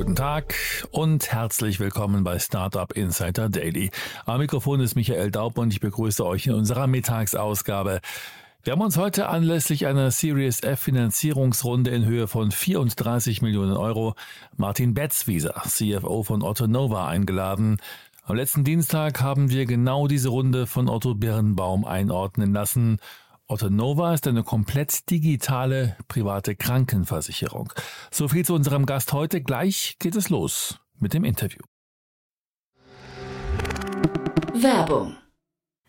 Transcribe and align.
Guten 0.00 0.16
Tag 0.16 0.54
und 0.92 1.30
herzlich 1.30 1.78
willkommen 1.78 2.24
bei 2.24 2.38
Startup 2.38 2.90
Insider 2.90 3.50
Daily. 3.50 3.90
Am 4.24 4.38
Mikrofon 4.40 4.80
ist 4.80 4.94
Michael 4.94 5.30
Daub 5.30 5.58
und 5.58 5.74
ich 5.74 5.80
begrüße 5.80 6.24
euch 6.24 6.46
in 6.46 6.54
unserer 6.54 6.86
Mittagsausgabe. 6.86 8.00
Wir 8.64 8.72
haben 8.72 8.80
uns 8.80 8.96
heute 8.96 9.28
anlässlich 9.28 9.86
einer 9.86 10.10
Series 10.10 10.62
F 10.62 10.80
Finanzierungsrunde 10.80 11.90
in 11.90 12.06
Höhe 12.06 12.28
von 12.28 12.50
34 12.50 13.42
Millionen 13.42 13.76
Euro 13.76 14.14
Martin 14.56 14.94
Betzwieser, 14.94 15.64
CFO 15.68 16.22
von 16.22 16.42
Otto 16.42 16.66
Nova, 16.66 17.06
eingeladen. 17.06 17.76
Am 18.24 18.36
letzten 18.36 18.64
Dienstag 18.64 19.20
haben 19.20 19.50
wir 19.50 19.66
genau 19.66 20.08
diese 20.08 20.30
Runde 20.30 20.66
von 20.66 20.88
Otto 20.88 21.14
Birnbaum 21.14 21.84
einordnen 21.84 22.54
lassen. 22.54 23.00
Otto 23.50 23.68
Nova 23.68 24.14
ist 24.14 24.28
eine 24.28 24.44
komplett 24.44 25.10
digitale 25.10 25.96
private 26.06 26.54
Krankenversicherung. 26.54 27.72
So 28.12 28.28
viel 28.28 28.44
zu 28.44 28.54
unserem 28.54 28.86
Gast 28.86 29.12
heute. 29.12 29.42
Gleich 29.42 29.96
geht 29.98 30.14
es 30.14 30.28
los 30.28 30.78
mit 31.00 31.14
dem 31.14 31.24
Interview. 31.24 31.62
Werbung. 34.54 35.16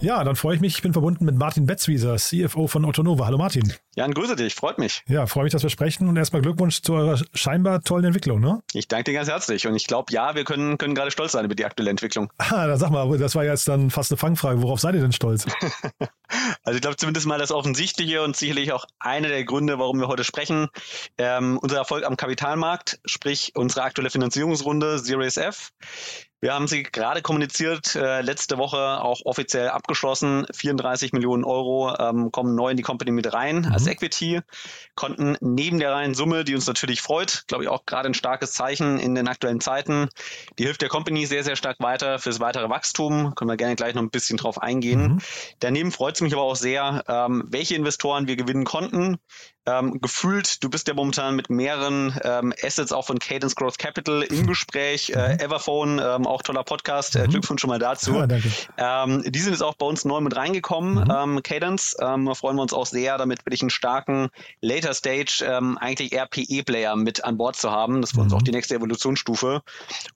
Ja, 0.00 0.22
dann 0.22 0.36
freue 0.36 0.54
ich 0.54 0.60
mich. 0.60 0.76
Ich 0.76 0.82
bin 0.82 0.92
verbunden 0.92 1.24
mit 1.24 1.36
Martin 1.36 1.66
Betzwieser, 1.66 2.16
CFO 2.16 2.68
von 2.68 2.84
Ottonova. 2.84 3.26
Hallo 3.26 3.36
Martin. 3.36 3.72
Jan, 3.96 4.14
grüße 4.14 4.36
dich, 4.36 4.54
freut 4.54 4.78
mich. 4.78 5.02
Ja, 5.08 5.26
freue 5.26 5.42
mich, 5.42 5.52
dass 5.52 5.64
wir 5.64 5.70
sprechen 5.70 6.08
und 6.08 6.16
erstmal 6.16 6.40
Glückwunsch 6.40 6.82
zu 6.82 6.94
eurer 6.94 7.20
scheinbar 7.34 7.82
tollen 7.82 8.04
Entwicklung, 8.04 8.38
ne? 8.38 8.62
Ich 8.74 8.86
danke 8.86 9.10
dir 9.10 9.14
ganz 9.14 9.28
herzlich 9.28 9.66
und 9.66 9.74
ich 9.74 9.88
glaube, 9.88 10.12
ja, 10.12 10.36
wir 10.36 10.44
können, 10.44 10.78
können 10.78 10.94
gerade 10.94 11.10
stolz 11.10 11.32
sein 11.32 11.44
über 11.44 11.56
die 11.56 11.64
aktuelle 11.64 11.90
Entwicklung. 11.90 12.30
Ah, 12.50 12.66
dann 12.66 12.78
sag 12.78 12.90
mal, 12.90 13.18
das 13.18 13.34
war 13.34 13.44
jetzt 13.44 13.68
dann 13.68 13.90
fast 13.90 14.10
eine 14.10 14.16
Fangfrage. 14.16 14.62
Worauf 14.62 14.80
seid 14.80 14.94
ihr 14.94 15.00
denn 15.02 15.12
stolz? 15.12 15.46
also 16.64 16.76
ich 16.76 16.82
glaube 16.82 16.96
zumindest 16.96 17.26
mal 17.26 17.38
das 17.38 17.52
Offensichtliche 17.52 18.22
und 18.22 18.36
sicherlich 18.36 18.72
auch 18.72 18.84
einer 18.98 19.28
der 19.28 19.44
Gründe, 19.44 19.78
warum 19.78 20.00
wir 20.00 20.08
heute 20.08 20.24
sprechen. 20.24 20.68
Ähm, 21.18 21.58
unser 21.58 21.76
Erfolg 21.76 22.04
am 22.04 22.16
Kapitalmarkt, 22.16 23.00
sprich 23.04 23.52
unsere 23.54 23.82
aktuelle 23.82 24.10
Finanzierungsrunde 24.10 24.98
Series 24.98 25.36
F. 25.36 25.72
Wir 26.40 26.54
haben 26.54 26.68
sie 26.68 26.84
gerade 26.84 27.20
kommuniziert, 27.20 27.96
äh, 27.96 28.20
letzte 28.20 28.58
Woche 28.58 29.02
auch 29.02 29.22
offiziell 29.24 29.70
abgeschlossen. 29.70 30.46
34 30.54 31.12
Millionen 31.12 31.42
Euro 31.42 31.96
ähm, 31.98 32.30
kommen 32.30 32.54
neu 32.54 32.70
in 32.70 32.76
die 32.76 32.84
Company 32.84 33.10
mit 33.10 33.32
rein 33.32 33.62
mhm. 33.62 33.72
als 33.72 33.88
Equity, 33.88 34.40
konnten 34.94 35.36
neben 35.40 35.80
der 35.80 35.92
reinen 35.92 36.14
Summe, 36.14 36.44
die 36.44 36.54
uns 36.54 36.66
natürlich 36.68 37.02
freut, 37.02 37.44
glaube 37.48 37.64
ich 37.64 37.68
auch 37.68 37.86
gerade 37.86 38.08
ein 38.08 38.14
starkes 38.14 38.52
Zeichen 38.52 39.00
in 39.00 39.16
den 39.16 39.26
aktuellen 39.26 39.60
Zeiten, 39.60 40.08
die 40.58 40.64
hilft 40.64 40.80
der 40.80 40.88
Company 40.88 41.26
sehr, 41.26 41.42
sehr 41.42 41.56
stark 41.56 41.80
weiter 41.80 42.20
fürs 42.20 42.38
weitere 42.38 42.68
Wachstum. 42.68 43.34
Können 43.34 43.50
wir 43.50 43.56
gerne 43.56 43.74
gleich 43.74 43.94
noch 43.94 44.02
ein 44.02 44.10
bisschen 44.10 44.36
drauf 44.36 44.62
eingehen. 44.62 45.14
Mhm. 45.14 45.18
Daneben 45.58 45.90
freut 45.90 46.14
es 46.14 46.20
mich 46.20 46.27
aber 46.32 46.42
auch 46.42 46.56
sehr, 46.56 47.04
ähm, 47.08 47.44
welche 47.48 47.74
Investoren 47.74 48.26
wir 48.26 48.36
gewinnen 48.36 48.64
konnten. 48.64 49.18
Ähm, 49.68 50.00
gefühlt, 50.00 50.64
du 50.64 50.70
bist 50.70 50.88
ja 50.88 50.94
momentan 50.94 51.36
mit 51.36 51.50
mehreren 51.50 52.18
ähm, 52.24 52.54
Assets 52.62 52.90
auch 52.92 53.04
von 53.04 53.18
Cadence 53.18 53.54
Growth 53.54 53.78
Capital 53.78 54.22
im 54.22 54.46
Gespräch. 54.46 55.10
Äh, 55.10 55.34
mhm. 55.34 55.40
Everphone, 55.40 55.98
ähm, 56.02 56.26
auch 56.26 56.42
toller 56.42 56.64
Podcast. 56.64 57.16
Äh, 57.16 57.26
mhm. 57.26 57.30
Glückwunsch 57.30 57.60
schon 57.60 57.68
mal 57.68 57.78
dazu. 57.78 58.14
Ja, 58.14 58.26
danke. 58.26 58.50
Ähm, 58.78 59.24
die 59.26 59.38
sind 59.38 59.52
jetzt 59.52 59.62
auch 59.62 59.74
bei 59.74 59.84
uns 59.84 60.06
neu 60.06 60.20
mit 60.20 60.34
reingekommen. 60.34 61.04
Mhm. 61.04 61.10
Ähm, 61.10 61.42
Cadence, 61.42 61.96
ähm, 62.00 62.24
da 62.24 62.34
freuen 62.34 62.56
wir 62.56 62.62
uns 62.62 62.72
auch 62.72 62.86
sehr, 62.86 63.18
damit 63.18 63.44
wirklich 63.44 63.60
einen 63.60 63.70
starken 63.70 64.28
Later 64.62 64.94
Stage, 64.94 65.44
eigentlich 65.80 66.12
RPE-Player 66.12 66.96
mit 66.96 67.24
an 67.24 67.36
Bord 67.36 67.56
zu 67.56 67.70
haben. 67.70 68.00
Das 68.00 68.10
ist 68.10 68.16
für 68.16 68.22
uns 68.22 68.32
mhm. 68.32 68.38
auch 68.38 68.42
die 68.42 68.52
nächste 68.52 68.74
Evolutionsstufe. 68.74 69.62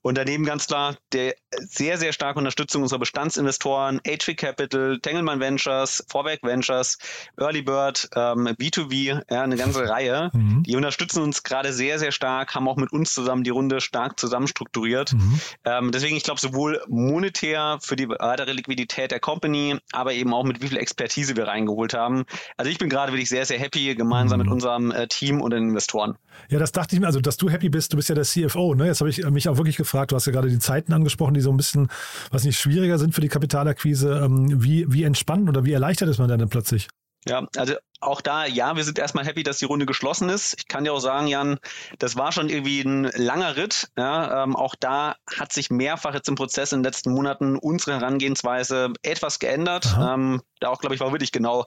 Und 0.01 0.17
daneben 0.17 0.45
ganz 0.45 0.67
klar 0.67 0.95
der 1.11 1.35
sehr, 1.59 1.97
sehr 1.97 2.13
starke 2.13 2.39
Unterstützung 2.39 2.81
unserer 2.81 2.99
Bestandsinvestoren, 2.99 4.01
HV 4.05 4.35
Capital, 4.35 4.99
Tengelmann 4.99 5.39
Ventures, 5.39 6.03
Vorwerk 6.07 6.43
Ventures, 6.43 6.97
Early 7.37 7.61
Bird, 7.61 8.09
ähm, 8.15 8.47
B2B, 8.47 9.21
ja, 9.29 9.42
eine 9.43 9.57
ganze 9.57 9.87
Reihe. 9.87 10.31
Mhm. 10.33 10.63
Die 10.63 10.75
unterstützen 10.75 11.21
uns 11.21 11.43
gerade 11.43 11.73
sehr, 11.73 11.99
sehr 11.99 12.11
stark, 12.11 12.55
haben 12.55 12.67
auch 12.67 12.77
mit 12.77 12.91
uns 12.91 13.13
zusammen 13.13 13.43
die 13.43 13.49
Runde 13.49 13.81
stark 13.81 14.19
zusammen 14.19 14.47
strukturiert. 14.47 15.13
Mhm. 15.13 15.39
Ähm, 15.65 15.91
deswegen, 15.91 16.15
ich 16.15 16.23
glaube, 16.23 16.39
sowohl 16.39 16.81
monetär 16.87 17.77
für 17.81 17.95
die 17.95 18.07
weitere 18.07 18.53
Liquidität 18.53 19.11
der 19.11 19.19
Company, 19.19 19.77
aber 19.91 20.13
eben 20.13 20.33
auch 20.33 20.43
mit 20.43 20.61
wie 20.61 20.67
viel 20.67 20.77
Expertise 20.77 21.35
wir 21.35 21.47
reingeholt 21.47 21.93
haben. 21.93 22.23
Also 22.57 22.71
ich 22.71 22.77
bin 22.77 22.89
gerade 22.89 23.11
wirklich 23.11 23.29
sehr, 23.29 23.45
sehr 23.45 23.59
happy, 23.59 23.95
gemeinsam 23.95 24.39
mhm. 24.39 24.45
mit 24.45 24.53
unserem 24.53 24.91
äh, 24.91 25.07
Team 25.07 25.41
und 25.41 25.51
den 25.51 25.69
Investoren. 25.69 26.17
Ja, 26.49 26.59
das 26.59 26.71
dachte 26.71 26.95
ich 26.95 26.99
mir, 26.99 27.07
also 27.07 27.19
dass 27.19 27.37
du 27.37 27.49
happy 27.49 27.69
bist, 27.69 27.93
du 27.93 27.97
bist 27.97 28.09
ja 28.09 28.15
der 28.15 28.23
CFO, 28.23 28.75
ne? 28.75 28.87
Jetzt 28.87 29.01
habe 29.01 29.09
ich 29.09 29.23
mich 29.29 29.49
auch 29.49 29.57
wirklich 29.57 29.77
gefragt, 29.77 30.11
du 30.11 30.15
hast 30.15 30.25
ja 30.25 30.31
gerade 30.31 30.49
die 30.49 30.59
Zeiten 30.59 30.93
angesprochen, 30.93 31.33
die 31.33 31.41
so 31.41 31.51
ein 31.51 31.57
bisschen, 31.57 31.89
was 32.31 32.43
nicht 32.43 32.59
schwieriger 32.59 32.97
sind 32.97 33.13
für 33.13 33.21
die 33.21 33.29
Kapitalakquise. 33.29 34.21
Ähm, 34.23 34.63
wie, 34.63 34.85
wie 34.91 35.03
entspannt 35.03 35.49
oder 35.49 35.65
wie 35.65 35.73
erleichtert 35.73 36.09
ist 36.09 36.19
man 36.19 36.27
denn 36.27 36.49
plötzlich? 36.49 36.87
Ja, 37.25 37.47
also 37.55 37.75
auch 38.05 38.21
da, 38.21 38.45
ja, 38.45 38.75
wir 38.75 38.83
sind 38.83 38.99
erstmal 38.99 39.25
happy, 39.25 39.43
dass 39.43 39.57
die 39.57 39.65
Runde 39.65 39.85
geschlossen 39.85 40.29
ist. 40.29 40.55
Ich 40.57 40.67
kann 40.67 40.83
dir 40.83 40.93
auch 40.93 40.99
sagen, 40.99 41.27
Jan, 41.27 41.59
das 41.99 42.15
war 42.15 42.31
schon 42.31 42.49
irgendwie 42.49 42.81
ein 42.81 43.03
langer 43.15 43.55
Ritt. 43.55 43.89
Ja, 43.97 44.43
ähm, 44.43 44.55
auch 44.55 44.75
da 44.75 45.15
hat 45.37 45.53
sich 45.53 45.69
mehrfach 45.69 46.13
jetzt 46.13 46.27
im 46.29 46.35
Prozess 46.35 46.71
in 46.71 46.79
den 46.79 46.85
letzten 46.85 47.13
Monaten 47.13 47.57
unsere 47.57 47.99
Herangehensweise 47.99 48.93
etwas 49.01 49.39
geändert. 49.39 49.95
Ähm, 49.99 50.41
da 50.59 50.69
auch, 50.69 50.79
glaube 50.79 50.95
ich, 50.95 51.01
war 51.01 51.11
wirklich 51.11 51.31
genau 51.31 51.65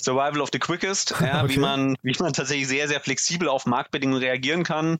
Survival 0.00 0.40
of 0.40 0.48
the 0.52 0.58
Quickest, 0.58 1.14
ja, 1.20 1.42
okay. 1.44 1.54
wie, 1.54 1.58
man, 1.58 1.96
wie 2.02 2.16
man 2.18 2.32
tatsächlich 2.32 2.66
sehr, 2.68 2.88
sehr 2.88 3.00
flexibel 3.00 3.48
auf 3.48 3.66
Marktbedingungen 3.66 4.20
reagieren 4.22 4.64
kann. 4.64 4.98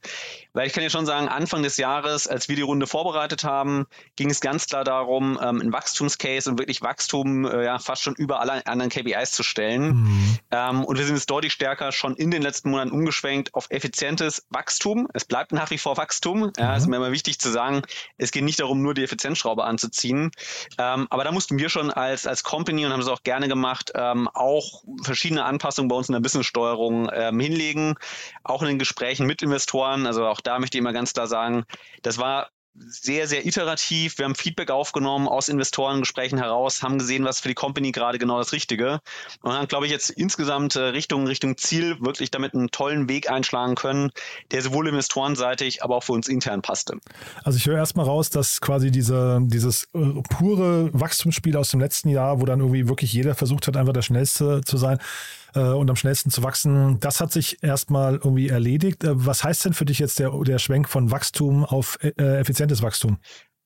Weil 0.52 0.66
ich 0.66 0.72
kann 0.72 0.82
ja 0.82 0.90
schon 0.90 1.06
sagen, 1.06 1.28
Anfang 1.28 1.62
des 1.62 1.76
Jahres, 1.76 2.26
als 2.26 2.48
wir 2.48 2.56
die 2.56 2.62
Runde 2.62 2.86
vorbereitet 2.86 3.44
haben, 3.44 3.86
ging 4.16 4.30
es 4.30 4.40
ganz 4.40 4.66
klar 4.66 4.84
darum, 4.84 5.38
ähm, 5.42 5.60
ein 5.60 5.72
Wachstumscase 5.72 6.50
und 6.50 6.58
wirklich 6.58 6.82
Wachstum 6.82 7.44
äh, 7.46 7.64
ja, 7.64 7.78
fast 7.78 8.02
schon 8.02 8.14
über 8.14 8.40
alle 8.40 8.66
anderen 8.66 8.90
KPIs 8.90 9.32
zu 9.32 9.42
stellen. 9.42 10.02
Mhm. 10.02 10.38
Ähm, 10.78 10.84
und 10.84 10.98
wir 10.98 11.04
sind 11.04 11.16
jetzt 11.16 11.30
deutlich 11.30 11.52
stärker 11.52 11.92
schon 11.92 12.16
in 12.16 12.30
den 12.30 12.42
letzten 12.42 12.70
Monaten 12.70 12.90
umgeschwenkt 12.90 13.54
auf 13.54 13.66
effizientes 13.70 14.46
Wachstum. 14.50 15.08
Es 15.14 15.24
bleibt 15.24 15.52
nach 15.52 15.70
wie 15.70 15.78
vor 15.78 15.96
Wachstum. 15.96 16.52
Ja, 16.56 16.70
mhm. 16.70 16.76
ist 16.76 16.86
mir 16.86 16.96
immer 16.96 17.12
wichtig 17.12 17.38
zu 17.38 17.50
sagen, 17.50 17.82
es 18.16 18.30
geht 18.30 18.44
nicht 18.44 18.60
darum, 18.60 18.82
nur 18.82 18.94
die 18.94 19.02
Effizienzschraube 19.02 19.64
anzuziehen. 19.64 20.30
Ähm, 20.78 21.06
aber 21.10 21.24
da 21.24 21.32
mussten 21.32 21.58
wir 21.58 21.68
schon 21.68 21.90
als, 21.90 22.26
als 22.26 22.44
Company 22.44 22.84
und 22.86 22.92
haben 22.92 23.00
es 23.00 23.08
auch 23.08 23.22
gerne 23.22 23.48
gemacht, 23.48 23.92
ähm, 23.94 24.28
auch 24.32 24.82
verschiedene 25.02 25.44
Anpassungen 25.44 25.88
bei 25.88 25.96
uns 25.96 26.08
in 26.08 26.14
der 26.14 26.20
Businesssteuerung 26.20 27.10
ähm, 27.12 27.40
hinlegen, 27.40 27.94
auch 28.44 28.62
in 28.62 28.68
den 28.68 28.78
Gesprächen 28.78 29.26
mit 29.26 29.42
Investoren. 29.42 30.06
Also 30.06 30.26
auch 30.26 30.40
da 30.40 30.58
möchte 30.58 30.78
ich 30.78 30.80
immer 30.80 30.92
ganz 30.92 31.12
klar 31.12 31.26
sagen, 31.26 31.64
das 32.02 32.18
war 32.18 32.50
sehr, 32.86 33.26
sehr 33.26 33.46
iterativ. 33.46 34.18
Wir 34.18 34.24
haben 34.24 34.34
Feedback 34.34 34.70
aufgenommen 34.70 35.28
aus 35.28 35.48
Investorengesprächen 35.48 36.38
heraus, 36.38 36.82
haben 36.82 36.98
gesehen, 36.98 37.24
was 37.24 37.40
für 37.40 37.48
die 37.48 37.54
Company 37.54 37.92
gerade 37.92 38.18
genau 38.18 38.38
das 38.38 38.52
Richtige 38.52 39.00
und 39.42 39.52
haben, 39.52 39.68
glaube 39.68 39.86
ich, 39.86 39.92
jetzt 39.92 40.10
insgesamt 40.10 40.76
äh, 40.76 40.80
Richtung, 40.80 41.26
Richtung 41.26 41.56
Ziel 41.56 41.96
wirklich 42.00 42.30
damit 42.30 42.54
einen 42.54 42.70
tollen 42.70 43.08
Weg 43.08 43.30
einschlagen 43.30 43.74
können, 43.74 44.10
der 44.50 44.62
sowohl 44.62 44.88
investorenseitig, 44.88 45.82
aber 45.82 45.96
auch 45.96 46.04
für 46.04 46.12
uns 46.12 46.28
intern 46.28 46.62
passte. 46.62 46.98
Also 47.44 47.58
ich 47.58 47.66
höre 47.66 47.76
erstmal 47.76 48.06
raus, 48.06 48.30
dass 48.30 48.60
quasi 48.60 48.90
diese, 48.90 49.40
dieses 49.42 49.84
äh, 49.94 50.22
pure 50.30 50.90
Wachstumsspiel 50.92 51.56
aus 51.56 51.70
dem 51.70 51.80
letzten 51.80 52.08
Jahr, 52.08 52.40
wo 52.40 52.46
dann 52.46 52.60
irgendwie 52.60 52.88
wirklich 52.88 53.12
jeder 53.12 53.34
versucht 53.34 53.66
hat, 53.66 53.76
einfach 53.76 53.92
der 53.92 54.02
Schnellste 54.02 54.60
zu 54.64 54.76
sein, 54.76 54.98
und 55.54 55.88
am 55.88 55.96
schnellsten 55.96 56.30
zu 56.30 56.42
wachsen. 56.42 57.00
Das 57.00 57.20
hat 57.20 57.32
sich 57.32 57.62
erstmal 57.62 58.14
irgendwie 58.14 58.48
erledigt. 58.48 59.04
Äh, 59.04 59.10
was 59.14 59.44
heißt 59.44 59.64
denn 59.64 59.72
für 59.72 59.84
dich 59.84 59.98
jetzt 59.98 60.18
der, 60.18 60.30
der 60.44 60.58
Schwenk 60.58 60.88
von 60.88 61.10
Wachstum 61.10 61.64
auf 61.64 61.98
äh, 62.02 62.38
effizientes 62.38 62.82
Wachstum? 62.82 63.18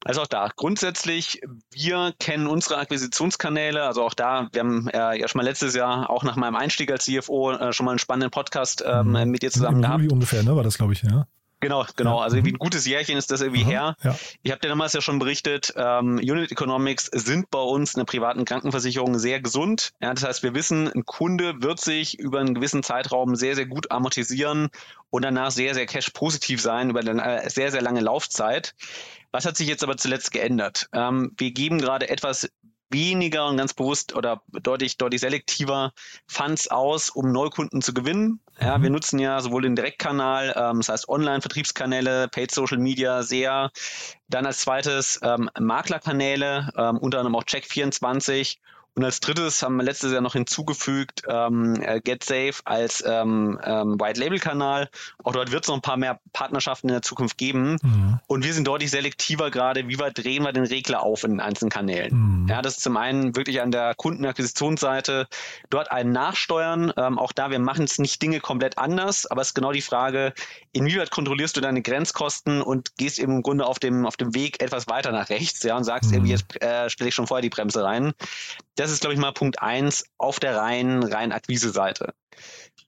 Also 0.04 0.22
auch 0.22 0.26
da, 0.26 0.48
grundsätzlich, 0.56 1.40
wir 1.70 2.12
kennen 2.18 2.48
unsere 2.48 2.78
Akquisitionskanäle, 2.78 3.84
also 3.84 4.02
auch 4.02 4.14
da, 4.14 4.48
wir 4.52 4.60
haben 4.60 4.88
äh, 4.88 5.20
ja 5.20 5.28
schon 5.28 5.38
mal 5.38 5.44
letztes 5.44 5.76
Jahr 5.76 6.10
auch 6.10 6.24
nach 6.24 6.34
meinem 6.34 6.56
Einstieg 6.56 6.90
als 6.90 7.04
CFO 7.04 7.52
äh, 7.52 7.72
schon 7.72 7.84
mal 7.84 7.92
einen 7.92 8.00
spannenden 8.00 8.32
Podcast 8.32 8.82
ähm, 8.84 9.12
mhm. 9.12 9.30
mit 9.30 9.42
dir 9.42 9.52
zusammen 9.52 9.76
Im 9.76 9.82
gehabt. 9.82 10.00
Juli 10.00 10.12
ungefähr, 10.12 10.42
ne, 10.42 10.56
war 10.56 10.64
das, 10.64 10.76
glaube 10.76 10.92
ich, 10.92 11.02
ja. 11.02 11.26
Genau, 11.62 11.86
genau. 11.94 12.18
Ja. 12.18 12.24
Also 12.24 12.36
irgendwie 12.36 12.54
ein 12.54 12.58
gutes 12.58 12.86
Jährchen 12.86 13.16
ist 13.16 13.30
das 13.30 13.40
irgendwie 13.40 13.62
Aha, 13.62 13.70
her. 13.70 13.96
Ja. 14.02 14.18
Ich 14.42 14.50
habe 14.50 14.60
dir 14.60 14.68
damals 14.68 14.94
ja 14.94 15.00
schon 15.00 15.20
berichtet, 15.20 15.72
ähm, 15.76 16.16
Unit 16.16 16.50
Economics 16.50 17.06
sind 17.06 17.50
bei 17.50 17.60
uns 17.60 17.94
in 17.94 18.00
der 18.00 18.04
privaten 18.04 18.44
Krankenversicherung 18.44 19.16
sehr 19.20 19.40
gesund. 19.40 19.92
Ja, 20.02 20.12
das 20.12 20.24
heißt, 20.24 20.42
wir 20.42 20.54
wissen, 20.54 20.88
ein 20.92 21.06
Kunde 21.06 21.62
wird 21.62 21.80
sich 21.80 22.18
über 22.18 22.40
einen 22.40 22.54
gewissen 22.54 22.82
Zeitraum 22.82 23.36
sehr, 23.36 23.54
sehr 23.54 23.66
gut 23.66 23.92
amortisieren 23.92 24.70
und 25.10 25.22
danach 25.22 25.52
sehr, 25.52 25.74
sehr 25.74 25.86
cash-positiv 25.86 26.60
sein 26.60 26.90
über 26.90 26.98
eine 26.98 27.48
sehr, 27.48 27.70
sehr 27.70 27.80
lange 27.80 28.00
Laufzeit. 28.00 28.74
Was 29.30 29.46
hat 29.46 29.56
sich 29.56 29.68
jetzt 29.68 29.84
aber 29.84 29.96
zuletzt 29.96 30.32
geändert? 30.32 30.88
Ähm, 30.92 31.32
wir 31.38 31.52
geben 31.52 31.78
gerade 31.78 32.08
etwas 32.10 32.50
weniger 32.92 33.46
und 33.48 33.56
ganz 33.56 33.74
bewusst 33.74 34.14
oder 34.14 34.42
deutlich, 34.48 34.96
deutlich 34.96 35.20
selektiver 35.20 35.92
Funds 36.26 36.68
aus, 36.68 37.10
um 37.10 37.32
Neukunden 37.32 37.82
zu 37.82 37.94
gewinnen. 37.94 38.40
Ja, 38.60 38.78
mhm. 38.78 38.82
wir 38.82 38.90
nutzen 38.90 39.18
ja 39.18 39.40
sowohl 39.40 39.62
den 39.62 39.76
Direktkanal, 39.76 40.54
ähm, 40.56 40.78
das 40.78 40.88
heißt 40.88 41.08
Online-Vertriebskanäle, 41.08 42.28
Paid 42.28 42.50
Social 42.50 42.78
Media 42.78 43.22
sehr. 43.22 43.70
Dann 44.28 44.46
als 44.46 44.60
zweites 44.60 45.20
ähm, 45.22 45.50
Maklerkanäle, 45.58 46.70
ähm, 46.76 46.98
unter 46.98 47.18
anderem 47.18 47.36
auch 47.36 47.44
Check24 47.44 48.58
und 48.94 49.04
als 49.04 49.20
drittes 49.20 49.62
haben 49.62 49.76
wir 49.76 49.84
letztes 49.84 50.12
Jahr 50.12 50.20
noch 50.20 50.34
hinzugefügt 50.34 51.22
ähm, 51.26 51.80
äh, 51.80 52.00
GetSafe 52.00 52.60
als 52.64 53.02
ähm, 53.06 53.58
ähm, 53.64 53.98
White-Label-Kanal. 53.98 54.90
Auch 55.24 55.32
dort 55.32 55.50
wird 55.50 55.64
es 55.64 55.68
noch 55.68 55.76
ein 55.76 55.82
paar 55.82 55.96
mehr 55.96 56.20
Partnerschaften 56.34 56.88
in 56.88 56.94
der 56.94 57.02
Zukunft 57.02 57.38
geben. 57.38 57.78
Mhm. 57.82 58.20
Und 58.26 58.44
wir 58.44 58.52
sind 58.52 58.66
deutlich 58.66 58.90
selektiver 58.90 59.50
gerade, 59.50 59.88
wie 59.88 59.98
weit 59.98 60.18
drehen 60.18 60.42
wir 60.42 60.52
den 60.52 60.66
Regler 60.66 61.02
auf 61.02 61.24
in 61.24 61.30
den 61.32 61.40
einzelnen 61.40 61.70
Kanälen. 61.70 62.42
Mhm. 62.42 62.48
Ja, 62.48 62.60
das 62.60 62.76
ist 62.76 62.82
zum 62.82 62.98
einen 62.98 63.34
wirklich 63.34 63.62
an 63.62 63.70
der 63.70 63.94
Kundenakquisitionsseite 63.94 65.26
dort 65.70 65.90
ein 65.90 66.12
Nachsteuern. 66.12 66.92
Ähm, 66.96 67.18
auch 67.18 67.32
da, 67.32 67.50
wir 67.50 67.60
machen 67.60 67.84
es 67.84 67.98
nicht 67.98 68.20
Dinge 68.20 68.40
komplett 68.40 68.76
anders, 68.76 69.24
aber 69.24 69.40
es 69.40 69.48
ist 69.48 69.54
genau 69.54 69.72
die 69.72 69.80
Frage, 69.80 70.34
inwieweit 70.72 71.10
kontrollierst 71.10 71.56
du 71.56 71.62
deine 71.62 71.80
Grenzkosten 71.80 72.60
und 72.60 72.96
gehst 72.96 73.18
eben 73.18 73.36
im 73.36 73.42
Grunde 73.42 73.64
auf 73.64 73.78
dem, 73.78 74.04
auf 74.04 74.18
dem 74.18 74.34
Weg 74.34 74.62
etwas 74.62 74.86
weiter 74.86 75.12
nach 75.12 75.30
rechts, 75.30 75.62
ja, 75.62 75.78
und 75.78 75.84
sagst 75.84 76.10
mhm. 76.10 76.16
irgendwie, 76.16 76.32
jetzt 76.32 76.62
äh, 76.62 76.90
stelle 76.90 77.08
ich 77.08 77.14
schon 77.14 77.26
vorher 77.26 77.42
die 77.42 77.48
Bremse 77.48 77.82
rein. 77.82 78.12
Das 78.76 78.90
ist, 78.90 79.00
glaube 79.00 79.14
ich, 79.14 79.20
mal 79.20 79.32
Punkt 79.32 79.60
eins 79.62 80.04
auf 80.18 80.40
der 80.40 80.56
reinen, 80.56 81.02
rein 81.02 81.32
Akquise-Seite. 81.32 82.14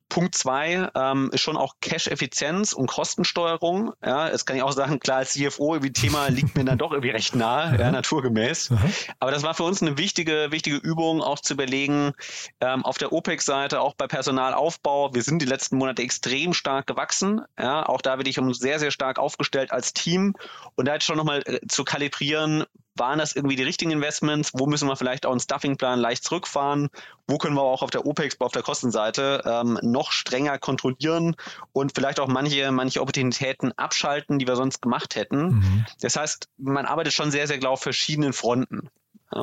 Punkt 0.09 0.37
zwei 0.37 0.89
ähm, 0.95 1.31
ist 1.33 1.41
schon 1.41 1.57
auch 1.57 1.75
Cash-Effizienz 1.81 2.73
und 2.73 2.87
Kostensteuerung. 2.87 3.95
Ja, 4.05 4.29
jetzt 4.29 4.45
kann 4.45 4.57
ich 4.57 4.63
auch 4.63 4.73
sagen, 4.73 5.01
klar, 5.01 5.19
als 5.19 5.33
CFO, 5.33 5.75
irgendwie 5.75 5.93
Thema 5.93 6.29
liegt 6.31 6.55
mir 6.55 6.65
dann 6.65 6.79
doch 6.79 6.93
irgendwie 6.93 7.11
recht 7.11 7.35
nah, 7.35 7.75
ja, 7.75 7.91
naturgemäß. 7.91 8.71
Aber 9.19 9.31
das 9.33 9.43
war 9.43 9.55
für 9.55 9.65
uns 9.65 9.83
eine 9.83 9.99
wichtige, 9.99 10.53
wichtige 10.53 10.77
Übung, 10.77 11.21
auch 11.21 11.41
zu 11.41 11.55
überlegen, 11.55 12.13
ähm, 12.61 12.85
auf 12.85 12.97
der 12.99 13.13
OPEX-Seite, 13.13 13.81
auch 13.81 13.95
bei 13.95 14.07
Personalaufbau, 14.07 15.15
wir 15.15 15.23
sind 15.23 15.43
die 15.43 15.47
letzten 15.47 15.79
Monate 15.79 16.03
extrem 16.03 16.55
stark 16.55 16.87
gewachsen. 16.87 17.41
Ja, 17.59 17.85
auch 17.85 18.01
da 18.01 18.15
bin 18.15 18.27
ich 18.27 18.39
uns 18.39 18.59
sehr, 18.59 18.79
sehr 18.79 18.93
stark 18.93 19.19
aufgestellt 19.19 19.73
als 19.73 19.95
Team. 19.95 20.35
Und 20.77 20.87
da 20.87 20.95
jetzt 20.95 21.07
schon 21.07 21.17
nochmal 21.17 21.43
äh, 21.47 21.59
zu 21.67 21.83
kalibrieren, 21.83 22.65
waren 22.97 23.19
das 23.19 23.35
irgendwie 23.35 23.57
die 23.57 23.63
richtigen 23.63 23.91
Investments? 23.91 24.53
Wo 24.55 24.67
müssen 24.67 24.89
wir 24.89 24.97
vielleicht 24.97 25.27
auch 25.27 25.31
einen 25.31 25.41
Stuffingplan 25.41 25.99
leicht 25.99 26.25
zurückfahren? 26.25 26.89
Wo 27.27 27.39
können 27.39 27.57
wir 27.57 27.63
auch 27.63 27.83
auf 27.83 27.91
der 27.91 28.07
OPEX, 28.07 28.41
auf 28.41 28.53
der 28.53 28.63
Kostenseite 28.63 29.43
ähm, 29.45 29.79
noch 29.83 30.13
strenger 30.13 30.59
kontrollieren 30.59 31.37
und 31.73 31.93
vielleicht 31.95 32.21
auch 32.21 32.29
manche, 32.29 32.71
manche 32.71 33.01
Opportunitäten 33.01 33.73
abschalten, 33.73 34.39
die 34.39 34.47
wir 34.47 34.57
sonst 34.57 34.81
gemacht 34.81 35.17
hätten? 35.17 35.47
Mhm. 35.47 35.87
Das 36.01 36.17
heißt, 36.17 36.49
man 36.59 36.87
arbeitet 36.87 37.15
schon 37.15 37.31
sehr, 37.31 37.47
sehr 37.47 37.59
klar 37.59 37.73
auf 37.73 37.81
verschiedenen 37.81 38.33
Fronten. 38.33 38.91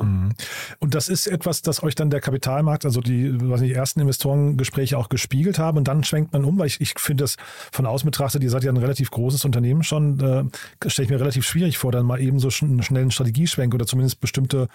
Mhm. 0.00 0.30
Und 0.78 0.94
das 0.94 1.08
ist 1.08 1.26
etwas, 1.26 1.62
das 1.62 1.82
euch 1.82 1.94
dann 1.94 2.10
der 2.10 2.20
Kapitalmarkt, 2.20 2.84
also 2.84 3.00
die, 3.00 3.30
was 3.50 3.60
nicht, 3.60 3.74
ersten 3.74 4.00
Investorengespräche 4.00 4.96
auch 4.96 5.08
gespiegelt 5.08 5.58
haben 5.58 5.78
und 5.78 5.88
dann 5.88 6.04
schwenkt 6.04 6.32
man 6.32 6.44
um, 6.44 6.58
weil 6.58 6.66
ich, 6.66 6.80
ich 6.80 6.94
finde 6.98 7.24
das 7.24 7.36
von 7.70 7.86
außen 7.86 8.06
betrachtet, 8.06 8.42
ihr 8.42 8.50
seid 8.50 8.64
ja 8.64 8.72
ein 8.72 8.76
relativ 8.76 9.10
großes 9.10 9.44
Unternehmen 9.44 9.82
schon, 9.82 10.20
äh, 10.20 10.88
stelle 10.88 11.04
ich 11.04 11.10
mir 11.10 11.20
relativ 11.20 11.44
schwierig 11.44 11.78
vor, 11.78 11.92
dann 11.92 12.06
mal 12.06 12.20
eben 12.20 12.38
so 12.38 12.48
einen 12.64 12.82
schnellen 12.82 13.10
Strategieschwenk 13.10 13.74
oder 13.74 13.86
zumindest 13.86 14.20
bestimmte, 14.20 14.68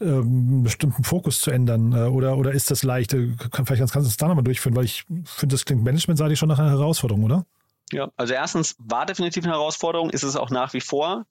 äh, 0.00 0.20
bestimmten 0.62 1.04
Fokus 1.04 1.40
zu 1.40 1.50
ändern. 1.50 1.92
Äh, 1.92 2.02
oder, 2.08 2.36
oder 2.36 2.52
ist 2.52 2.70
das 2.70 2.82
leicht? 2.82 3.14
Äh, 3.14 3.28
vielleicht 3.64 3.80
kannst 3.80 3.94
du 3.94 4.00
es 4.00 4.16
da 4.16 4.28
nochmal 4.28 4.44
durchführen, 4.44 4.76
weil 4.76 4.84
ich 4.84 5.04
finde, 5.24 5.54
das 5.54 5.64
klingt 5.64 5.82
managementseitig 5.82 6.38
schon 6.38 6.48
nach 6.48 6.58
einer 6.58 6.70
Herausforderung, 6.70 7.24
oder? 7.24 7.46
Ja, 7.92 8.10
also 8.16 8.34
erstens 8.34 8.76
war 8.78 9.04
definitiv 9.04 9.44
eine 9.44 9.52
Herausforderung, 9.52 10.10
ist 10.10 10.22
es 10.22 10.36
auch 10.36 10.50
nach 10.50 10.74
wie 10.74 10.80
vor. 10.80 11.26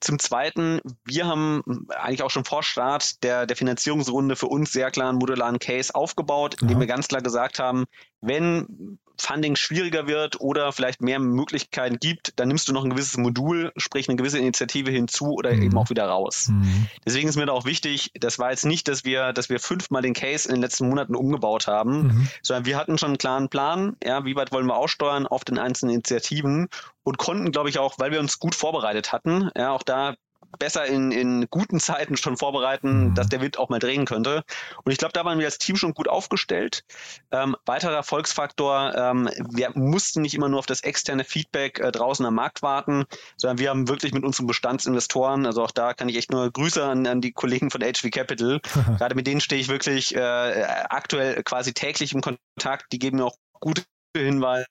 Zum 0.00 0.18
Zweiten, 0.18 0.80
wir 1.04 1.26
haben 1.26 1.86
eigentlich 1.88 2.22
auch 2.22 2.30
schon 2.30 2.44
vor 2.44 2.62
Start 2.62 3.22
der, 3.22 3.46
der 3.46 3.56
Finanzierungsrunde 3.56 4.36
für 4.36 4.46
uns 4.46 4.72
sehr 4.72 4.90
klar 4.90 5.10
einen 5.10 5.18
modularen 5.18 5.58
Case 5.58 5.94
aufgebaut, 5.94 6.60
in 6.62 6.68
dem 6.68 6.76
mhm. 6.76 6.80
wir 6.80 6.86
ganz 6.86 7.08
klar 7.08 7.20
gesagt 7.20 7.58
haben, 7.58 7.84
wenn 8.20 8.98
Funding 9.18 9.56
schwieriger 9.56 10.06
wird 10.06 10.40
oder 10.40 10.72
vielleicht 10.72 11.02
mehr 11.02 11.18
Möglichkeiten 11.18 11.98
gibt, 11.98 12.32
dann 12.36 12.48
nimmst 12.48 12.68
du 12.68 12.72
noch 12.72 12.84
ein 12.84 12.90
gewisses 12.90 13.16
Modul, 13.16 13.72
sprich 13.76 14.08
eine 14.08 14.16
gewisse 14.16 14.38
Initiative 14.38 14.90
hinzu 14.90 15.32
oder 15.32 15.52
mhm. 15.54 15.62
eben 15.62 15.78
auch 15.78 15.90
wieder 15.90 16.06
raus. 16.06 16.48
Mhm. 16.50 16.86
Deswegen 17.04 17.28
ist 17.28 17.36
mir 17.36 17.46
da 17.46 17.52
auch 17.52 17.64
wichtig, 17.64 18.10
das 18.14 18.38
war 18.38 18.50
jetzt 18.50 18.64
nicht, 18.64 18.88
dass 18.88 19.04
wir, 19.04 19.32
dass 19.32 19.48
wir 19.48 19.60
fünfmal 19.60 20.02
den 20.02 20.14
Case 20.14 20.48
in 20.48 20.54
den 20.54 20.62
letzten 20.62 20.88
Monaten 20.88 21.14
umgebaut 21.14 21.66
haben, 21.66 22.02
mhm. 22.02 22.28
sondern 22.42 22.66
wir 22.66 22.76
hatten 22.76 22.98
schon 22.98 23.10
einen 23.10 23.18
klaren 23.18 23.48
Plan, 23.48 23.96
ja, 24.02 24.24
wie 24.24 24.36
weit 24.36 24.52
wollen 24.52 24.66
wir 24.66 24.76
aussteuern 24.76 25.26
auf 25.26 25.44
den 25.44 25.58
einzelnen 25.58 25.94
Initiativen 25.94 26.68
und 27.02 27.18
konnten, 27.18 27.52
glaube 27.52 27.68
ich, 27.68 27.78
auch, 27.78 27.98
weil 27.98 28.12
wir 28.12 28.20
uns 28.20 28.38
gut 28.38 28.54
vorbereitet 28.54 29.12
hatten, 29.12 29.50
ja, 29.56 29.72
auch 29.72 29.82
da 29.82 30.14
besser 30.58 30.86
in, 30.86 31.12
in 31.12 31.46
guten 31.50 31.80
Zeiten 31.80 32.16
schon 32.16 32.36
vorbereiten, 32.36 33.08
mhm. 33.08 33.14
dass 33.14 33.28
der 33.28 33.40
Wind 33.40 33.58
auch 33.58 33.68
mal 33.68 33.78
drehen 33.78 34.06
könnte. 34.06 34.44
Und 34.84 34.92
ich 34.92 34.98
glaube, 34.98 35.12
da 35.12 35.24
waren 35.24 35.38
wir 35.38 35.46
als 35.46 35.58
Team 35.58 35.76
schon 35.76 35.94
gut 35.94 36.08
aufgestellt. 36.08 36.84
Ähm, 37.30 37.56
weiterer 37.66 37.94
Erfolgsfaktor, 37.94 38.94
ähm, 38.96 39.28
wir 39.50 39.70
mussten 39.74 40.22
nicht 40.22 40.34
immer 40.34 40.48
nur 40.48 40.58
auf 40.58 40.66
das 40.66 40.82
externe 40.82 41.24
Feedback 41.24 41.78
äh, 41.80 41.92
draußen 41.92 42.24
am 42.24 42.34
Markt 42.34 42.62
warten, 42.62 43.04
sondern 43.36 43.58
wir 43.58 43.70
haben 43.70 43.88
wirklich 43.88 44.12
mit 44.12 44.24
unseren 44.24 44.46
Bestandsinvestoren, 44.46 45.46
also 45.46 45.62
auch 45.62 45.70
da 45.70 45.94
kann 45.94 46.08
ich 46.08 46.16
echt 46.16 46.30
nur 46.30 46.50
Grüße 46.50 46.84
an, 46.84 47.06
an 47.06 47.20
die 47.20 47.32
Kollegen 47.32 47.70
von 47.70 47.82
HV 47.82 48.10
Capital, 48.10 48.60
gerade 48.98 49.14
mit 49.14 49.26
denen 49.26 49.40
stehe 49.40 49.60
ich 49.60 49.68
wirklich 49.68 50.14
äh, 50.14 50.64
aktuell 50.88 51.42
quasi 51.42 51.74
täglich 51.74 52.12
im 52.14 52.20
Kontakt, 52.20 52.92
die 52.92 52.98
geben 52.98 53.18
mir 53.18 53.26
auch 53.26 53.36
gute 53.60 53.82
Hinweise 54.16 54.66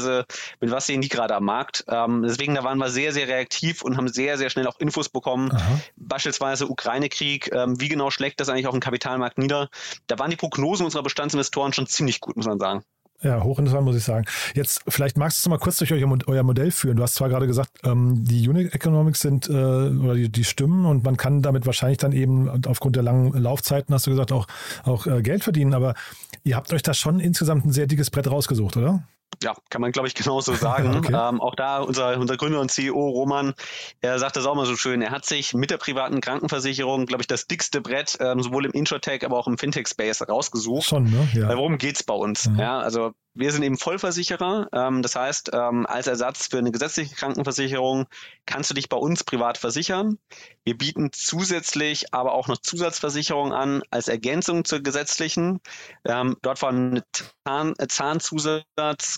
mit 0.00 0.70
was 0.70 0.86
sehen 0.86 1.00
die 1.00 1.08
gerade 1.08 1.34
am 1.34 1.44
Markt. 1.44 1.84
Ähm, 1.88 2.22
deswegen, 2.22 2.54
da 2.54 2.64
waren 2.64 2.78
wir 2.78 2.90
sehr, 2.90 3.12
sehr 3.12 3.28
reaktiv 3.28 3.82
und 3.82 3.96
haben 3.96 4.08
sehr, 4.08 4.38
sehr 4.38 4.50
schnell 4.50 4.66
auch 4.66 4.78
Infos 4.78 5.08
bekommen. 5.08 5.50
Aha. 5.52 5.80
Beispielsweise 5.96 6.68
Ukraine-Krieg, 6.68 7.50
ähm, 7.52 7.80
wie 7.80 7.88
genau 7.88 8.10
schlägt 8.10 8.40
das 8.40 8.48
eigentlich 8.48 8.66
auf 8.66 8.74
den 8.74 8.80
Kapitalmarkt 8.80 9.38
nieder? 9.38 9.68
Da 10.06 10.18
waren 10.18 10.30
die 10.30 10.36
Prognosen 10.36 10.84
unserer 10.84 11.02
Bestandsinvestoren 11.02 11.72
schon 11.72 11.86
ziemlich 11.86 12.20
gut, 12.20 12.36
muss 12.36 12.46
man 12.46 12.58
sagen. 12.58 12.84
Ja, 13.24 13.42
hochinteressant, 13.42 13.86
muss 13.86 13.96
ich 13.96 14.04
sagen. 14.04 14.26
Jetzt, 14.54 14.82
vielleicht 14.86 15.16
magst 15.16 15.44
du 15.44 15.50
mal 15.50 15.58
kurz 15.58 15.78
durch 15.78 15.92
euer 15.92 16.42
Modell 16.42 16.70
führen. 16.70 16.98
Du 16.98 17.02
hast 17.02 17.14
zwar 17.14 17.30
gerade 17.30 17.46
gesagt, 17.46 17.70
ähm, 17.82 18.22
die 18.22 18.46
Unit 18.46 18.74
Economics 18.74 19.20
sind 19.20 19.48
äh, 19.48 19.52
oder 19.52 20.14
die, 20.14 20.28
die 20.28 20.44
stimmen 20.44 20.84
und 20.84 21.04
man 21.04 21.16
kann 21.16 21.40
damit 21.40 21.64
wahrscheinlich 21.64 21.98
dann 21.98 22.12
eben 22.12 22.66
aufgrund 22.66 22.96
der 22.96 23.02
langen 23.02 23.32
Laufzeiten, 23.32 23.94
hast 23.94 24.06
du 24.06 24.10
gesagt, 24.10 24.30
auch, 24.30 24.46
auch 24.82 25.06
äh, 25.06 25.22
Geld 25.22 25.42
verdienen. 25.42 25.72
Aber 25.72 25.94
ihr 26.42 26.54
habt 26.54 26.72
euch 26.74 26.82
da 26.82 26.92
schon 26.92 27.18
insgesamt 27.18 27.64
ein 27.64 27.72
sehr 27.72 27.86
dickes 27.86 28.10
Brett 28.10 28.30
rausgesucht, 28.30 28.76
oder? 28.76 29.04
Ja, 29.42 29.54
kann 29.70 29.80
man, 29.80 29.92
glaube 29.92 30.08
ich, 30.08 30.14
genauso 30.14 30.54
sagen. 30.54 30.96
okay. 30.96 31.12
ähm, 31.12 31.40
auch 31.40 31.54
da 31.54 31.78
unser, 31.78 32.18
unser 32.18 32.36
Gründer 32.36 32.60
und 32.60 32.70
CEO 32.70 33.08
Roman, 33.08 33.54
er 34.00 34.18
sagt 34.18 34.36
das 34.36 34.46
auch 34.46 34.54
mal 34.54 34.66
so 34.66 34.76
schön. 34.76 35.02
Er 35.02 35.10
hat 35.10 35.24
sich 35.24 35.54
mit 35.54 35.70
der 35.70 35.78
privaten 35.78 36.20
Krankenversicherung, 36.20 37.06
glaube 37.06 37.22
ich, 37.22 37.26
das 37.26 37.46
dickste 37.46 37.80
Brett 37.80 38.16
ähm, 38.20 38.42
sowohl 38.42 38.66
im 38.66 38.72
Introtech, 38.72 39.24
aber 39.24 39.38
auch 39.38 39.46
im 39.46 39.58
Fintech-Space 39.58 40.28
rausgesucht. 40.28 40.86
Schon, 40.86 41.04
ne? 41.04 41.28
Ja. 41.34 41.48
Weil 41.48 41.56
worum 41.56 41.78
geht's 41.78 42.02
bei 42.02 42.14
uns? 42.14 42.48
Mhm. 42.48 42.58
Ja, 42.58 42.78
also 42.78 43.12
wir 43.34 43.50
sind 43.50 43.64
eben 43.64 43.76
Vollversicherer. 43.76 44.68
Ähm, 44.72 45.02
das 45.02 45.16
heißt, 45.16 45.50
ähm, 45.52 45.86
als 45.86 46.06
Ersatz 46.06 46.46
für 46.46 46.58
eine 46.58 46.70
gesetzliche 46.70 47.14
Krankenversicherung 47.14 48.06
kannst 48.46 48.70
du 48.70 48.74
dich 48.74 48.88
bei 48.88 48.96
uns 48.96 49.24
privat 49.24 49.58
versichern. 49.58 50.18
Wir 50.64 50.78
bieten 50.78 51.10
zusätzlich 51.12 52.14
aber 52.14 52.32
auch 52.32 52.46
noch 52.46 52.58
Zusatzversicherungen 52.58 53.52
an 53.52 53.82
als 53.90 54.08
Ergänzung 54.08 54.64
zur 54.64 54.80
gesetzlichen. 54.80 55.60
Ähm, 56.04 56.36
dort 56.42 56.62
war 56.62 56.70
ein 56.70 57.02
Zahn, 57.44 57.74
äh, 57.78 57.86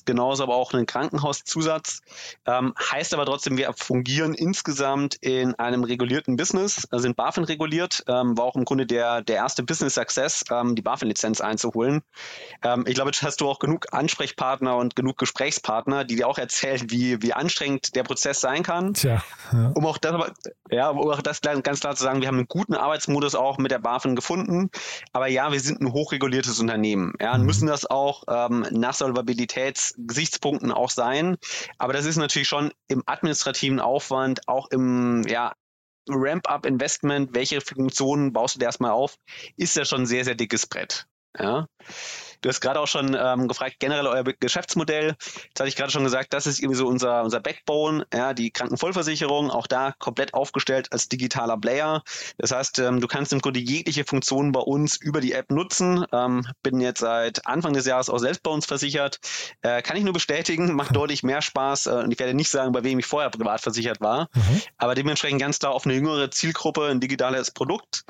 Genauso 0.05 0.43
aber 0.43 0.57
auch 0.57 0.73
ein 0.73 0.87
Krankenhauszusatz. 0.87 2.01
Ähm, 2.47 2.75
heißt 2.79 3.15
aber 3.15 3.27
trotzdem, 3.27 3.57
wir 3.57 3.73
fungieren 3.75 4.35
insgesamt 4.35 5.17
in 5.21 5.55
einem 5.55 5.85
regulierten 5.85 6.37
Business, 6.37 6.87
also 6.91 7.03
sind 7.03 7.17
BaFin 7.17 7.45
reguliert, 7.45 8.05
ähm, 8.09 8.37
war 8.37 8.45
auch 8.45 8.57
im 8.57 8.65
Grunde 8.65 8.87
der, 8.87 9.23
der 9.23 9.37
erste 9.37 9.63
Business 9.63 9.95
Success, 9.95 10.45
ähm, 10.51 10.75
die 10.75 10.83
BaFin-Lizenz 10.83 11.41
einzuholen. 11.41 12.03
Ähm, 12.63 12.85
ich 12.87 12.95
glaube, 12.95 13.11
jetzt 13.11 13.23
hast 13.23 13.41
du 13.41 13.49
auch 13.49 13.59
genug 13.59 13.87
an 13.93 14.07
Ansprechpartner 14.07 14.77
und 14.77 14.95
genug 14.95 15.19
Gesprächspartner, 15.19 16.05
die 16.05 16.15
dir 16.15 16.29
auch 16.29 16.39
erzählen, 16.39 16.81
wie, 16.91 17.21
wie 17.23 17.33
anstrengend 17.33 17.97
der 17.97 18.05
Prozess 18.05 18.41
sein 18.41 18.63
kann. 18.63 18.95
Tja, 18.95 19.21
ja. 19.53 19.73
Um 19.75 19.85
auch 19.85 19.99
das, 19.99 20.31
ja, 20.71 20.91
um 20.91 21.11
auch 21.11 21.23
das 21.23 21.41
ganz 21.41 21.81
klar 21.81 21.97
zu 21.97 22.05
sagen, 22.05 22.21
wir 22.21 22.29
haben 22.29 22.37
einen 22.37 22.47
guten 22.47 22.75
Arbeitsmodus 22.75 23.35
auch 23.35 23.59
mit 23.59 23.73
der 23.73 23.81
BaFin 23.81 24.15
gefunden. 24.15 24.71
Aber 25.13 25.27
ja, 25.27 25.51
wir 25.51 25.59
sind 25.59 25.81
ein 25.81 25.93
hochreguliertes 25.93 26.61
Unternehmen. 26.61 27.15
Ja, 27.21 27.35
und 27.35 27.41
mhm. 27.41 27.47
müssen 27.47 27.67
das 27.67 27.85
auch 27.85 28.23
ähm, 28.29 28.65
nach 28.71 28.95
Solvabilitätsgesichtspunkten 29.87 30.73
auch 30.73 30.91
sein. 30.91 31.37
Aber 31.79 31.93
das 31.93 32.05
ist 32.05 32.17
natürlich 32.17 32.49
schon 32.49 32.73
im 32.89 33.03
administrativen 33.07 33.81
Aufwand, 33.81 34.49
auch 34.49 34.71
im 34.71 35.25
ja, 35.27 35.55
Ramp-up-Investment, 36.09 37.35
welche 37.35 37.61
Funktionen 37.61 38.33
baust 38.33 38.55
du 38.55 38.59
dir 38.61 38.67
erstmal 38.67 38.93
auf, 38.93 39.17
ist 39.57 39.77
ja 39.77 39.85
schon 39.85 40.03
ein 40.03 40.07
sehr, 40.07 40.25
sehr 40.25 40.35
dickes 40.35 40.67
Brett. 40.67 41.07
Ja. 41.39 41.67
Du 42.41 42.49
hast 42.49 42.61
gerade 42.61 42.81
auch 42.81 42.87
schon 42.87 43.17
ähm, 43.19 43.49
gefragt, 43.49 43.77
generell 43.79 44.07
euer 44.07 44.25
Geschäftsmodell. 44.25 45.17
Jetzt 45.49 45.59
hatte 45.59 45.69
ich 45.69 45.77
gerade 45.77 45.91
schon 45.91 46.05
gesagt, 46.05 46.33
das 46.33 46.47
ist 46.47 46.61
irgendwie 46.61 46.77
so 46.77 46.87
unser, 46.87 47.23
unser 47.23 47.41
Backbone, 47.41 48.07
ja, 48.13 48.35
die 48.35 48.51
Krankenvollversicherung, 48.51 49.51
auch 49.51 49.67
da 49.67 49.93
komplett 49.99 50.35
aufgestellt 50.35 50.93
als 50.93 51.09
digitaler 51.09 51.57
Player. 51.57 52.03
Das 52.39 52.53
heißt, 52.53 52.79
ähm, 52.79 53.01
du 53.01 53.07
kannst 53.07 53.33
im 53.33 53.41
Grunde 53.41 53.61
jegliche 53.61 54.05
Funktion 54.05 54.53
bei 54.53 54.61
uns 54.61 54.97
über 54.97 55.21
die 55.21 55.33
App 55.33 55.51
nutzen. 55.51 56.05
Ähm, 56.13 56.47
bin 56.63 56.81
jetzt 56.81 57.01
seit 57.01 57.47
Anfang 57.47 57.73
des 57.73 57.87
Jahres 57.87 58.11
auch 58.11 58.19
selbst 58.19 58.43
bei 58.43 58.51
uns 58.51 58.67
versichert. 58.67 59.19
Äh, 59.63 59.83
kann 59.83 59.97
ich 59.97 60.05
nur 60.05 60.13
bestätigen, 60.13 60.75
macht 60.75 60.95
deutlich 60.95 61.23
mehr 61.23 61.43
Spaß. 61.43 61.87
Äh, 61.87 61.91
und 61.91 62.13
ich 62.13 62.19
werde 62.19 62.35
nicht 62.35 62.51
sagen, 62.51 62.73
bei 62.73 62.85
wem 62.85 62.99
ich 62.99 63.07
vorher 63.07 63.31
privat 63.31 63.61
versichert 63.61 64.01
war, 64.01 64.29
mhm. 64.35 64.63
aber 64.79 64.95
dementsprechend 64.95 65.41
ganz 65.41 65.59
klar 65.59 65.73
auf 65.73 65.85
eine 65.85 65.95
jüngere 65.95 66.31
Zielgruppe, 66.31 66.87
ein 66.87 67.01
digitales 67.01 67.51
Produkt. 67.51 68.05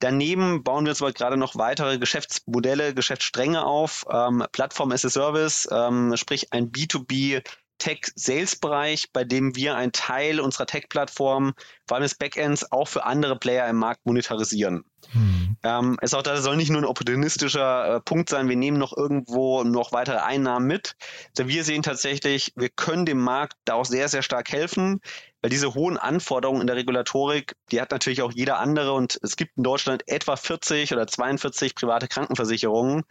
Daneben 0.00 0.62
bauen 0.62 0.84
wir 0.84 0.92
jetzt 0.92 1.02
aber 1.02 1.12
gerade 1.12 1.36
noch 1.36 1.56
weitere 1.56 1.98
Geschäftsmodelle, 1.98 2.94
Geschäftsstränge 2.94 3.64
auf. 3.64 4.06
Ähm, 4.10 4.44
Plattform 4.52 4.92
as 4.92 5.04
a 5.04 5.10
Service, 5.10 5.68
ähm, 5.70 6.16
sprich 6.16 6.52
ein 6.52 6.70
B2B 6.70 7.42
Tech-Sales-Bereich, 7.78 9.12
bei 9.12 9.24
dem 9.24 9.54
wir 9.56 9.76
einen 9.76 9.92
Teil 9.92 10.40
unserer 10.40 10.66
Tech-Plattform, 10.66 11.54
vor 11.86 11.96
allem 11.96 12.02
des 12.02 12.16
Backends, 12.16 12.70
auch 12.70 12.88
für 12.88 13.04
andere 13.04 13.38
Player 13.38 13.68
im 13.68 13.76
Markt 13.76 14.04
monetarisieren. 14.04 14.84
Hm. 15.10 15.56
Ähm, 15.62 15.96
ist 16.02 16.14
auch 16.14 16.22
das 16.22 16.42
soll 16.42 16.56
nicht 16.56 16.70
nur 16.70 16.82
ein 16.82 16.86
opportunistischer 16.86 17.96
äh, 17.96 18.00
Punkt 18.00 18.28
sein, 18.28 18.48
wir 18.48 18.56
nehmen 18.56 18.78
noch 18.78 18.96
irgendwo 18.96 19.62
noch 19.62 19.92
weitere 19.92 20.18
Einnahmen 20.18 20.66
mit. 20.66 20.96
Also 21.36 21.48
wir 21.48 21.64
sehen 21.64 21.82
tatsächlich, 21.82 22.52
wir 22.56 22.68
können 22.68 23.06
dem 23.06 23.18
Markt 23.18 23.56
da 23.64 23.74
auch 23.74 23.86
sehr, 23.86 24.08
sehr 24.08 24.22
stark 24.22 24.50
helfen 24.50 25.00
weil 25.40 25.50
diese 25.50 25.74
hohen 25.74 25.96
Anforderungen 25.96 26.60
in 26.60 26.66
der 26.66 26.76
Regulatorik, 26.76 27.54
die 27.70 27.80
hat 27.80 27.90
natürlich 27.90 28.22
auch 28.22 28.32
jeder 28.32 28.58
andere 28.58 28.92
und 28.92 29.18
es 29.22 29.36
gibt 29.36 29.56
in 29.56 29.62
Deutschland 29.62 30.02
etwa 30.06 30.36
40 30.36 30.92
oder 30.92 31.06
42 31.06 31.74
private 31.74 32.08
Krankenversicherungen. 32.08 33.04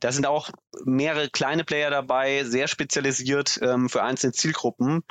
Da 0.00 0.12
sind 0.12 0.26
auch 0.26 0.50
mehrere 0.84 1.28
kleine 1.28 1.64
Player 1.64 1.90
dabei, 1.90 2.44
sehr 2.44 2.68
spezialisiert 2.68 3.58
ähm, 3.62 3.88
für 3.88 4.02
einzelne 4.02 4.32
Zielgruppen 4.32 5.02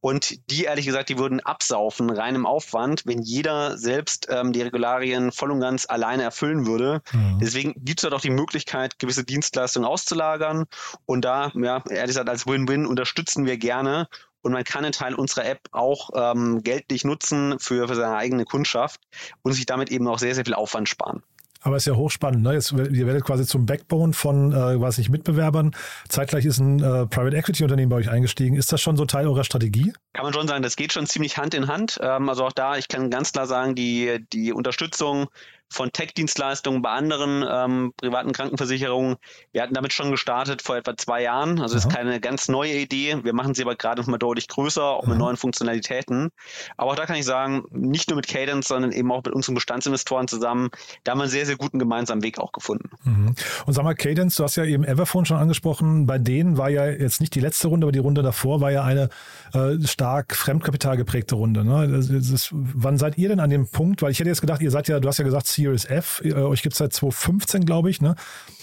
und 0.00 0.50
die, 0.50 0.64
ehrlich 0.64 0.86
gesagt, 0.86 1.08
die 1.08 1.18
würden 1.18 1.40
absaufen, 1.40 2.10
rein 2.10 2.34
im 2.34 2.46
Aufwand, 2.46 3.02
wenn 3.06 3.20
jeder 3.20 3.76
selbst 3.76 4.28
ähm, 4.30 4.52
die 4.52 4.62
Regularien 4.62 5.32
voll 5.32 5.50
und 5.50 5.60
ganz 5.60 5.86
alleine 5.88 6.22
erfüllen 6.22 6.66
würde. 6.66 7.02
Mhm. 7.12 7.38
Deswegen 7.40 7.74
gibt 7.84 8.00
es 8.00 8.02
dort 8.02 8.14
auch 8.14 8.20
die 8.20 8.30
Möglichkeit, 8.30 8.98
gewisse 8.98 9.24
Dienstleistungen 9.24 9.86
auszulagern 9.86 10.66
und 11.06 11.24
da, 11.24 11.52
ja, 11.54 11.82
ehrlich 11.88 12.08
gesagt, 12.08 12.28
als 12.28 12.46
Win-Win 12.46 12.86
unterstützen 12.86 13.46
wir 13.46 13.58
gerne 13.58 14.08
und 14.42 14.52
man 14.52 14.64
kann 14.64 14.84
einen 14.84 14.92
Teil 14.92 15.14
unserer 15.14 15.46
App 15.46 15.60
auch 15.72 16.10
ähm, 16.14 16.62
geldlich 16.62 17.04
nutzen 17.04 17.58
für, 17.58 17.88
für 17.88 17.94
seine 17.94 18.16
eigene 18.16 18.44
Kundschaft 18.44 19.00
und 19.42 19.52
sich 19.52 19.66
damit 19.66 19.90
eben 19.90 20.06
auch 20.08 20.18
sehr, 20.18 20.34
sehr 20.34 20.44
viel 20.44 20.54
Aufwand 20.54 20.88
sparen. 20.88 21.22
Aber 21.62 21.76
es 21.76 21.82
ist 21.82 21.92
ja 21.92 21.96
hochspannend. 21.96 22.42
Ne? 22.42 22.54
Jetzt, 22.54 22.72
ihr 22.72 23.06
werdet 23.06 23.24
quasi 23.24 23.44
zum 23.44 23.66
Backbone 23.66 24.14
von, 24.14 24.52
äh, 24.52 24.80
weiß 24.80 24.96
nicht, 24.98 25.10
Mitbewerbern. 25.10 25.72
Zeitgleich 26.08 26.46
ist 26.46 26.58
ein 26.58 26.82
äh, 26.82 27.06
Private 27.06 27.36
Equity 27.36 27.64
Unternehmen 27.64 27.90
bei 27.90 27.96
euch 27.96 28.08
eingestiegen. 28.08 28.56
Ist 28.56 28.72
das 28.72 28.80
schon 28.80 28.96
so 28.96 29.04
Teil 29.04 29.26
eurer 29.26 29.44
Strategie? 29.44 29.92
Kann 30.14 30.24
man 30.24 30.32
schon 30.32 30.48
sagen, 30.48 30.62
das 30.62 30.76
geht 30.76 30.92
schon 30.92 31.06
ziemlich 31.06 31.36
Hand 31.36 31.52
in 31.52 31.68
Hand. 31.68 31.98
Ähm, 32.02 32.30
also 32.30 32.46
auch 32.46 32.52
da, 32.52 32.78
ich 32.78 32.88
kann 32.88 33.10
ganz 33.10 33.32
klar 33.32 33.46
sagen, 33.46 33.74
die, 33.74 34.24
die 34.32 34.52
Unterstützung 34.54 35.28
von 35.70 35.92
Tech-Dienstleistungen 35.92 36.82
bei 36.82 36.90
anderen 36.90 37.44
ähm, 37.48 37.92
privaten 37.96 38.32
Krankenversicherungen. 38.32 39.16
Wir 39.52 39.62
hatten 39.62 39.74
damit 39.74 39.92
schon 39.92 40.10
gestartet 40.10 40.62
vor 40.62 40.76
etwa 40.76 40.96
zwei 40.96 41.22
Jahren. 41.22 41.60
Also 41.60 41.76
ja. 41.76 41.78
ist 41.78 41.88
keine 41.88 42.20
ganz 42.20 42.48
neue 42.48 42.74
Idee. 42.74 43.18
Wir 43.22 43.32
machen 43.32 43.54
sie 43.54 43.62
aber 43.62 43.76
gerade 43.76 44.00
noch 44.00 44.08
mal 44.08 44.18
deutlich 44.18 44.48
größer, 44.48 44.82
auch 44.82 45.06
mit 45.06 45.18
neuen 45.18 45.36
Funktionalitäten. 45.36 46.30
Aber 46.76 46.90
auch 46.90 46.96
da 46.96 47.06
kann 47.06 47.16
ich 47.16 47.24
sagen, 47.24 47.64
nicht 47.70 48.10
nur 48.10 48.16
mit 48.16 48.26
Cadence, 48.26 48.68
sondern 48.68 48.92
eben 48.92 49.10
auch 49.12 49.22
mit 49.24 49.32
unseren 49.32 49.54
Bestandsinvestoren 49.54 50.28
zusammen, 50.28 50.70
da 51.04 51.12
haben 51.12 51.18
wir 51.18 51.24
einen 51.24 51.30
sehr, 51.30 51.46
sehr 51.46 51.56
guten 51.56 51.78
gemeinsamen 51.78 52.22
Weg 52.22 52.38
auch 52.38 52.52
gefunden. 52.52 52.90
Mhm. 53.04 53.34
Und 53.66 53.72
sag 53.72 53.84
mal, 53.84 53.94
Cadence, 53.94 54.36
du 54.36 54.44
hast 54.44 54.56
ja 54.56 54.64
eben 54.64 54.84
Everphone 54.84 55.24
schon 55.24 55.36
angesprochen. 55.36 56.06
Bei 56.06 56.18
denen 56.18 56.58
war 56.58 56.70
ja 56.70 56.86
jetzt 56.86 57.20
nicht 57.20 57.34
die 57.34 57.40
letzte 57.40 57.68
Runde, 57.68 57.84
aber 57.84 57.92
die 57.92 57.98
Runde 58.00 58.22
davor 58.22 58.60
war 58.60 58.72
ja 58.72 58.82
eine 58.82 59.08
äh, 59.54 59.80
stark 59.86 60.34
Fremdkapital 60.34 60.96
geprägte 60.96 61.36
Runde. 61.36 61.64
Ne? 61.64 61.88
Das, 61.88 62.08
das, 62.08 62.48
wann 62.52 62.98
seid 62.98 63.18
ihr 63.18 63.28
denn 63.28 63.40
an 63.40 63.50
dem 63.50 63.68
Punkt? 63.68 64.02
Weil 64.02 64.10
ich 64.10 64.18
hätte 64.18 64.28
jetzt 64.28 64.40
gedacht, 64.40 64.60
ihr 64.62 64.70
seid 64.70 64.88
ja, 64.88 64.98
du 64.98 65.08
hast 65.08 65.18
ja 65.18 65.24
gesagt, 65.24 65.46
Series 65.60 65.84
F. 65.84 66.22
Äh, 66.24 66.32
euch 66.34 66.62
gibt 66.62 66.74
es 66.74 66.78
seit 66.78 66.92
2015, 66.92 67.64
glaube 67.64 67.90
ich. 67.90 68.00
Ne? 68.00 68.14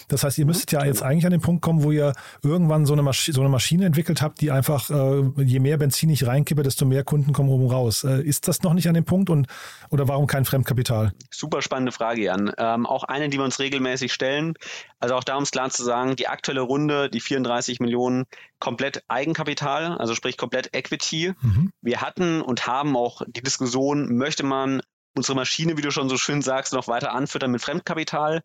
Das 0.07 0.23
heißt, 0.23 0.37
ihr 0.37 0.45
mhm. 0.45 0.49
müsstet 0.49 0.71
ja 0.71 0.85
jetzt 0.85 1.03
eigentlich 1.03 1.25
an 1.25 1.31
den 1.31 1.41
Punkt 1.41 1.61
kommen, 1.61 1.83
wo 1.83 1.91
ihr 1.91 2.13
irgendwann 2.43 2.85
so 2.85 2.93
eine, 2.93 3.01
Masch 3.01 3.29
so 3.31 3.41
eine 3.41 3.49
Maschine 3.49 3.85
entwickelt 3.85 4.21
habt, 4.21 4.41
die 4.41 4.51
einfach, 4.51 4.89
äh, 4.89 5.43
je 5.43 5.59
mehr 5.59 5.77
Benzin 5.77 6.09
ich 6.09 6.25
reinkippe, 6.25 6.63
desto 6.63 6.85
mehr 6.85 7.03
Kunden 7.03 7.33
kommen 7.33 7.49
oben 7.49 7.69
raus. 7.69 8.03
Äh, 8.03 8.21
ist 8.21 8.47
das 8.47 8.63
noch 8.63 8.73
nicht 8.73 8.87
an 8.87 8.93
dem 8.93 9.05
Punkt 9.05 9.29
und 9.29 9.47
oder 9.89 10.07
warum 10.07 10.27
kein 10.27 10.45
Fremdkapital? 10.45 11.13
Super 11.29 11.61
spannende 11.61 11.91
Frage, 11.91 12.21
Jan. 12.21 12.51
Ähm, 12.57 12.85
auch 12.85 13.03
eine, 13.03 13.29
die 13.29 13.37
wir 13.37 13.43
uns 13.43 13.59
regelmäßig 13.59 14.13
stellen. 14.13 14.53
Also 14.99 15.15
auch 15.15 15.23
da, 15.23 15.35
um 15.35 15.43
es 15.43 15.51
klar 15.51 15.69
zu 15.69 15.83
sagen, 15.83 16.15
die 16.15 16.27
aktuelle 16.27 16.61
Runde, 16.61 17.09
die 17.09 17.19
34 17.19 17.79
Millionen, 17.79 18.25
komplett 18.59 19.03
Eigenkapital, 19.07 19.97
also 19.97 20.15
sprich 20.15 20.37
komplett 20.37 20.73
Equity. 20.73 21.33
Mhm. 21.41 21.71
Wir 21.81 22.01
hatten 22.01 22.41
und 22.41 22.65
haben 22.65 22.95
auch 22.95 23.21
die 23.27 23.43
Diskussion, 23.43 24.17
möchte 24.17 24.43
man 24.43 24.81
unsere 25.17 25.35
Maschine, 25.35 25.77
wie 25.77 25.81
du 25.81 25.91
schon 25.91 26.09
so 26.09 26.17
schön 26.17 26.41
sagst, 26.41 26.73
noch 26.73 26.87
weiter 26.87 27.13
anfüttern 27.13 27.51
mit 27.51 27.61
Fremdkapital. 27.61 28.43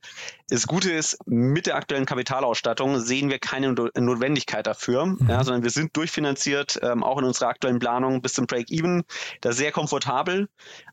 Das 0.48 0.66
Gute 0.66 0.90
ist, 0.92 1.18
mit 1.26 1.66
der 1.66 1.76
aktuellen 1.76 2.06
Kapitalausstattung 2.06 3.00
sehen 3.00 3.30
wir 3.30 3.38
keine 3.38 3.72
Notwendigkeit 3.72 4.66
dafür, 4.66 5.06
mhm. 5.06 5.26
ja, 5.28 5.44
sondern 5.44 5.62
wir 5.62 5.70
sind 5.70 5.96
durchfinanziert, 5.96 6.80
ähm, 6.82 7.04
auch 7.04 7.18
in 7.18 7.24
unserer 7.24 7.48
aktuellen 7.48 7.78
Planung 7.78 8.22
bis 8.22 8.34
zum 8.34 8.46
Break-Even. 8.46 9.04
Da 9.40 9.52
sehr 9.52 9.72
komfortabel. 9.72 10.48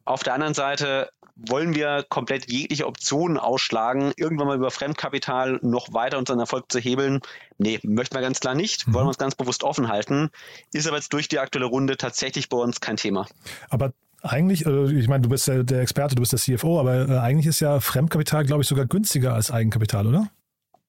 Auf 0.05 0.24
der 0.24 0.33
anderen 0.33 0.53
Seite 0.53 1.09
wollen 1.48 1.74
wir 1.74 2.05
komplett 2.09 2.51
jegliche 2.51 2.86
Optionen 2.86 3.38
ausschlagen, 3.38 4.12
irgendwann 4.17 4.48
mal 4.48 4.57
über 4.57 4.71
Fremdkapital 4.71 5.59
noch 5.62 5.93
weiter 5.93 6.17
unseren 6.17 6.39
Erfolg 6.39 6.71
zu 6.71 6.79
hebeln? 6.79 7.21
Nee, 7.57 7.79
möchten 7.83 8.15
wir 8.15 8.21
ganz 8.21 8.39
klar 8.39 8.55
nicht, 8.55 8.88
wollen 8.88 8.95
wir 8.95 9.01
mhm. 9.03 9.07
uns 9.09 9.17
ganz 9.17 9.36
bewusst 9.36 9.63
offen 9.63 9.88
halten. 9.88 10.29
Ist 10.74 10.88
aber 10.88 10.98
jetzt 10.98 11.13
durch 11.13 11.27
die 11.27 11.39
aktuelle 11.39 11.67
Runde 11.67 11.98
tatsächlich 11.98 12.50
bei 12.50 12.57
uns 12.57 12.81
kein 12.81 12.98
Thema. 12.98 13.27
Aber 13.69 13.93
eigentlich, 14.21 14.65
äh, 14.65 14.91
ich 14.91 15.07
meine, 15.07 15.21
du 15.21 15.29
bist 15.29 15.47
der, 15.47 15.63
der, 15.63 15.81
Experte, 15.81 16.15
du 16.15 16.21
bist 16.21 16.33
der 16.33 16.39
CFO, 16.39 16.79
aber 16.79 17.09
äh, 17.09 17.17
eigentlich 17.19 17.47
ist 17.47 17.59
ja 17.59 17.79
Fremdkapital, 17.79 18.45
glaube 18.45 18.63
ich, 18.63 18.67
sogar 18.67 18.85
günstiger 18.85 19.33
als 19.33 19.51
Eigenkapital, 19.51 20.07
oder? 20.07 20.29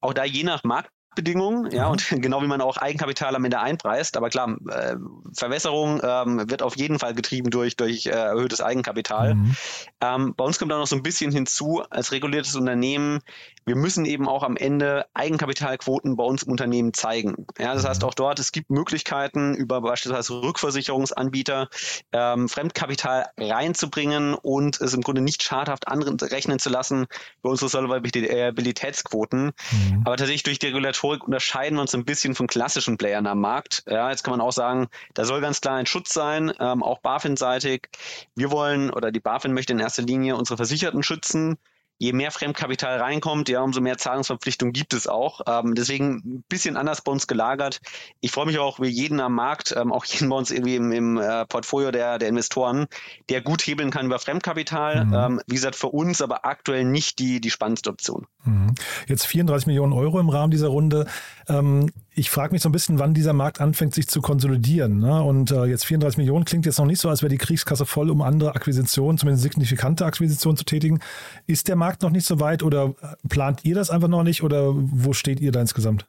Auch 0.00 0.14
da 0.14 0.24
je 0.24 0.42
nach 0.44 0.64
Markt 0.64 0.90
Bedingungen, 1.20 1.70
ja, 1.70 1.84
mhm. 1.86 1.92
und 1.92 2.08
genau 2.22 2.42
wie 2.42 2.46
man 2.46 2.60
auch 2.60 2.78
Eigenkapital 2.78 3.36
am 3.36 3.44
Ende 3.44 3.60
einpreist. 3.60 4.16
Aber 4.16 4.30
klar, 4.30 4.56
äh, 4.68 4.96
Verwässerung 5.34 6.00
ähm, 6.02 6.50
wird 6.50 6.62
auf 6.62 6.76
jeden 6.76 6.98
Fall 6.98 7.14
getrieben 7.14 7.50
durch, 7.50 7.76
durch 7.76 8.06
äh, 8.06 8.10
erhöhtes 8.10 8.60
Eigenkapital. 8.60 9.34
Mhm. 9.34 9.56
Ähm, 10.00 10.34
bei 10.36 10.44
uns 10.44 10.58
kommt 10.58 10.72
auch 10.72 10.78
noch 10.78 10.86
so 10.86 10.96
ein 10.96 11.02
bisschen 11.02 11.30
hinzu, 11.30 11.82
als 11.90 12.12
reguliertes 12.12 12.56
Unternehmen, 12.56 13.20
wir 13.66 13.76
müssen 13.76 14.04
eben 14.04 14.28
auch 14.28 14.42
am 14.42 14.56
Ende 14.56 15.06
Eigenkapitalquoten 15.14 16.16
bei 16.16 16.24
uns 16.24 16.42
im 16.42 16.50
Unternehmen 16.50 16.94
zeigen. 16.94 17.46
Ja, 17.58 17.74
das 17.74 17.86
heißt 17.86 18.02
mhm. 18.02 18.08
auch 18.08 18.14
dort, 18.14 18.38
es 18.38 18.52
gibt 18.52 18.70
Möglichkeiten, 18.70 19.54
über 19.54 19.80
beispielsweise 19.80 20.42
Rückversicherungsanbieter 20.42 21.68
ähm, 22.12 22.48
Fremdkapital 22.48 23.26
reinzubringen 23.38 24.34
und 24.34 24.80
es 24.80 24.94
im 24.94 25.02
Grunde 25.02 25.20
nicht 25.20 25.42
schadhaft 25.42 25.88
anrechnen 25.88 26.58
zu 26.58 26.70
lassen 26.70 27.06
bei 27.42 27.50
unsere 27.50 27.68
Solvabilitätsquoten. 27.68 29.44
Mhm. 29.44 30.02
Aber 30.04 30.16
tatsächlich 30.16 30.42
durch 30.42 30.58
die 30.58 30.66
Regulatorik 30.66 31.09
Rhetorik 31.10 31.24
unterscheiden 31.24 31.76
wir 31.76 31.82
uns 31.82 31.94
ein 31.94 32.04
bisschen 32.04 32.34
von 32.34 32.46
klassischen 32.46 32.96
Playern 32.96 33.26
am 33.26 33.40
Markt. 33.40 33.82
Ja, 33.88 34.10
jetzt 34.10 34.22
kann 34.22 34.32
man 34.32 34.40
auch 34.40 34.52
sagen, 34.52 34.88
da 35.14 35.24
soll 35.24 35.40
ganz 35.40 35.60
klar 35.60 35.76
ein 35.76 35.86
Schutz 35.86 36.14
sein, 36.14 36.52
ähm, 36.60 36.82
auch 36.82 37.00
BaFin-seitig. 37.00 37.88
Wir 38.36 38.50
wollen 38.50 38.90
oder 38.90 39.10
die 39.10 39.20
BaFin 39.20 39.52
möchte 39.52 39.72
in 39.72 39.80
erster 39.80 40.02
Linie 40.02 40.36
unsere 40.36 40.56
Versicherten 40.56 41.02
schützen 41.02 41.58
je 42.00 42.14
mehr 42.14 42.30
Fremdkapital 42.30 42.98
reinkommt, 42.98 43.50
ja, 43.50 43.60
umso 43.60 43.82
mehr 43.82 43.98
Zahlungsverpflichtungen 43.98 44.72
gibt 44.72 44.94
es 44.94 45.06
auch. 45.06 45.42
Ähm, 45.46 45.74
deswegen 45.74 46.16
ein 46.24 46.44
bisschen 46.48 46.78
anders 46.78 47.02
bei 47.02 47.12
uns 47.12 47.26
gelagert. 47.26 47.80
Ich 48.20 48.32
freue 48.32 48.46
mich 48.46 48.58
auch 48.58 48.78
über 48.78 48.88
jeden 48.88 49.20
am 49.20 49.34
Markt, 49.34 49.74
ähm, 49.76 49.92
auch 49.92 50.04
jeden 50.06 50.30
bei 50.30 50.36
uns 50.36 50.50
irgendwie 50.50 50.76
im, 50.76 50.90
im 50.92 51.18
äh, 51.18 51.44
Portfolio 51.44 51.90
der, 51.90 52.18
der 52.18 52.28
Investoren, 52.28 52.86
der 53.28 53.42
gut 53.42 53.60
hebeln 53.62 53.90
kann 53.90 54.06
über 54.06 54.18
Fremdkapital. 54.18 55.04
Mhm. 55.04 55.14
Ähm, 55.14 55.40
wie 55.46 55.56
gesagt, 55.56 55.76
für 55.76 55.88
uns 55.88 56.22
aber 56.22 56.46
aktuell 56.46 56.84
nicht 56.84 57.18
die, 57.18 57.38
die 57.40 57.50
spannendste 57.50 57.90
Option. 57.90 58.26
Mhm. 58.44 58.74
Jetzt 59.06 59.26
34 59.26 59.66
Millionen 59.66 59.92
Euro 59.92 60.18
im 60.20 60.30
Rahmen 60.30 60.50
dieser 60.50 60.68
Runde. 60.68 61.06
Ähm, 61.48 61.90
ich 62.14 62.28
frage 62.28 62.52
mich 62.52 62.60
so 62.60 62.68
ein 62.68 62.72
bisschen, 62.72 62.98
wann 62.98 63.14
dieser 63.14 63.32
Markt 63.32 63.60
anfängt, 63.60 63.94
sich 63.94 64.06
zu 64.06 64.20
konsolidieren. 64.20 64.98
Ne? 64.98 65.22
Und 65.22 65.52
äh, 65.52 65.64
jetzt 65.64 65.86
34 65.86 66.18
Millionen 66.18 66.44
klingt 66.44 66.66
jetzt 66.66 66.78
noch 66.78 66.84
nicht 66.84 67.00
so, 67.00 67.08
als 67.08 67.22
wäre 67.22 67.30
die 67.30 67.38
Kriegskasse 67.38 67.86
voll, 67.86 68.10
um 68.10 68.20
andere 68.20 68.54
Akquisitionen, 68.54 69.16
zumindest 69.16 69.42
signifikante 69.42 70.04
Akquisitionen 70.04 70.56
zu 70.56 70.64
tätigen. 70.64 71.00
Ist 71.46 71.68
der 71.68 71.76
Markt 71.76 71.89
noch 72.02 72.10
nicht 72.10 72.26
so 72.26 72.40
weit 72.40 72.62
oder 72.62 72.94
plant 73.28 73.64
ihr 73.64 73.74
das 73.74 73.90
einfach 73.90 74.08
noch 74.08 74.22
nicht 74.22 74.42
oder 74.42 74.72
wo 74.74 75.12
steht 75.12 75.40
ihr 75.40 75.52
da 75.52 75.60
insgesamt? 75.60 76.06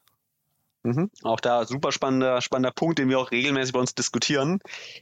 Mhm. 0.83 1.11
Auch 1.23 1.39
da 1.39 1.65
super 1.65 1.91
spannender, 1.91 2.41
spannender 2.41 2.71
Punkt, 2.71 2.97
den 2.97 3.09
wir 3.09 3.19
auch 3.19 3.31
regelmäßig 3.31 3.73
bei 3.73 3.79
uns 3.79 3.93
diskutieren. 3.93 4.59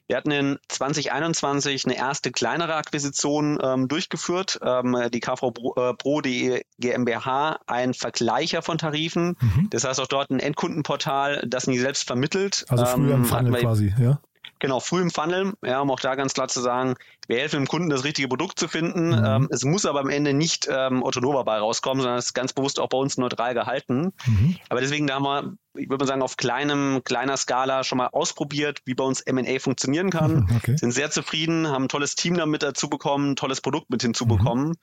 Wir 0.08 0.18
hatten 0.18 0.32
in 0.32 0.60
2021 0.68 1.86
eine 1.86 1.96
erste 1.96 2.32
kleinere 2.32 2.76
Akquisition 2.76 3.58
ähm, 3.62 3.88
durchgeführt, 3.88 4.60
ähm, 4.62 4.98
die 5.14 5.20
KV 5.22 5.52
Pro, 5.52 5.76
äh, 5.78 5.94
Pro 5.94 6.22
die 6.22 6.62
GmbH, 6.80 7.60
ein 7.66 7.94
Vergleicher 7.94 8.62
von 8.62 8.78
Tarifen. 8.78 9.38
Mhm. 9.40 9.70
Das 9.70 9.86
heißt 9.86 10.00
auch 10.02 10.08
dort 10.08 10.30
ein 10.32 10.40
Endkundenportal, 10.40 11.46
das 11.48 11.68
nie 11.68 11.80
selbst 11.80 12.06
vermittelt. 12.06 12.66
Also 12.68 12.86
früher 12.86 13.14
ähm, 13.14 13.22
im 13.22 13.26
Funnel 13.26 13.62
quasi, 13.62 13.94
ja? 13.98 14.20
Genau, 14.60 14.80
früh 14.82 15.02
im 15.02 15.10
Funnel, 15.10 15.54
ja, 15.66 15.80
um 15.80 15.90
auch 15.90 16.00
da 16.00 16.16
ganz 16.16 16.34
klar 16.34 16.50
zu 16.50 16.60
sagen, 16.60 16.96
wir 17.28 17.38
helfen 17.38 17.62
dem 17.62 17.68
Kunden, 17.68 17.90
das 17.90 18.04
richtige 18.04 18.28
Produkt 18.28 18.60
zu 18.60 18.68
finden. 18.68 19.10
Mhm. 19.10 19.26
Ähm, 19.26 19.48
es 19.52 19.64
muss 19.64 19.86
aber 19.86 20.02
am 20.02 20.10
Ende 20.10 20.34
nicht 20.34 20.68
ähm, 20.70 21.02
Otto 21.02 21.22
Nova 21.22 21.44
bei 21.44 21.58
rauskommen, 21.60 22.02
sondern 22.02 22.20
es 22.20 22.26
ist 22.26 22.34
ganz 22.34 22.52
bewusst 22.52 22.80
auch 22.80 22.90
bei 22.90 22.98
uns 22.98 23.18
neutral 23.18 23.54
gehalten. 23.54 24.12
Mhm. 24.26 24.58
Aber 24.68 24.82
deswegen 24.82 25.08
da 25.08 25.16
haben 25.16 25.24
wir, 25.24 25.54
ich 25.80 25.90
würde 25.90 26.04
mal 26.04 26.08
sagen, 26.08 26.22
auf 26.22 26.38
kleinem, 26.38 27.02
kleiner 27.04 27.38
Skala 27.38 27.84
schon 27.84 27.98
mal 27.98 28.08
ausprobiert, 28.08 28.82
wie 28.86 28.94
bei 28.94 29.04
uns 29.04 29.22
M&A 29.22 29.60
funktionieren 29.60 30.10
kann. 30.10 30.48
Okay. 30.60 30.76
Sind 30.76 30.92
sehr 30.92 31.10
zufrieden, 31.10 31.70
haben 31.70 31.86
ein 31.86 31.90
tolles 31.90 32.16
Team 32.16 32.36
damit 32.36 32.64
dazu 32.64 32.90
bekommen, 32.90 33.32
ein 33.32 33.36
tolles 33.38 33.62
Produkt 33.62 33.90
mit 33.90 34.02
hinzubekommen. 34.02 34.76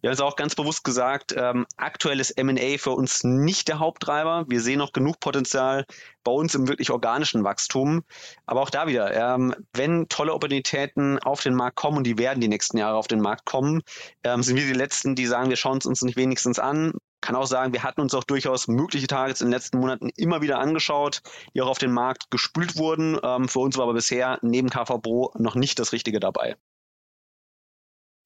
Wir 0.00 0.10
haben 0.10 0.14
es 0.14 0.20
auch 0.20 0.36
ganz 0.36 0.54
bewusst 0.54 0.84
gesagt, 0.84 1.34
ähm, 1.36 1.66
aktuell 1.76 2.20
ist 2.20 2.32
M&A 2.32 2.78
für 2.78 2.92
uns 2.92 3.24
nicht 3.24 3.66
der 3.66 3.80
Haupttreiber. 3.80 4.44
Wir 4.46 4.60
sehen 4.60 4.78
noch 4.78 4.92
genug 4.92 5.18
Potenzial 5.18 5.84
bei 6.26 6.32
uns 6.32 6.54
im 6.54 6.68
wirklich 6.68 6.90
organischen 6.90 7.44
Wachstum. 7.44 8.02
Aber 8.46 8.60
auch 8.60 8.70
da 8.70 8.88
wieder, 8.88 9.14
ähm, 9.14 9.54
wenn 9.72 10.08
tolle 10.08 10.34
Opportunitäten 10.34 11.18
auf 11.20 11.40
den 11.40 11.54
Markt 11.54 11.76
kommen, 11.76 11.98
und 11.98 12.04
die 12.04 12.18
werden 12.18 12.40
die 12.40 12.48
nächsten 12.48 12.78
Jahre 12.78 12.96
auf 12.96 13.06
den 13.06 13.20
Markt 13.20 13.46
kommen, 13.46 13.82
ähm, 14.24 14.42
sind 14.42 14.56
wir 14.56 14.66
die 14.66 14.72
Letzten, 14.72 15.14
die 15.14 15.26
sagen, 15.26 15.50
wir 15.50 15.56
schauen 15.56 15.78
es 15.78 15.86
uns 15.86 16.02
nicht 16.02 16.16
wenigstens 16.16 16.58
an. 16.58 16.92
Kann 17.26 17.34
auch 17.34 17.46
sagen, 17.46 17.72
wir 17.72 17.82
hatten 17.82 18.00
uns 18.00 18.14
auch 18.14 18.22
durchaus 18.22 18.68
mögliche 18.68 19.08
Targets 19.08 19.40
in 19.40 19.48
den 19.48 19.52
letzten 19.52 19.80
Monaten 19.80 20.10
immer 20.14 20.42
wieder 20.42 20.60
angeschaut, 20.60 21.22
die 21.52 21.60
auch 21.60 21.66
auf 21.66 21.78
den 21.78 21.90
Markt 21.90 22.30
gespült 22.30 22.78
wurden. 22.78 23.18
Ähm, 23.20 23.48
für 23.48 23.58
uns 23.58 23.76
war 23.76 23.82
aber 23.82 23.94
bisher 23.94 24.38
neben 24.42 24.70
KV 24.70 24.98
Pro 24.98 25.32
noch 25.36 25.56
nicht 25.56 25.80
das 25.80 25.92
Richtige 25.92 26.20
dabei. 26.20 26.54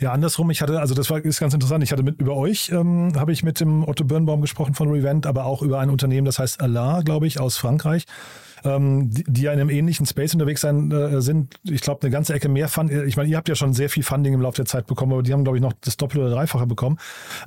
Ja, 0.02 0.12
andersrum, 0.12 0.50
ich 0.50 0.60
hatte, 0.60 0.80
also 0.80 0.94
das 0.94 1.08
war, 1.08 1.24
ist 1.24 1.40
ganz 1.40 1.54
interessant, 1.54 1.82
ich 1.82 1.92
hatte 1.92 2.02
mit 2.02 2.20
über 2.20 2.36
euch, 2.36 2.68
ähm, 2.72 3.12
habe 3.16 3.32
ich 3.32 3.42
mit 3.42 3.60
dem 3.60 3.88
Otto 3.88 4.04
Birnbaum 4.04 4.42
gesprochen 4.42 4.74
von 4.74 4.90
Revent, 4.90 5.26
aber 5.26 5.46
auch 5.46 5.62
über 5.62 5.78
ein 5.78 5.88
Unternehmen, 5.88 6.26
das 6.26 6.38
heißt 6.38 6.60
Alar, 6.60 7.02
glaube 7.02 7.26
ich, 7.26 7.40
aus 7.40 7.56
Frankreich, 7.56 8.04
ähm, 8.64 9.10
die, 9.10 9.24
die 9.24 9.42
ja 9.42 9.52
in 9.52 9.60
einem 9.60 9.70
ähnlichen 9.70 10.06
Space 10.06 10.34
unterwegs 10.34 10.60
sein, 10.60 10.90
äh, 10.90 11.20
sind. 11.20 11.54
Ich 11.64 11.80
glaube, 11.80 12.02
eine 12.02 12.10
ganze 12.10 12.34
Ecke 12.34 12.48
mehr 12.48 12.68
Fund. 12.68 12.90
Ich 12.90 13.16
meine, 13.16 13.28
ihr 13.28 13.36
habt 13.36 13.48
ja 13.48 13.54
schon 13.54 13.72
sehr 13.72 13.88
viel 13.88 14.02
Funding 14.02 14.34
im 14.34 14.40
Laufe 14.40 14.56
der 14.56 14.66
Zeit 14.66 14.86
bekommen, 14.86 15.12
aber 15.12 15.22
die 15.22 15.32
haben, 15.32 15.44
glaube 15.44 15.58
ich, 15.58 15.62
noch 15.62 15.72
das 15.80 15.96
Doppelte 15.96 16.26
oder 16.26 16.34
Dreifache 16.34 16.66
bekommen. 16.66 16.98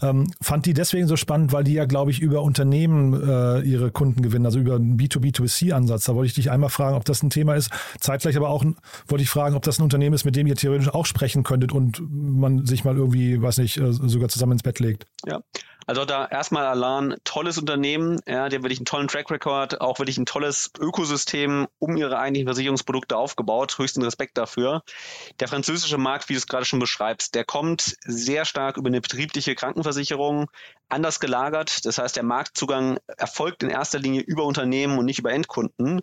Ähm, 0.02 0.32
fand 0.42 0.66
die 0.66 0.74
deswegen 0.74 1.08
so 1.08 1.16
spannend, 1.16 1.52
weil 1.54 1.64
die 1.64 1.74
ja, 1.74 1.86
glaube 1.86 2.12
ich, 2.12 2.20
über 2.20 2.42
Unternehmen 2.42 3.14
äh, 3.14 3.62
ihre 3.62 3.92
Kunden 3.92 4.22
gewinnen, 4.22 4.46
also 4.46 4.60
über 4.60 4.76
einen 4.76 4.98
B2B2C-Ansatz. 4.98 6.06
Da 6.06 6.16
wollte 6.16 6.28
ich 6.28 6.34
dich 6.34 6.52
einmal 6.52 6.70
fragen, 6.70 6.96
ob 6.96 7.06
das 7.06 7.24
ein 7.24 7.30
Thema 7.30 7.56
ist. 7.56 7.72
Zeitgleich 8.00 8.38
aber 8.38 8.50
auch 8.50 8.64
wollte 9.08 9.24
ich 9.24 9.30
fragen, 9.30 9.56
ob 9.56 9.64
das 9.64 9.80
ein 9.80 9.84
Unternehmen 9.84 10.14
ist, 10.14 10.26
mit 10.26 10.36
dem 10.36 10.48
ihr 10.48 10.56
theoretisch 10.56 10.90
auch 10.90 11.06
sprechen 11.06 11.44
könntet 11.44 11.72
und 11.72 12.02
man 12.10 12.66
sich 12.66 12.84
mal 12.84 12.96
irgendwie, 12.96 13.42
weiß 13.42 13.58
nicht, 13.58 13.78
äh, 13.78 13.92
sogar 13.92 14.30
zusammen 14.30 14.54
ins 14.54 14.64
Bett 14.64 14.80
legt. 14.80 15.06
Ja, 15.26 15.42
also 15.86 16.06
da 16.06 16.26
erstmal 16.28 16.66
Alan, 16.66 17.16
tolles 17.24 17.58
Unternehmen, 17.58 18.20
ja, 18.28 18.50
die 18.50 18.56
haben 18.56 18.64
wirklich 18.64 18.80
einen 18.80 18.86
tollen 18.86 19.08
Track 19.08 19.30
Record, 19.32 19.82
auch 19.82 20.00
wirklich 20.00 20.18
ein 20.18 20.26
tolles 20.26 20.72
Ökosystem 20.80 21.68
um 21.80 21.98
ihre 21.98 22.18
eigentlichen 22.18 22.48
Versicherungsprodukte 22.48 23.18
aufgebaut. 23.18 23.78
Höchsten 23.78 24.04
Respekt 24.04 24.38
dafür. 24.38 24.84
Der 25.40 25.48
französische 25.48 25.98
Markt, 25.98 26.30
wie 26.30 26.34
du 26.34 26.38
es 26.38 26.48
gerade 26.48 26.66
schon 26.66 26.80
beschreibst, 26.80 27.36
der 27.36 27.44
kommt 27.44 27.98
sehr 28.06 28.46
stark 28.46 28.78
über 28.78 28.88
eine 28.88 29.02
betriebliche 29.02 29.56
Krankenversicherung 29.56 30.50
anders 30.90 31.20
gelagert. 31.20 31.86
Das 31.86 31.98
heißt, 31.98 32.16
der 32.16 32.24
Marktzugang 32.24 33.00
erfolgt 33.18 33.64
in 33.64 33.70
erster 33.70 34.00
Linie 34.00 34.22
über 34.22 34.44
Unternehmen 34.44 34.98
und 34.98 35.06
nicht 35.06 35.20
über 35.20 35.32
Endkunden. 35.32 36.02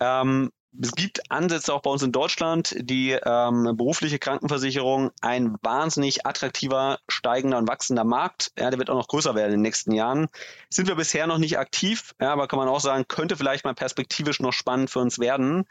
Ähm, 0.00 0.50
es 0.80 0.92
gibt 0.92 1.30
Ansätze 1.30 1.72
auch 1.72 1.82
bei 1.82 1.90
uns 1.90 2.02
in 2.02 2.12
Deutschland, 2.12 2.74
die 2.78 3.12
ähm, 3.12 3.76
berufliche 3.76 4.18
Krankenversicherung 4.18 5.10
ein 5.20 5.56
wahnsinnig 5.62 6.26
attraktiver, 6.26 6.98
steigender 7.08 7.58
und 7.58 7.68
wachsender 7.68 8.04
Markt. 8.04 8.52
Ja, 8.58 8.70
der 8.70 8.78
wird 8.78 8.90
auch 8.90 8.96
noch 8.96 9.08
größer 9.08 9.34
werden 9.34 9.52
in 9.52 9.58
den 9.58 9.62
nächsten 9.62 9.92
Jahren. 9.92 10.28
Sind 10.70 10.88
wir 10.88 10.94
bisher 10.94 11.26
noch 11.26 11.38
nicht 11.38 11.58
aktiv, 11.58 12.14
ja, 12.20 12.32
aber 12.32 12.48
kann 12.48 12.58
man 12.58 12.68
auch 12.68 12.80
sagen, 12.80 13.06
könnte 13.08 13.36
vielleicht 13.36 13.64
mal 13.64 13.74
perspektivisch 13.74 14.40
noch 14.40 14.52
spannend 14.52 14.90
für 14.90 15.00
uns 15.00 15.18
werden. 15.18 15.64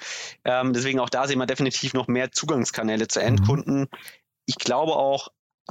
Ähm, 0.44 0.74
deswegen 0.74 1.00
auch 1.00 1.10
da 1.10 1.28
sehen 1.28 1.40
wir 1.40 1.46
definitiv 1.46 1.94
noch 1.94 2.08
mehr 2.08 2.32
Zugangskanäle 2.32 3.08
zu 3.08 3.22
Endkunden. 3.22 3.88
Ich 4.46 4.58
glaube 4.58 4.96
auch, 4.96 5.30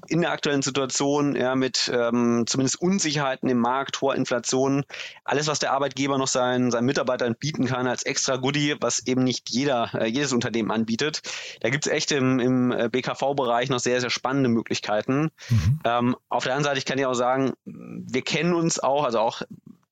in 0.09 0.21
der 0.21 0.33
aktuellen 0.33 0.63
Situation 0.63 1.37
ja, 1.37 1.55
mit 1.55 1.91
ähm, 1.93 2.45
zumindest 2.47 2.81
Unsicherheiten 2.81 3.49
im 3.49 3.59
Markt, 3.59 4.00
hoher 4.00 4.17
Inflation, 4.17 4.85
alles, 5.25 5.47
was 5.47 5.61
der 5.61 5.73
Arbeitgeber 5.73 6.19
noch 6.19 6.28
seinen, 6.28 6.71
seinen 6.71 6.87
Mitarbeitern 6.87 7.37
bieten 7.39 7.67
kann 7.67 7.87
als 7.87 8.02
extra 8.02 8.37
Goodie, 8.37 8.75
was 8.80 9.07
eben 9.07 9.23
nicht 9.23 9.50
jeder, 9.50 9.91
äh, 9.95 10.07
jedes 10.07 10.33
Unternehmen 10.33 10.71
anbietet. 10.71 11.23
Da 11.61 11.71
gibt 11.71 11.87
es 11.87 11.93
echt 11.93 12.11
im, 12.13 12.41
im 12.41 12.73
äh, 12.73 12.89
BKV-Bereich 12.89 13.69
noch 13.69 13.80
sehr, 13.80 14.00
sehr 14.00 14.11
spannende 14.11 14.49
Möglichkeiten. 14.49 15.30
Mhm. 15.49 15.80
Ähm, 15.85 16.17
auf 16.28 16.45
der 16.45 16.54
anderen 16.54 16.71
Seite, 16.71 16.78
ich 16.78 16.87
kann 16.87 16.99
ja 16.99 17.09
auch 17.09 17.15
sagen, 17.15 17.52
wir 17.65 18.23
kennen 18.23 18.54
uns 18.54 18.80
auch, 18.80 19.04
also 19.04 19.21
auch 19.21 19.43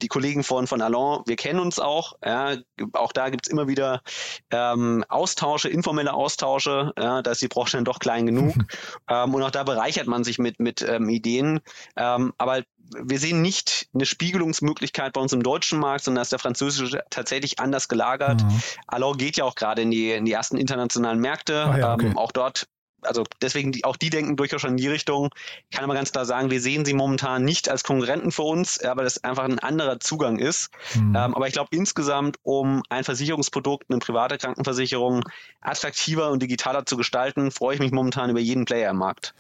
die 0.03 0.09
Kollegen 0.09 0.45
von, 0.45 0.67
von 0.67 0.83
Alon, 0.83 1.23
wir 1.27 1.37
kennen 1.37 1.61
uns 1.61 1.79
auch. 1.79 2.15
Ja, 2.25 2.57
auch 2.93 3.13
da 3.13 3.31
gibt 3.31 3.47
es 3.47 3.53
immer 3.53 3.69
wieder 3.69 4.03
ähm, 4.51 5.05
Austausche, 5.09 5.69
informelle 5.69 6.13
Austausche. 6.13 6.93
Ja, 6.99 7.23
da 7.23 7.31
ist 7.31 7.43
die 7.43 7.49
Branche 7.49 7.77
dann 7.77 7.85
doch 7.85 7.99
klein 7.99 8.27
genug. 8.27 8.55
ähm, 9.09 9.35
und 9.35 9.43
auch 9.43 9.51
da 9.51 9.63
bereichert 9.63 10.07
man 10.07 10.25
sich 10.25 10.39
mit, 10.39 10.61
mit 10.61 10.83
ähm, 10.83 11.09
Ideen. 11.09 11.61
Ähm, 11.97 12.33
aber 12.39 12.63
wir 12.95 13.19
sehen 13.19 13.41
nicht 13.41 13.89
eine 13.95 14.07
Spiegelungsmöglichkeit 14.07 15.13
bei 15.13 15.21
uns 15.21 15.33
im 15.33 15.43
deutschen 15.43 15.79
Markt, 15.79 16.05
sondern 16.05 16.23
ist 16.23 16.33
der 16.33 16.39
französische 16.39 17.03
tatsächlich 17.11 17.59
anders 17.59 17.89
gelagert. 17.89 18.43
Mhm. 18.43 18.63
Alon 18.87 19.17
geht 19.17 19.37
ja 19.37 19.45
auch 19.45 19.55
gerade 19.55 19.83
in 19.83 19.91
die, 19.91 20.11
in 20.11 20.25
die 20.25 20.33
ersten 20.33 20.57
internationalen 20.57 21.21
Märkte. 21.21 21.65
Ah 21.65 21.79
ja, 21.79 21.95
okay. 21.95 22.07
ähm, 22.07 22.19
auch 22.19 22.33
dort 22.33 22.69
also 23.03 23.25
deswegen, 23.41 23.73
die, 23.73 23.85
auch 23.85 23.97
die 23.97 24.11
denken 24.11 24.37
durchaus 24.37 24.61
schon 24.61 24.71
in 24.71 24.77
die 24.77 24.89
Richtung. 24.89 25.31
Ich 25.71 25.77
kann 25.77 25.85
aber 25.85 25.95
ganz 25.95 26.13
klar 26.13 26.25
sagen, 26.25 26.51
wir 26.51 26.61
sehen 26.61 26.85
sie 26.85 26.95
momentan 26.95 27.45
nicht 27.45 27.69
als 27.69 27.85
Konkurrenten 27.85 28.33
für 28.33 28.43
uns, 28.43 28.83
aber 28.83 29.03
das 29.03 29.23
einfach 29.25 29.45
ein 29.45 29.59
anderer 29.59 30.01
Zugang 30.01 30.39
ist. 30.39 30.71
Mhm. 30.95 31.17
Ähm, 31.17 31.35
aber 31.35 31.47
ich 31.47 31.53
glaube 31.53 31.69
insgesamt, 31.73 32.37
um 32.43 32.83
ein 32.89 33.05
Versicherungsprodukt, 33.05 33.87
eine 33.91 33.99
private 33.99 34.39
Krankenversicherung 34.39 35.25
attraktiver 35.61 36.31
und 36.31 36.43
digitaler 36.43 36.87
zu 36.87 36.97
gestalten, 36.97 37.51
freue 37.51 37.75
ich 37.75 37.81
mich 37.81 37.93
momentan 37.93 38.31
über 38.31 38.41
jeden 38.41 38.65
Player 38.65 38.91
im 38.91 38.99
Markt. 38.99 39.35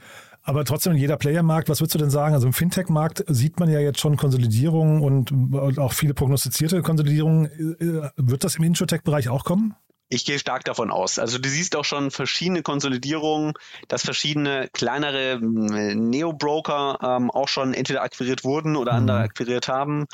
Aber 0.45 0.65
trotzdem 0.65 0.93
in 0.93 0.99
jeder 0.99 1.17
Playermarkt, 1.17 1.69
was 1.69 1.81
würdest 1.81 1.95
du 1.95 1.99
denn 1.99 2.11
sagen? 2.11 2.35
Also 2.35 2.49
im 2.49 2.53
Fintech-Markt 2.53 3.25
sieht 3.29 3.61
man 3.61 3.71
ja 3.71 3.79
jetzt 3.79 4.01
schon 4.01 4.17
Konsolidierung 4.17 5.01
und 5.03 5.33
auch 5.79 5.93
viele 5.93 6.15
prognostizierte 6.15 6.83
Konsolidierungen. 6.83 8.13
Wird 8.17 8.43
das 8.43 8.57
im 8.57 8.65
Insurtech-Bereich 8.65 9.29
auch 9.29 9.45
kommen? 9.45 9.77
Ich 10.13 10.27
gehe 10.27 10.39
stark 10.39 10.65
davon 10.65 10.91
aus. 10.91 11.19
Also 11.19 11.39
du 11.39 11.49
siehst 11.49 11.75
auch 11.75 11.87
schon 11.87 12.11
verschiedene 12.11 12.63
Konsolidierungen, 12.63 13.55
dass 13.89 14.03
verschiedene 14.03 14.69
kleinere 14.75 15.39
Neo-Broker 15.41 16.99
ähm, 17.03 17.31
auch 17.31 17.49
schon 17.49 17.73
entweder 17.73 18.03
akquiriert 18.03 18.45
wurden 18.45 18.77
oder 18.77 18.93
andere 18.93 19.17
Mhm. 19.17 19.23
akquiriert 19.23 19.69
haben. 19.69 20.05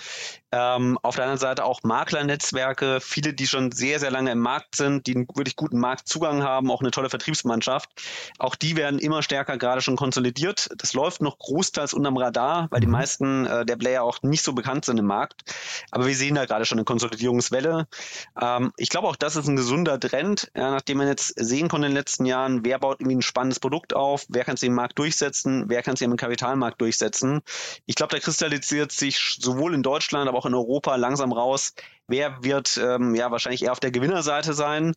Ähm, 0.51 0.99
auf 1.03 1.15
der 1.17 1.25
anderen 1.25 1.39
Seite 1.41 1.65
auch 1.65 1.83
Maklernetzwerke, 1.83 3.01
viele, 3.01 3.35
die 3.35 3.47
schon 3.47 3.71
sehr, 3.73 4.01
sehr 4.01 4.11
lange 4.11 4.33
im 4.33 4.39
Markt 4.39 4.77
sind, 4.77 5.07
die 5.07 5.15
einen 5.15 5.29
wirklich 5.35 5.57
guten 5.57 5.79
Marktzugang 5.79 6.43
haben, 6.43 6.71
auch 6.71 6.81
eine 6.81 6.91
tolle 6.91 7.11
Vertriebsmannschaft. 7.11 7.91
Auch 8.39 8.55
die 8.55 8.77
werden 8.77 8.99
immer 8.99 9.23
stärker 9.23 9.59
gerade 9.59 9.83
schon 9.83 9.97
konsolidiert. 9.97 10.71
Das 10.79 10.95
läuft 10.95 11.21
noch 11.21 11.39
großteils 11.39 11.93
unterm 11.93 12.17
Radar, 12.17 12.69
weil 12.71 12.81
die 12.81 12.87
Mhm. 12.87 12.93
meisten 12.93 13.47
äh, 13.47 13.67
der 13.67 13.77
Player 13.77 14.03
auch 14.03 14.23
nicht 14.23 14.43
so 14.43 14.53
bekannt 14.55 14.85
sind 14.87 14.99
im 14.99 15.07
Markt. 15.07 15.43
Aber 15.91 16.07
wir 16.07 16.15
sehen 16.17 16.35
da 16.35 16.47
gerade 16.47 16.65
schon 16.65 16.79
eine 16.79 16.85
Konsolidierungswelle. 16.85 17.87
Ähm, 18.41 18.73
ich 18.79 18.89
glaube 18.89 19.09
auch, 19.09 19.17
das 19.17 19.37
ist 19.37 19.49
ein 19.49 19.57
gesunder 19.57 20.01
Trend, 20.01 20.51
ja, 20.57 20.71
nachdem 20.71 20.99
man 20.99 21.09
jetzt 21.09 21.35
sehen 21.37 21.69
konnte 21.69 21.87
in 21.87 21.93
den 21.93 21.99
letzten 21.99 22.25
Jahren, 22.25 22.65
wer 22.65 22.79
baut 22.79 23.01
irgendwie 23.01 23.17
ein 23.17 23.23
spannendes 23.23 23.61
Produkt 23.61 23.95
auf, 23.95 24.25
wer 24.29 24.45
kann 24.45 24.55
es 24.55 24.63
im 24.63 24.75
Markt 24.75 24.99
durchsetzen, 24.99 25.65
wer 25.69 25.83
kann 25.83 25.95
es 25.95 26.01
im 26.01 26.17
Kapitalmarkt 26.17 26.81
durchsetzen. 26.81 27.43
Ich 27.87 27.97
glaube, 27.97 28.15
da 28.15 28.21
kristallisiert 28.21 28.93
sich 28.93 29.37
sowohl 29.41 29.75
in 29.75 29.83
Deutschland, 29.83 30.29
aber 30.29 30.38
auch 30.39 30.47
in 30.47 30.55
Europa 30.55 30.97
langsam 30.97 31.33
raus, 31.33 31.75
wer 32.09 32.43
wird 32.43 32.81
ähm, 32.83 33.15
ja 33.15 33.31
wahrscheinlich 33.31 33.63
eher 33.63 33.73
auf 33.73 33.81
der 33.81 33.91
Gewinnerseite 33.91 34.55
sein. 34.55 34.95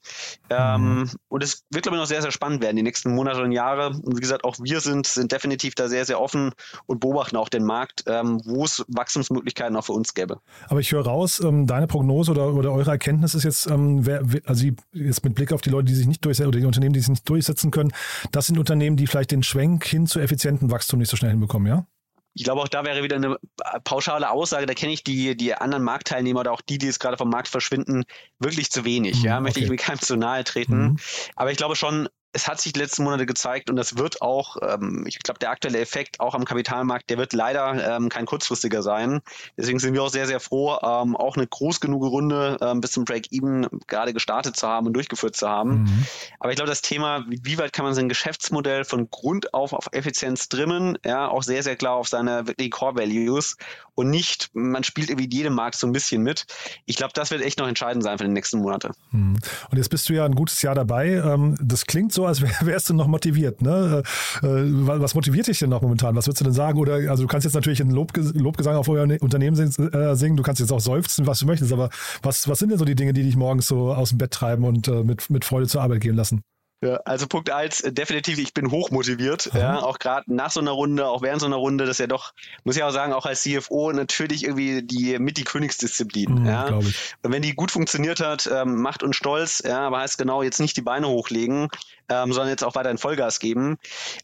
Ähm, 0.50 1.10
und 1.28 1.44
es 1.44 1.64
wird, 1.70 1.84
glaube 1.84 1.98
ich, 1.98 2.02
noch 2.02 2.08
sehr, 2.08 2.22
sehr 2.22 2.32
spannend 2.32 2.62
werden, 2.62 2.78
die 2.78 2.84
nächsten 2.84 3.14
Monate 3.14 3.44
und 3.44 3.52
Jahre. 3.52 3.90
Und 3.90 4.16
wie 4.16 4.22
gesagt, 4.22 4.44
auch 4.46 4.56
wir 4.62 4.80
sind, 4.80 5.06
sind 5.06 5.32
definitiv 5.32 5.76
da 5.76 5.90
sehr, 5.90 6.06
sehr 6.06 6.20
offen 6.20 6.52
und 6.86 7.00
beobachten 7.02 7.36
auch 7.36 7.50
den 7.50 7.66
Markt, 7.66 8.06
ähm, 8.08 8.42
wo 8.46 8.64
es 8.64 8.86
Wachstumsmöglichkeiten 8.88 9.76
auch 9.76 9.86
für 9.86 9.94
uns 9.94 10.14
gäbe. 10.14 10.40
Aber 10.70 10.80
ich 10.80 10.92
höre 10.92 11.06
raus, 11.06 11.42
ähm, 11.42 11.68
deine 11.68 11.88
Prognose 11.88 12.32
oder, 12.32 12.54
oder 12.54 12.72
eure 12.72 12.92
Erkenntnis 12.92 13.36
ist 13.36 13.44
jetzt, 13.44 13.68
ähm, 13.68 14.06
wer, 14.06 14.24
also 14.46 14.66
jetzt 14.94 15.24
mit 15.24 15.36
Blick 15.36 15.52
auf 15.52 15.62
die 15.62 15.70
Leute, 15.70 15.86
die 15.86 15.96
sich 15.96 16.08
nicht 16.08 16.24
durchsetzen, 16.24 16.48
oder 16.48 16.60
die 16.60 16.66
Unternehmen, 16.66 16.94
die 16.94 17.02
sich 17.02 17.10
nicht 17.10 17.28
durchsetzen 17.28 17.72
können, 17.72 17.92
das 18.32 18.48
sind 18.48 18.58
Unternehmen, 18.58 18.96
die 18.96 19.08
vielleicht 19.08 19.32
den 19.32 19.44
Schwenk 19.44 19.86
hin 19.86 20.08
zu 20.08 20.20
effizientem 20.20 20.72
Wachstum 20.72 21.00
nicht 21.00 21.10
so 21.10 21.18
schnell 21.18 21.32
hinbekommen, 21.32 21.68
ja? 21.68 21.86
Ich 22.34 22.44
glaube, 22.44 22.62
auch 22.62 22.68
da 22.68 22.86
wäre 22.86 23.04
wieder 23.04 23.18
eine 23.18 23.38
pauschale 23.84 24.30
Aussage. 24.30 24.66
Da 24.66 24.74
kenne 24.74 24.94
ich 24.94 25.04
die, 25.04 25.36
die 25.36 25.54
anderen 25.54 25.84
Marktteilnehmer 25.84 26.42
oder 26.42 26.54
auch 26.54 26.62
die, 26.62 26.78
die 26.78 26.86
jetzt 26.86 27.00
gerade 27.00 27.18
vom 27.18 27.30
Markt 27.30 27.50
verschwinden, 27.50 28.06
wirklich 28.40 28.70
zu 28.70 28.86
wenig. 28.86 29.20
Mhm, 29.20 29.26
ja, 29.26 29.40
möchte 29.42 29.60
okay. 29.60 29.66
ich 29.66 29.70
mir 29.70 29.78
keinem 29.78 30.00
zu 30.00 30.16
nahe 30.16 30.44
treten. 30.44 30.82
Mhm. 30.82 31.00
Aber 31.36 31.52
ich 31.52 31.58
glaube 31.58 31.76
schon, 31.76 32.08
es 32.34 32.48
hat 32.48 32.62
sich 32.62 32.74
die 32.74 32.80
letzten 32.80 33.04
Monate 33.04 33.26
gezeigt 33.26 33.70
und 33.70 33.76
das 33.76 33.98
wird 33.98 34.22
auch, 34.22 34.58
ähm, 34.62 35.04
ich 35.08 35.20
glaube, 35.20 35.40
der 35.40 35.50
aktuelle 35.50 35.80
Effekt 35.80 36.20
auch 36.20 36.34
am 36.34 36.46
Kapitalmarkt, 36.46 37.10
der 37.10 37.18
wird 37.18 37.34
leider 37.34 37.96
ähm, 37.96 38.10
kein 38.10 38.26
kurzfristiger 38.26 38.82
sein. 38.82 39.22
Deswegen 39.58 39.80
sind 39.80 39.94
wir 39.94 40.04
auch 40.04 40.10
sehr, 40.10 40.28
sehr 40.28 40.40
froh, 40.40 40.78
ähm, 40.82 41.16
auch 41.16 41.36
eine 41.36 41.48
groß 41.48 41.82
genug 41.82 42.04
Runde 42.04 42.58
ähm, 42.62 42.80
bis 42.80 42.92
zum 42.92 43.04
Break-Even 43.04 43.68
gerade 43.88 44.14
gestartet 44.14 44.56
zu 44.56 44.68
haben 44.68 44.88
und 44.88 44.94
durchgeführt 44.94 45.36
zu 45.36 45.50
haben. 45.50 45.84
Mhm. 45.84 46.06
Aber 46.40 46.52
ich 46.52 46.56
glaube, 46.56 46.70
das 46.70 46.82
Thema, 46.82 47.26
wie 47.28 47.58
weit 47.58 47.74
kann 47.74 47.86
man 47.86 47.94
sein 47.94 48.10
Geschäftsmodell 48.10 48.86
von 48.86 49.10
Grund 49.10 49.54
auf 49.54 49.74
auf 49.74 49.88
Effizienz 49.92 50.48
trimmen, 50.48 50.98
ja, 51.06 51.28
auch 51.28 51.44
sehr, 51.44 51.64
sehr 51.64 51.76
klar 51.76 51.96
auf 51.96 52.08
seine 52.08 52.48
wirklich 52.48 52.72
Core 52.72 52.96
Values 52.96 53.58
und 53.96 54.10
nicht, 54.10 54.50
man 54.54 54.84
spielt 54.84 55.10
irgendwie 55.10 55.30
jedem 55.36 55.54
Markt 55.54 55.76
so 55.76 55.86
ein 55.86 55.94
bisschen 55.94 56.24
mit. 56.24 56.46
Ich 56.86 56.96
glaube, 56.96 57.14
das 57.14 57.32
wird 57.32 57.42
echt 57.42 57.60
noch 57.60 57.68
entscheidend 57.68 58.04
sein 58.04 58.18
für 58.18 58.24
die 58.24 58.32
nächsten 58.32 58.60
Monate. 58.60 58.92
Mhm. 59.12 59.38
Und 59.70 59.78
jetzt 59.78 59.90
bist 59.90 60.08
du 60.10 60.14
ja 60.14 60.26
ein 60.26 60.36
gutes 60.36 60.62
Jahr 60.62 60.76
dabei. 60.76 61.14
Ähm, 61.14 61.58
das 61.62 61.86
klingt 61.86 62.14
so 62.14 62.26
als 62.26 62.42
wärst 62.66 62.90
du 62.90 62.94
noch 62.94 63.08
motiviert. 63.08 63.62
Ne? 63.62 64.04
Äh, 64.44 64.48
äh, 64.48 64.64
was 64.88 65.16
motiviert 65.16 65.48
dich 65.48 65.60
denn 65.60 65.70
noch 65.70 65.82
momentan? 65.82 66.16
Was 66.16 66.28
würdest 66.28 66.42
du 66.42 66.46
denn 66.46 66.54
sagen? 66.54 66.80
Oder 66.80 67.10
also 67.10 67.24
du 67.24 67.28
kannst 67.28 67.46
jetzt 67.46 67.54
natürlich 67.54 67.82
einen 67.82 67.92
Lobges 67.92 68.34
Lobgesang 68.34 68.76
auf 68.76 68.88
euer 68.88 69.04
Unternehmen 69.22 69.58
äh, 69.58 70.16
singen, 70.16 70.38
du 70.38 70.44
kannst 70.44 70.62
jetzt 70.62 70.72
auch 70.72 70.80
seufzen, 70.80 71.28
was 71.28 71.40
du 71.40 71.46
möchtest, 71.46 71.74
aber 71.74 71.90
was, 72.22 72.48
was 72.48 72.60
sind 72.60 72.70
denn 72.70 72.78
so 72.78 72.86
die 72.86 72.96
Dinge, 72.96 73.14
die 73.14 73.24
dich 73.24 73.36
morgens 73.36 73.68
so 73.68 73.94
aus 73.94 74.10
dem 74.10 74.18
Bett 74.18 74.32
treiben 74.32 74.64
und 74.64 74.88
mit, 75.06 75.30
mit 75.30 75.46
Freude 75.46 75.68
zur 75.68 75.82
Arbeit 75.82 76.02
gehen 76.02 76.16
lassen? 76.16 76.42
Ja, 76.84 76.96
also 77.06 77.28
Punkt 77.28 77.52
eins, 77.52 77.84
definitiv, 77.86 78.40
ich 78.40 78.56
bin 78.56 78.72
hochmotiviert, 78.72 79.52
ja, 79.54 79.84
auch 79.84 80.00
gerade 80.00 80.34
nach 80.34 80.50
so 80.50 80.60
einer 80.60 80.72
Runde, 80.72 81.08
auch 81.08 81.22
während 81.22 81.40
so 81.40 81.46
einer 81.46 81.58
Runde, 81.58 81.86
das 81.86 81.92
ist 81.92 82.00
ja 82.00 82.08
doch, 82.08 82.34
muss 82.64 82.76
ich 82.76 82.82
auch 82.82 82.90
sagen, 82.90 83.14
auch 83.14 83.28
als 83.28 83.44
CFO 83.44 83.92
natürlich 83.92 84.46
irgendwie 84.46 84.82
die 84.82 85.20
mit 85.20 85.38
die 85.38 85.44
Königsdisziplin. 85.44 86.40
Mhm, 86.42 86.46
ja. 86.48 86.66
Und 86.66 86.96
wenn 87.22 87.44
die 87.44 87.54
gut 87.54 87.70
funktioniert 87.70 88.20
hat, 88.20 88.50
ähm, 88.52 88.82
macht 88.82 89.04
uns 89.04 89.16
stolz, 89.16 89.62
ja, 89.64 89.82
aber 89.82 90.00
heißt 90.00 90.18
genau 90.18 90.42
jetzt 90.42 90.60
nicht 90.60 90.76
die 90.76 90.82
Beine 90.82 91.08
hochlegen, 91.08 91.68
ähm, 92.10 92.34
sondern 92.34 92.50
jetzt 92.50 92.64
auch 92.64 92.74
weiterhin 92.74 92.98
Vollgas 92.98 93.40
geben. 93.40 93.78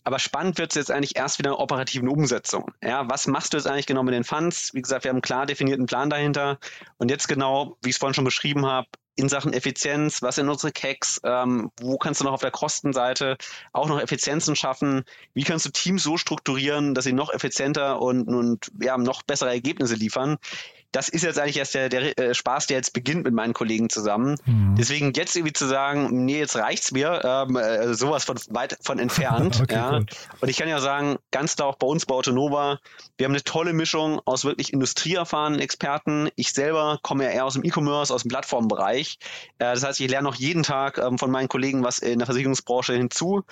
Aber 0.03 0.17
spannend 0.17 0.57
wird 0.57 0.71
es 0.71 0.75
jetzt 0.75 0.91
eigentlich 0.91 1.15
erst 1.15 1.37
wieder 1.37 1.51
in 1.51 1.55
der 1.55 1.59
operativen 1.59 2.07
Umsetzung. 2.09 2.71
Ja, 2.83 3.07
was 3.07 3.27
machst 3.27 3.53
du 3.53 3.57
jetzt 3.57 3.67
eigentlich 3.67 3.85
genau 3.85 4.01
mit 4.01 4.15
den 4.15 4.23
Funds? 4.23 4.73
Wie 4.73 4.81
gesagt, 4.81 5.03
wir 5.03 5.09
haben 5.09 5.17
einen 5.17 5.21
klar 5.21 5.45
definierten 5.45 5.85
Plan 5.85 6.09
dahinter. 6.09 6.57
Und 6.97 7.11
jetzt 7.11 7.27
genau, 7.27 7.77
wie 7.83 7.89
ich 7.89 7.95
es 7.95 7.99
vorhin 7.99 8.15
schon 8.15 8.25
beschrieben 8.25 8.65
habe, 8.65 8.87
in 9.17 9.29
Sachen 9.29 9.51
Effizienz, 9.51 10.21
was 10.21 10.35
sind 10.35 10.47
unsere 10.47 10.71
Cacks, 10.71 11.19
ähm, 11.23 11.71
wo 11.81 11.97
kannst 11.97 12.21
du 12.21 12.25
noch 12.25 12.33
auf 12.33 12.41
der 12.41 12.51
Kostenseite 12.51 13.37
auch 13.73 13.87
noch 13.87 13.99
Effizienzen 13.99 14.55
schaffen, 14.55 15.03
wie 15.33 15.43
kannst 15.43 15.65
du 15.65 15.69
Teams 15.69 16.03
so 16.03 16.17
strukturieren, 16.17 16.93
dass 16.93 17.03
sie 17.03 17.13
noch 17.13 17.33
effizienter 17.33 18.01
und, 18.01 18.27
und 18.27 18.71
ja, 18.81 18.97
noch 18.97 19.23
bessere 19.23 19.49
Ergebnisse 19.49 19.95
liefern 19.95 20.37
das 20.91 21.09
ist 21.09 21.23
jetzt 21.23 21.37
eigentlich 21.37 21.57
erst 21.57 21.75
der, 21.75 21.89
der 21.89 22.17
äh, 22.17 22.33
Spaß, 22.33 22.67
der 22.67 22.77
jetzt 22.77 22.93
beginnt 22.93 23.25
mit 23.25 23.33
meinen 23.33 23.53
Kollegen 23.53 23.89
zusammen. 23.89 24.37
Mhm. 24.45 24.75
Deswegen 24.77 25.13
jetzt 25.13 25.35
irgendwie 25.35 25.53
zu 25.53 25.67
sagen, 25.67 26.25
nee, 26.25 26.39
jetzt 26.39 26.55
reicht's 26.55 26.91
mir, 26.91 27.21
ähm, 27.23 27.55
äh, 27.55 27.93
sowas 27.93 28.23
von 28.23 28.37
weit 28.49 28.77
von 28.81 28.97
entfernt. 28.97 29.59
okay, 29.61 29.75
ja. 29.75 29.91
Cool. 29.91 30.05
Und 30.41 30.49
ich 30.49 30.57
kann 30.57 30.69
ja 30.69 30.79
sagen, 30.79 31.17
ganz 31.31 31.55
klar 31.55 31.67
auch 31.67 31.75
bei 31.75 31.87
uns 31.87 32.05
bei 32.05 32.15
Autonova, 32.15 32.79
wir 33.17 33.25
haben 33.25 33.33
eine 33.33 33.43
tolle 33.43 33.73
Mischung 33.73 34.21
aus 34.25 34.45
wirklich 34.45 34.71
industrieerfahrenen 34.73 35.59
Experten. 35.59 36.29
Ich 36.35 36.53
selber 36.53 36.99
komme 37.03 37.25
ja 37.25 37.31
eher 37.31 37.45
aus 37.45 37.53
dem 37.53 37.63
E-Commerce, 37.63 38.13
aus 38.13 38.23
dem 38.23 38.29
Plattformbereich. 38.29 39.06
Äh, 39.59 39.73
das 39.73 39.83
heißt, 39.83 39.99
ich 39.99 40.09
lerne 40.09 40.29
auch 40.29 40.35
jeden 40.35 40.63
Tag 40.63 40.97
ähm, 40.97 41.17
von 41.17 41.31
meinen 41.31 41.47
Kollegen 41.47 41.83
was 41.83 41.99
in 41.99 42.19
der 42.19 42.25
Versicherungsbranche 42.25 42.93
hinzu. 42.93 43.43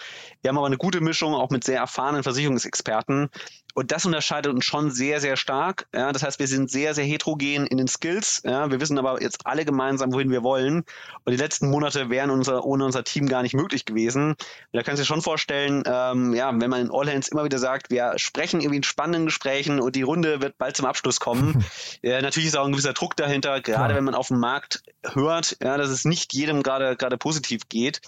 Wir 0.41 0.49
haben 0.49 0.57
aber 0.57 0.67
eine 0.67 0.77
gute 0.77 1.01
Mischung 1.01 1.33
auch 1.33 1.49
mit 1.49 1.63
sehr 1.63 1.79
erfahrenen 1.79 2.23
Versicherungsexperten. 2.23 3.29
Und 3.75 3.91
das 3.91 4.05
unterscheidet 4.05 4.51
uns 4.53 4.63
schon 4.63 4.89
sehr, 4.89 5.19
sehr 5.19 5.35
stark. 5.35 5.85
Ja, 5.93 6.13
das 6.13 6.23
heißt, 6.23 6.39
wir 6.39 6.47
sind 6.47 6.71
sehr, 6.71 6.93
sehr 6.93 7.03
heterogen 7.03 7.67
in 7.67 7.77
den 7.77 7.89
Skills. 7.89 8.41
Ja, 8.45 8.71
wir 8.71 8.79
wissen 8.79 8.97
aber 8.97 9.21
jetzt 9.21 9.45
alle 9.45 9.65
gemeinsam, 9.65 10.13
wohin 10.13 10.31
wir 10.31 10.43
wollen. 10.43 10.85
Und 11.25 11.31
die 11.31 11.37
letzten 11.37 11.69
Monate 11.69 12.09
wären 12.09 12.29
unser, 12.29 12.63
ohne 12.63 12.85
unser 12.85 13.03
Team 13.03 13.27
gar 13.27 13.43
nicht 13.43 13.53
möglich 13.53 13.83
gewesen. 13.83 14.29
Und 14.29 14.37
da 14.71 14.81
kannst 14.81 14.99
du 14.99 15.03
dir 15.03 15.07
schon 15.07 15.21
vorstellen, 15.21 15.83
ähm, 15.85 16.33
ja, 16.33 16.49
wenn 16.57 16.69
man 16.69 16.81
in 16.81 16.89
All 16.89 17.11
Hands 17.11 17.27
immer 17.27 17.43
wieder 17.43 17.59
sagt, 17.59 17.89
wir 17.89 18.13
sprechen 18.15 18.61
irgendwie 18.61 18.77
in 18.77 18.83
spannenden 18.83 19.25
Gesprächen 19.25 19.81
und 19.81 19.95
die 19.97 20.03
Runde 20.03 20.41
wird 20.41 20.57
bald 20.57 20.77
zum 20.77 20.85
Abschluss 20.85 21.19
kommen. 21.19 21.65
ja, 22.01 22.21
natürlich 22.21 22.47
ist 22.47 22.57
auch 22.57 22.65
ein 22.65 22.71
gewisser 22.71 22.93
Druck 22.93 23.17
dahinter, 23.17 23.59
gerade 23.59 23.93
ja. 23.93 23.97
wenn 23.97 24.05
man 24.05 24.15
auf 24.15 24.29
dem 24.29 24.39
Markt 24.39 24.83
hört, 25.03 25.57
ja, 25.61 25.77
dass 25.77 25.89
es 25.89 26.05
nicht 26.05 26.33
jedem 26.33 26.63
gerade 26.63 26.95
gerade 26.95 27.17
positiv 27.17 27.67
geht. 27.67 27.99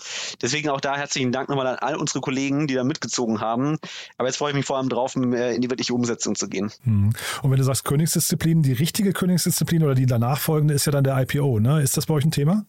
Deswegen 0.42 0.70
auch 0.70 0.80
da 0.80 0.96
herzlichen 0.96 1.34
Dank 1.34 1.50
nochmal 1.50 1.68
an 1.68 1.76
all 1.80 1.96
unsere 1.96 2.22
Kollegen, 2.22 2.68
die 2.68 2.76
da 2.76 2.86
mitgezogen 2.86 3.42
haben. 3.42 3.78
Aber 4.18 4.28
jetzt 4.30 4.38
freue 4.38 4.52
ich 4.52 4.56
mich 4.56 4.66
vor 4.66 4.78
allem 4.78 4.90
drauf, 4.90 5.16
in 5.58 5.62
die 5.62 5.70
wirkliche 5.70 5.94
Umsetzung 5.94 6.36
zu 6.36 6.48
gehen. 6.48 6.72
Hm. 6.84 7.12
Und 7.42 7.52
wenn 7.52 7.58
du 7.58 7.64
sagst 7.64 7.84
Königsdisziplin, 7.84 8.62
die 8.62 8.74
richtige 8.74 9.12
Königsdisziplin 9.12 9.84
oder 9.84 9.96
die 9.96 10.06
danach 10.06 10.40
folgende 10.40 10.74
ist 10.74 10.86
ja 10.86 10.92
dann 10.92 11.04
der 11.04 11.20
IPO, 11.20 11.60
ne? 11.60 11.82
Ist 11.82 11.98
das 11.98 12.06
bei 12.06 12.14
euch 12.14 12.26
ein 12.26 12.32
Thema? 12.32 12.66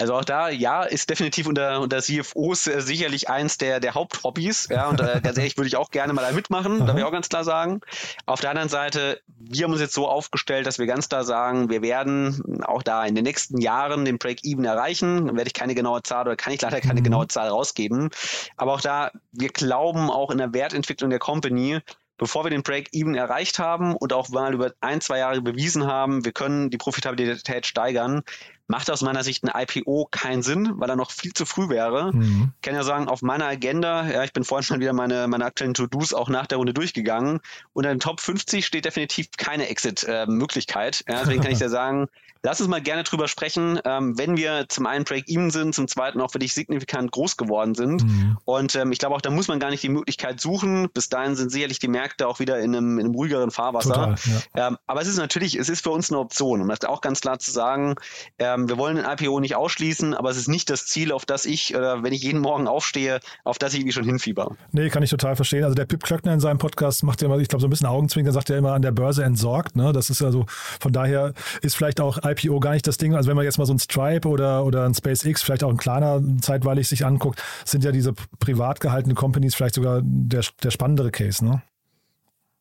Also 0.00 0.14
auch 0.14 0.24
da, 0.24 0.48
ja, 0.48 0.84
ist 0.84 1.10
definitiv 1.10 1.46
unter, 1.46 1.78
unter 1.78 2.00
CFOs 2.00 2.66
äh, 2.66 2.80
sicherlich 2.80 3.28
eins 3.28 3.58
der, 3.58 3.80
der 3.80 3.92
Haupthobbys. 3.92 4.68
Ja, 4.70 4.88
und 4.88 4.98
äh, 4.98 5.20
ganz 5.22 5.36
ehrlich 5.36 5.58
würde 5.58 5.68
ich 5.68 5.76
auch 5.76 5.90
gerne 5.90 6.14
mal 6.14 6.22
da 6.22 6.32
mitmachen, 6.32 6.86
darf 6.86 6.96
ich 6.96 7.04
auch 7.04 7.12
ganz 7.12 7.28
klar 7.28 7.44
sagen. 7.44 7.82
Auf 8.24 8.40
der 8.40 8.48
anderen 8.48 8.70
Seite, 8.70 9.20
wir 9.26 9.64
haben 9.64 9.72
uns 9.72 9.82
jetzt 9.82 9.92
so 9.92 10.08
aufgestellt, 10.08 10.66
dass 10.66 10.78
wir 10.78 10.86
ganz 10.86 11.10
klar 11.10 11.24
sagen, 11.24 11.68
wir 11.68 11.82
werden 11.82 12.62
auch 12.64 12.82
da 12.82 13.04
in 13.04 13.14
den 13.14 13.24
nächsten 13.24 13.60
Jahren 13.60 14.06
den 14.06 14.16
Break-Even 14.16 14.64
erreichen. 14.64 15.26
Dann 15.26 15.36
werde 15.36 15.48
ich 15.48 15.54
keine 15.54 15.74
genaue 15.74 16.02
Zahl 16.02 16.26
oder 16.26 16.36
kann 16.36 16.54
ich 16.54 16.62
leider 16.62 16.80
keine 16.80 17.00
mhm. 17.00 17.04
genaue 17.04 17.28
Zahl 17.28 17.48
rausgeben. 17.48 18.08
Aber 18.56 18.72
auch 18.72 18.80
da, 18.80 19.10
wir 19.32 19.50
glauben 19.50 20.10
auch 20.10 20.30
in 20.30 20.38
der 20.38 20.54
Wertentwicklung 20.54 21.10
der 21.10 21.18
Company, 21.18 21.80
bevor 22.20 22.44
wir 22.44 22.50
den 22.50 22.62
Break-Even 22.62 23.14
erreicht 23.14 23.58
haben 23.58 23.96
und 23.96 24.12
auch 24.12 24.28
mal 24.28 24.52
über 24.52 24.72
ein, 24.80 25.00
zwei 25.00 25.18
Jahre 25.18 25.40
bewiesen 25.40 25.86
haben, 25.86 26.22
wir 26.22 26.32
können 26.32 26.68
die 26.68 26.76
Profitabilität 26.76 27.64
steigern, 27.64 28.20
macht 28.66 28.90
aus 28.90 29.00
meiner 29.00 29.24
Sicht 29.24 29.42
ein 29.42 29.50
IPO 29.54 30.06
keinen 30.10 30.42
Sinn, 30.42 30.74
weil 30.74 30.90
er 30.90 30.96
noch 30.96 31.12
viel 31.12 31.32
zu 31.32 31.46
früh 31.46 31.70
wäre. 31.70 32.14
Mhm. 32.14 32.52
Ich 32.56 32.60
kann 32.60 32.74
ja 32.74 32.82
sagen, 32.82 33.08
auf 33.08 33.22
meiner 33.22 33.46
Agenda, 33.46 34.06
ja, 34.06 34.22
ich 34.22 34.34
bin 34.34 34.44
vorhin 34.44 34.64
schon 34.64 34.80
wieder 34.80 34.92
meine, 34.92 35.28
meine 35.28 35.46
aktuellen 35.46 35.72
To-Dos 35.72 36.12
auch 36.12 36.28
nach 36.28 36.46
der 36.46 36.58
Runde 36.58 36.74
durchgegangen. 36.74 37.40
Und 37.72 37.84
in 37.84 37.90
den 37.90 38.00
Top 38.00 38.20
50 38.20 38.66
steht 38.66 38.84
definitiv 38.84 39.28
keine 39.38 39.68
Exit-Möglichkeit. 39.68 41.02
Äh, 41.06 41.12
ja, 41.14 41.20
deswegen 41.20 41.42
kann 41.42 41.52
ich 41.52 41.58
dir 41.58 41.70
sagen, 41.70 42.08
Lass 42.42 42.60
uns 42.60 42.70
mal 42.70 42.80
gerne 42.80 43.02
drüber 43.02 43.28
sprechen, 43.28 43.78
ähm, 43.84 44.16
wenn 44.18 44.36
wir 44.36 44.66
zum 44.68 44.86
einen 44.86 45.04
Break-Even 45.04 45.50
sind, 45.50 45.74
zum 45.74 45.88
zweiten 45.88 46.20
auch 46.20 46.30
für 46.30 46.38
dich 46.38 46.54
signifikant 46.54 47.12
groß 47.12 47.36
geworden 47.36 47.74
sind. 47.74 48.02
Mhm. 48.02 48.38
Und 48.46 48.74
ähm, 48.76 48.92
ich 48.92 48.98
glaube 48.98 49.14
auch, 49.14 49.20
da 49.20 49.30
muss 49.30 49.48
man 49.48 49.60
gar 49.60 49.70
nicht 49.70 49.82
die 49.82 49.90
Möglichkeit 49.90 50.40
suchen. 50.40 50.88
Bis 50.94 51.10
dahin 51.10 51.36
sind 51.36 51.52
sicherlich 51.52 51.78
die 51.80 51.88
Märkte 51.88 52.26
auch 52.26 52.38
wieder 52.40 52.58
in 52.60 52.74
einem, 52.74 52.98
in 52.98 53.06
einem 53.06 53.14
ruhigeren 53.14 53.50
Fahrwasser. 53.50 53.90
Total, 53.90 54.14
ja. 54.56 54.68
ähm, 54.68 54.78
aber 54.86 55.02
es 55.02 55.08
ist 55.08 55.18
natürlich, 55.18 55.56
es 55.56 55.68
ist 55.68 55.82
für 55.82 55.90
uns 55.90 56.10
eine 56.10 56.18
Option. 56.18 56.62
Um 56.62 56.68
das 56.68 56.80
auch 56.84 57.02
ganz 57.02 57.20
klar 57.20 57.38
zu 57.38 57.50
sagen, 57.50 57.96
ähm, 58.38 58.68
wir 58.68 58.78
wollen 58.78 58.96
den 58.96 59.04
IPO 59.04 59.40
nicht 59.40 59.56
ausschließen, 59.56 60.14
aber 60.14 60.30
es 60.30 60.38
ist 60.38 60.48
nicht 60.48 60.70
das 60.70 60.86
Ziel, 60.86 61.12
auf 61.12 61.26
das 61.26 61.44
ich, 61.44 61.76
oder 61.76 62.02
wenn 62.02 62.14
ich 62.14 62.22
jeden 62.22 62.40
Morgen 62.40 62.68
aufstehe, 62.68 63.20
auf 63.44 63.58
das 63.58 63.74
ich 63.74 63.80
irgendwie 63.80 63.92
schon 63.92 64.04
hinfieber. 64.04 64.56
Nee, 64.72 64.88
kann 64.88 65.02
ich 65.02 65.10
total 65.10 65.36
verstehen. 65.36 65.64
Also 65.64 65.74
der 65.74 65.84
Pip 65.84 66.02
Klöckner 66.02 66.32
in 66.32 66.40
seinem 66.40 66.58
Podcast 66.58 67.02
macht 67.02 67.20
ja 67.20 67.26
immer, 67.26 67.38
ich 67.38 67.48
glaube, 67.48 67.60
so 67.60 67.66
ein 67.66 67.70
bisschen 67.70 67.86
Augenzwinkern, 67.86 68.32
sagt 68.32 68.48
er 68.48 68.56
immer 68.56 68.72
an 68.72 68.82
der 68.82 68.92
Börse 68.92 69.24
entsorgt. 69.24 69.76
Ne? 69.76 69.92
Das 69.92 70.08
ist 70.08 70.22
also, 70.22 70.46
von 70.80 70.92
daher 70.92 71.34
ist 71.60 71.76
vielleicht 71.76 72.00
auch 72.00 72.18
IPO 72.30 72.60
gar 72.60 72.72
nicht 72.72 72.86
das 72.86 72.96
Ding. 72.96 73.14
Also 73.14 73.28
wenn 73.28 73.36
man 73.36 73.44
jetzt 73.44 73.58
mal 73.58 73.66
so 73.66 73.74
ein 73.74 73.78
Stripe 73.78 74.28
oder, 74.28 74.64
oder 74.64 74.84
ein 74.84 74.94
SpaceX, 74.94 75.42
vielleicht 75.42 75.64
auch 75.64 75.70
ein 75.70 75.76
kleiner 75.76 76.22
zeitweilig 76.40 76.88
sich 76.88 77.04
anguckt, 77.04 77.42
sind 77.64 77.84
ja 77.84 77.92
diese 77.92 78.14
privat 78.38 78.80
gehaltenen 78.80 79.16
Companies 79.16 79.54
vielleicht 79.54 79.74
sogar 79.74 80.00
der, 80.02 80.44
der 80.62 80.70
spannendere 80.70 81.10
Case, 81.10 81.44
ne? 81.44 81.62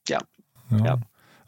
Ja. 0.08 0.19
ja. 0.71 0.86
ja. 0.86 0.99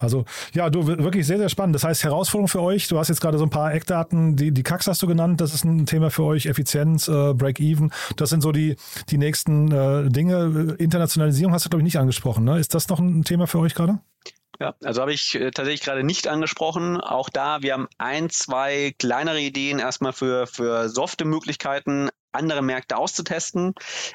Also 0.01 0.25
ja, 0.53 0.69
du 0.69 0.87
wirklich 0.87 1.27
sehr, 1.27 1.37
sehr 1.37 1.49
spannend. 1.49 1.75
Das 1.75 1.83
heißt, 1.83 2.03
Herausforderung 2.03 2.47
für 2.47 2.61
euch, 2.61 2.87
du 2.87 2.97
hast 2.97 3.09
jetzt 3.09 3.21
gerade 3.21 3.37
so 3.37 3.43
ein 3.43 3.51
paar 3.51 3.71
Eckdaten, 3.73 4.35
die, 4.35 4.51
die 4.51 4.63
CAX 4.63 4.87
hast 4.87 5.01
du 5.03 5.07
genannt, 5.07 5.39
das 5.41 5.53
ist 5.53 5.63
ein 5.63 5.85
Thema 5.85 6.09
für 6.09 6.23
euch, 6.23 6.47
Effizienz, 6.47 7.07
äh, 7.07 7.33
Break-Even. 7.35 7.91
Das 8.15 8.31
sind 8.31 8.41
so 8.41 8.51
die, 8.51 8.77
die 9.09 9.19
nächsten 9.19 9.71
äh, 9.71 10.09
Dinge. 10.09 10.75
Internationalisierung 10.79 11.53
hast 11.53 11.65
du, 11.65 11.69
glaube 11.69 11.81
ich, 11.81 11.85
nicht 11.85 11.99
angesprochen. 11.99 12.43
Ne? 12.43 12.57
Ist 12.57 12.73
das 12.73 12.87
noch 12.87 12.99
ein 12.99 13.23
Thema 13.23 13.45
für 13.45 13.59
euch 13.59 13.75
gerade? 13.75 13.99
Ja, 14.61 14.75
also 14.83 15.01
habe 15.01 15.11
ich 15.11 15.33
äh, 15.33 15.49
tatsächlich 15.49 15.81
gerade 15.81 16.03
nicht 16.03 16.27
angesprochen. 16.27 17.01
Auch 17.01 17.29
da, 17.29 17.63
wir 17.63 17.73
haben 17.73 17.87
ein, 17.97 18.29
zwei 18.29 18.93
kleinere 18.99 19.39
Ideen 19.39 19.79
erstmal 19.79 20.13
für, 20.13 20.45
für 20.45 20.87
softe 20.87 21.25
Möglichkeiten, 21.25 22.09
andere 22.31 22.61
Märkte 22.61 22.97
auszutesten, 22.97 23.73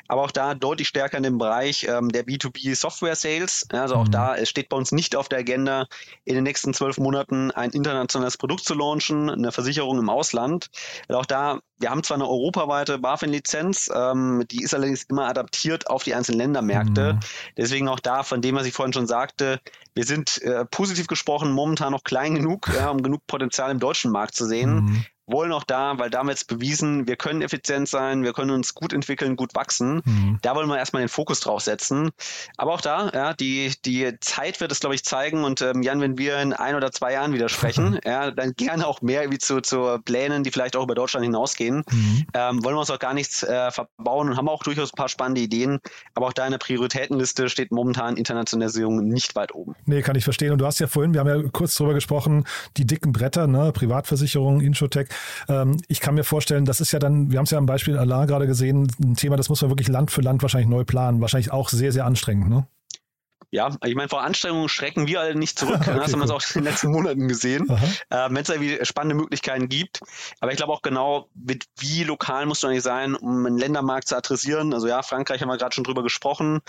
aber 0.09 0.23
auch 0.23 0.31
da 0.31 0.55
deutlich 0.55 0.89
stärker 0.89 1.17
in 1.17 1.23
dem 1.23 1.39
Bereich 1.39 1.87
ähm, 1.89 2.11
der 2.11 2.27
B2B 2.27 2.75
Software 2.75 3.17
Sales. 3.17 3.67
Also 3.71 3.97
auch 3.97 4.07
mhm. 4.07 4.13
da, 4.13 4.37
es 4.37 4.49
steht 4.49 4.69
bei 4.69 4.77
uns 4.77 4.93
nicht 4.93 5.17
auf 5.17 5.29
der 5.29 5.41
Agenda, 5.41 5.87
in 6.25 6.35
den 6.35 6.45
nächsten 6.45 6.75
zwölf 6.75 6.99
Monaten 6.99 7.51
ein 7.51 7.71
internationales 7.71 8.37
Produkt 8.37 8.65
zu 8.65 8.75
launchen, 8.75 9.31
eine 9.31 9.53
Versicherung 9.53 9.99
im 9.99 10.09
Ausland. 10.09 10.71
Weil 11.09 11.17
auch 11.17 11.27
da, 11.27 11.61
wir 11.79 11.91
haben 11.91 12.03
zwar 12.03 12.17
eine 12.17 12.29
europaweite 12.29 12.99
BaFin-Lizenz, 12.99 13.91
ähm, 13.95 14.45
die 14.51 14.63
ist 14.63 14.75
allerdings 14.75 15.05
immer 15.05 15.27
adaptiert 15.27 15.89
auf 15.89 16.03
die 16.05 16.15
einzelnen 16.15 16.39
Ländermärkte. 16.39 17.15
Mhm. 17.15 17.21
Deswegen 17.57 17.89
auch 17.89 18.01
da, 18.01 18.23
von 18.23 18.41
dem, 18.41 18.57
was 18.57 18.67
ich 18.67 18.75
vorhin 18.75 18.93
schon 18.93 19.07
sagte, 19.07 19.61
wir 19.95 20.05
sind 20.05 20.43
äh, 20.43 20.65
positiv 20.65 21.07
gesprochen 21.07 21.53
momentan 21.53 21.93
noch 21.93 22.05
klein 22.05 22.35
genug, 22.35 22.71
ja, 22.75 22.91
um 22.91 23.03
genug 23.03 23.27
Potenzial 23.27 23.71
im 23.71 23.79
deutschen 23.79 24.11
Markt 24.11 24.35
zu 24.35 24.47
sehen. 24.47 24.75
Mhm 24.75 25.07
wollen 25.27 25.53
auch 25.53 25.65
da, 25.65 25.99
weil 25.99 26.11
damit 26.11 26.47
bewiesen, 26.47 27.09
wir 27.09 27.17
können 27.17 27.43
effizient 27.43 27.89
sein, 27.89 28.23
wir 28.23 28.33
können 28.33 28.51
uns 28.51 28.75
gut 28.75 28.93
entwickeln, 28.93 29.37
gut 29.37 29.55
wachsen. 29.55 30.03
Mhm. 30.05 30.39
Da 30.43 30.55
wollen 30.55 30.69
wir 30.69 30.79
erstmal 30.79 31.03
den 31.03 31.09
Fokus 31.09 31.41
drauf 31.41 31.63
setzen. 31.63 32.11
Aber 32.57 32.75
auch 32.75 32.81
da, 32.81 33.11
ja, 33.13 33.35
die, 33.35 33.73
die 33.85 34.19
Zeit 34.21 34.61
wird 34.61 34.71
es, 34.71 34.81
glaube 34.81 34.95
ich, 34.95 35.05
zeigen. 35.05 35.45
Und 35.45 35.61
ähm, 35.63 35.83
Jan, 35.83 36.01
wenn 36.01 36.17
wir 36.19 36.39
in 36.39 36.53
ein 36.53 36.77
oder 36.77 36.93
zwei 36.93 37.13
Jahren 37.13 37.33
wieder 37.33 37.49
sprechen, 37.49 37.99
ja, 38.05 38.31
dann 38.31 38.55
gerne 38.55 38.87
auch 38.87 39.03
mehr 39.03 39.31
wie 39.31 39.39
zu, 39.39 39.61
zu 39.61 39.99
Plänen, 40.05 40.45
die 40.45 40.51
vielleicht 40.51 40.77
auch 40.77 40.85
über 40.85 40.95
Deutschland 40.95 41.25
hinausgehen. 41.25 41.85
Mhm. 41.91 42.27
Ähm, 42.35 42.65
wollen 42.65 42.77
wir 42.77 42.81
uns 42.81 42.91
auch 42.91 42.99
gar 42.99 43.15
nichts 43.15 43.43
äh, 43.43 43.71
verbauen 43.71 44.29
und 44.29 44.37
haben 44.37 44.49
auch 44.49 44.63
durchaus 44.63 44.93
ein 44.93 44.97
paar 44.97 45.09
spannende 45.09 45.41
Ideen. 45.41 45.81
Aber 46.15 46.27
auch 46.27 46.33
da 46.33 46.45
in 46.45 46.53
der 46.53 46.59
Prioritätenliste 46.59 47.49
steht 47.49 47.73
momentan 47.73 48.17
Internationalisierung 48.17 49.09
nicht 49.09 49.35
weit 49.35 49.55
oben. 49.55 49.75
Nee, 49.87 50.03
kann 50.03 50.17
ich 50.17 50.25
verstehen. 50.25 50.53
Und 50.53 50.59
du 50.59 50.67
hast 50.67 50.79
ja 50.79 50.87
vorhin, 50.87 51.15
wir 51.15 51.21
haben 51.21 51.29
ja 51.29 51.43
kurz 51.51 51.75
drüber 51.75 51.95
gesprochen, 51.95 52.47
die 52.77 52.87
dicken 52.87 53.13
Bretter, 53.13 53.47
ne, 53.49 53.73
Privatversicherung, 53.73 54.61
Inshotech. 54.61 55.09
Ähm, 55.49 55.77
ich 55.89 56.01
kann 56.01 56.15
mir 56.15 56.25
vorstellen, 56.25 56.65
das 56.65 56.81
ist 56.81 56.93
ja 56.93 56.99
dann, 56.99 57.31
wir 57.31 57.39
haben 57.39 57.45
es 57.45 57.51
ja 57.51 57.59
am 57.59 57.67
Beispiel 57.67 57.99
Alain 57.99 58.27
gerade 58.27 58.47
gesehen, 58.47 58.89
ein 59.03 59.15
Thema, 59.15 59.37
das 59.37 59.49
muss 59.49 59.63
man 59.63 59.71
wirklich 59.71 59.89
Land 59.89 60.11
für 60.11 60.21
Land 60.21 60.43
wahrscheinlich 60.43 60.69
neu 60.69 60.85
planen. 60.85 61.21
Wahrscheinlich 61.21 61.53
auch 61.53 61.69
sehr, 61.69 61.93
sehr 61.93 62.05
anstrengend, 62.05 62.49
ne? 62.49 62.67
Ja, 63.51 63.71
ich 63.85 63.95
meine, 63.95 64.09
vor 64.09 64.23
Anstrengungen 64.23 64.69
schrecken 64.69 65.07
wir 65.07 65.21
alle 65.21 65.35
nicht 65.35 65.59
zurück. 65.59 65.77
okay, 65.81 65.95
das 65.95 66.13
haben 66.13 66.21
wir 66.21 66.35
auch 66.35 66.43
in 66.55 66.63
den 66.63 66.65
letzten 66.65 66.91
Monaten 66.91 67.29
gesehen. 67.29 67.69
Äh, 68.11 68.29
Wenn 68.29 68.37
es 68.37 68.49
irgendwie 68.49 68.85
spannende 68.85 69.15
Möglichkeiten 69.15 69.69
gibt. 69.69 70.01
Aber 70.41 70.51
ich 70.51 70.57
glaube 70.57 70.73
auch 70.73 70.83
genau, 70.83 71.29
mit 71.35 71.65
wie 71.79 72.05
lokal 72.05 72.47
musst 72.47 72.63
du 72.63 72.67
eigentlich 72.67 72.83
sein, 72.83 73.15
um 73.15 73.47
einen 73.47 73.59
Ländermarkt 73.59 74.09
zu 74.09 74.17
adressieren. 74.17 74.75
Also 74.75 74.89
ja, 74.89 75.03
Frankreich 75.03 75.41
haben 75.41 75.49
wir 75.49 75.57
gerade 75.57 75.75
schon 75.75 75.85
drüber 75.85 76.03
gesprochen. 76.03 76.61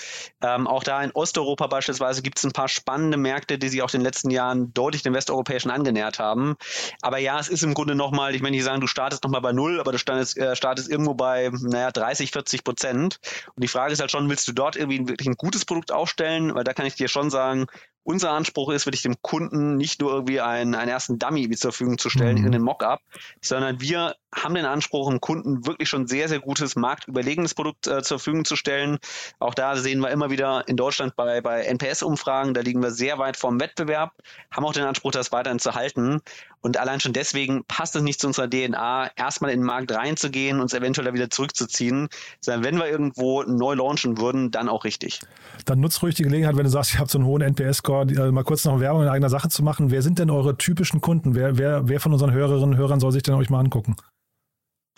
Ähm, 0.41 0.67
auch 0.67 0.83
da 0.83 1.01
in 1.03 1.11
Osteuropa 1.11 1.67
beispielsweise 1.67 2.21
gibt 2.21 2.37
es 2.37 2.45
ein 2.45 2.51
paar 2.51 2.67
spannende 2.67 3.17
Märkte, 3.17 3.57
die 3.57 3.69
sich 3.69 3.81
auch 3.81 3.93
in 3.93 3.99
den 3.99 4.05
letzten 4.05 4.29
Jahren 4.29 4.73
deutlich 4.73 5.03
den 5.03 5.13
westeuropäischen 5.13 5.71
angenähert 5.71 6.19
haben. 6.19 6.55
Aber 7.01 7.17
ja, 7.17 7.39
es 7.39 7.47
ist 7.47 7.63
im 7.63 7.73
Grunde 7.73 7.95
nochmal, 7.95 8.35
ich 8.35 8.41
meine, 8.41 8.55
nicht 8.55 8.65
sagen, 8.65 8.81
du 8.81 8.87
startest 8.87 9.23
nochmal 9.23 9.41
bei 9.41 9.53
Null, 9.53 9.79
aber 9.79 9.91
du 9.91 9.97
startest, 9.97 10.37
äh, 10.37 10.55
startest 10.55 10.89
irgendwo 10.89 11.13
bei, 11.13 11.49
naja, 11.51 11.91
30, 11.91 12.31
40 12.31 12.63
Prozent. 12.63 13.19
Und 13.55 13.63
die 13.63 13.67
Frage 13.67 13.93
ist 13.93 13.99
halt 13.99 14.11
schon, 14.11 14.29
willst 14.29 14.47
du 14.47 14.51
dort 14.51 14.75
irgendwie 14.75 15.07
wirklich 15.07 15.27
ein 15.27 15.35
gutes 15.35 15.65
Produkt 15.65 15.91
aufstellen? 15.91 16.53
Weil 16.53 16.63
da 16.67 16.73
kann 16.73 16.85
ich 16.85 16.95
dir 16.95 17.07
schon 17.07 17.29
sagen, 17.29 17.65
unser 18.07 18.31
Anspruch 18.31 18.69
ist 18.69 18.85
wirklich 18.85 19.01
dem 19.01 19.21
Kunden 19.21 19.75
nicht 19.75 19.99
nur 19.99 20.13
irgendwie 20.13 20.39
einen, 20.39 20.75
einen 20.75 20.89
ersten 20.89 21.19
Dummy 21.19 21.49
zur 21.49 21.73
Verfügung 21.73 21.97
zu 21.97 22.09
stellen, 22.09 22.39
mhm. 22.39 22.45
in 22.45 22.51
den 22.53 22.61
Mockup, 22.61 23.01
sondern 23.41 23.81
wir 23.81 24.15
haben 24.33 24.55
den 24.55 24.65
Anspruch, 24.65 25.09
dem 25.09 25.19
Kunden 25.19 25.65
wirklich 25.65 25.89
schon 25.89 26.07
sehr, 26.07 26.29
sehr 26.29 26.39
gutes 26.39 26.77
marktüberlegenes 26.77 27.53
Produkt 27.53 27.85
äh, 27.87 28.01
zur 28.03 28.19
Verfügung 28.19 28.45
zu 28.45 28.55
stellen. 28.55 28.97
Auch 29.39 29.53
da 29.53 29.75
sehen 29.75 29.99
wir 29.99 30.09
immer 30.11 30.29
wieder 30.29 30.65
in 30.69 30.77
Deutschland 30.77 31.17
bei, 31.17 31.41
bei 31.41 31.63
NPS-Umfragen, 31.63 32.53
da 32.53 32.61
liegen 32.61 32.81
wir 32.81 32.91
sehr 32.91 33.19
weit 33.19 33.35
vom 33.35 33.59
Wettbewerb, 33.59 34.13
haben 34.51 34.65
auch 34.65 34.73
den 34.73 34.83
Anspruch, 34.83 35.11
das 35.11 35.33
weiterhin 35.33 35.59
zu 35.59 35.75
halten. 35.75 36.21
Und 36.61 36.77
allein 36.77 36.99
schon 36.99 37.13
deswegen 37.13 37.63
passt 37.65 37.95
es 37.95 38.01
nicht 38.01 38.19
zu 38.19 38.27
unserer 38.27 38.49
DNA, 38.49 39.11
erstmal 39.15 39.51
in 39.51 39.59
den 39.59 39.65
Markt 39.65 39.91
reinzugehen, 39.91 40.59
uns 40.59 40.73
eventuell 40.73 41.13
wieder 41.13 41.29
zurückzuziehen, 41.29 42.09
sondern 42.41 42.63
wenn 42.63 42.77
wir 42.77 42.87
irgendwo 42.87 43.43
neu 43.43 43.75
launchen 43.75 44.17
würden, 44.17 44.51
dann 44.51 44.67
auch 44.67 44.83
richtig. 44.83 45.21
Dann 45.65 45.79
nutzt 45.79 46.01
ruhig 46.01 46.15
die 46.15 46.23
Gelegenheit, 46.23 46.57
wenn 46.57 46.63
du 46.63 46.69
sagst, 46.69 46.93
ihr 46.93 46.99
habt 46.99 47.11
so 47.11 47.19
einen 47.19 47.27
hohen 47.27 47.41
NPS-Score, 47.41 47.96
äh, 48.03 48.31
mal 48.31 48.43
kurz 48.43 48.65
noch 48.65 48.79
Werbung 48.79 49.03
in 49.03 49.07
eigener 49.07 49.29
Sache 49.29 49.49
zu 49.49 49.63
machen. 49.63 49.91
Wer 49.91 50.01
sind 50.01 50.19
denn 50.19 50.29
eure 50.29 50.57
typischen 50.57 51.01
Kunden? 51.01 51.35
Wer, 51.35 51.57
wer, 51.57 51.87
wer 51.87 51.99
von 51.99 52.13
unseren 52.13 52.31
Hörerinnen 52.31 52.73
und 52.73 52.77
Hörern 52.77 52.99
soll 52.99 53.11
sich 53.11 53.23
denn 53.23 53.35
euch 53.35 53.49
mal 53.49 53.59
angucken? 53.59 53.95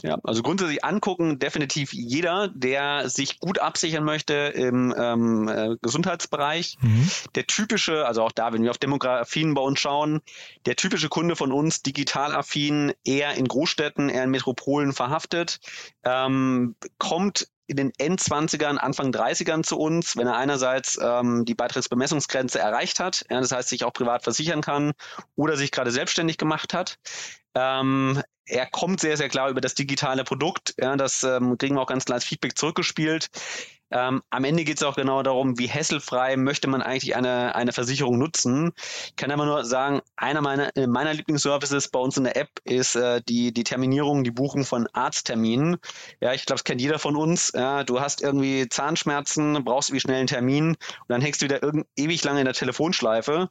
Ja, 0.01 0.17
also 0.23 0.41
grundsätzlich 0.43 0.83
angucken, 0.85 1.39
definitiv 1.39 1.91
jeder, 1.91 2.47
der 2.47 3.09
sich 3.09 3.39
gut 3.39 3.59
absichern 3.59 4.05
möchte 4.05 4.33
im 4.33 4.93
ähm, 4.97 5.47
äh, 5.49 5.75
Gesundheitsbereich. 5.81 6.77
Mhm. 6.81 7.09
Der 7.35 7.47
typische, 7.47 8.05
also 8.05 8.23
auch 8.23 8.31
da, 8.31 8.53
wenn 8.53 8.63
wir 8.63 8.71
auf 8.71 8.77
Demografien 8.77 9.53
bei 9.53 9.61
uns 9.61 9.79
schauen, 9.79 10.21
der 10.65 10.77
typische 10.77 11.09
Kunde 11.09 11.35
von 11.35 11.51
uns, 11.51 11.83
digital 11.83 12.33
affin, 12.33 12.93
eher 13.03 13.33
in 13.33 13.47
Großstädten, 13.47 14.09
eher 14.09 14.23
in 14.23 14.31
Metropolen 14.31 14.93
verhaftet, 14.93 15.59
ähm, 16.05 16.75
kommt 16.97 17.49
in 17.69 17.77
den 17.77 17.91
Endzwanzigern, 17.97 18.79
Anfang 18.79 19.11
30ern 19.11 19.63
zu 19.63 19.77
uns, 19.77 20.17
wenn 20.17 20.27
er 20.27 20.35
einerseits 20.35 20.99
ähm, 21.01 21.45
die 21.45 21.53
Beitragsbemessungsgrenze 21.53 22.59
erreicht 22.59 22.99
hat, 22.99 23.25
ja, 23.29 23.39
das 23.39 23.51
heißt 23.51 23.69
sich 23.69 23.83
auch 23.83 23.93
privat 23.93 24.23
versichern 24.23 24.61
kann 24.61 24.93
oder 25.35 25.55
sich 25.55 25.71
gerade 25.71 25.91
selbstständig 25.91 26.37
gemacht 26.37 26.73
hat. 26.73 26.97
Ähm, 27.53 28.21
er 28.45 28.65
kommt 28.65 28.99
sehr, 28.99 29.17
sehr 29.17 29.29
klar 29.29 29.49
über 29.49 29.61
das 29.61 29.75
digitale 29.75 30.23
Produkt. 30.23 30.73
Ja, 30.79 30.95
das 30.95 31.23
ähm, 31.23 31.57
kriegen 31.59 31.75
wir 31.75 31.81
auch 31.81 31.87
ganz 31.87 32.05
klar 32.05 32.15
als 32.15 32.25
Feedback 32.25 32.57
zurückgespielt. 32.57 33.29
Ähm, 33.91 34.21
am 34.29 34.43
Ende 34.43 34.63
geht 34.63 34.77
es 34.77 34.83
auch 34.83 34.95
genau 34.95 35.23
darum, 35.23 35.57
wie 35.57 35.67
hässelfrei 35.67 36.37
möchte 36.37 36.67
man 36.67 36.81
eigentlich 36.81 37.15
eine, 37.15 37.55
eine 37.55 37.71
Versicherung 37.71 38.17
nutzen. 38.17 38.71
Ich 39.07 39.15
kann 39.15 39.31
aber 39.31 39.45
nur 39.45 39.65
sagen, 39.65 40.01
einer 40.15 40.41
meiner, 40.41 40.75
äh, 40.77 40.87
meiner 40.87 41.13
Lieblingsservices 41.13 41.87
bei 41.87 41.99
uns 41.99 42.17
in 42.17 42.25
der 42.25 42.37
App 42.37 42.49
ist 42.63 42.95
äh, 42.95 43.21
die, 43.27 43.51
die 43.53 43.63
Terminierung, 43.63 44.23
die 44.23 44.31
Buchung 44.31 44.65
von 44.65 44.87
Arztterminen. 44.93 45.77
Ja, 46.21 46.33
ich 46.33 46.45
glaube, 46.45 46.57
das 46.57 46.63
kennt 46.63 46.81
jeder 46.81 46.99
von 46.99 47.15
uns. 47.15 47.51
Ja, 47.55 47.83
du 47.83 47.99
hast 47.99 48.21
irgendwie 48.21 48.69
Zahnschmerzen, 48.69 49.63
brauchst 49.63 49.89
irgendwie 49.89 50.01
schnell 50.01 50.17
einen 50.17 50.27
Termin 50.27 50.67
und 50.69 50.77
dann 51.07 51.21
hängst 51.21 51.41
du 51.41 51.45
wieder 51.45 51.61
ewig 51.95 52.23
lange 52.23 52.39
in 52.39 52.45
der 52.45 52.53
Telefonschleife. 52.53 53.49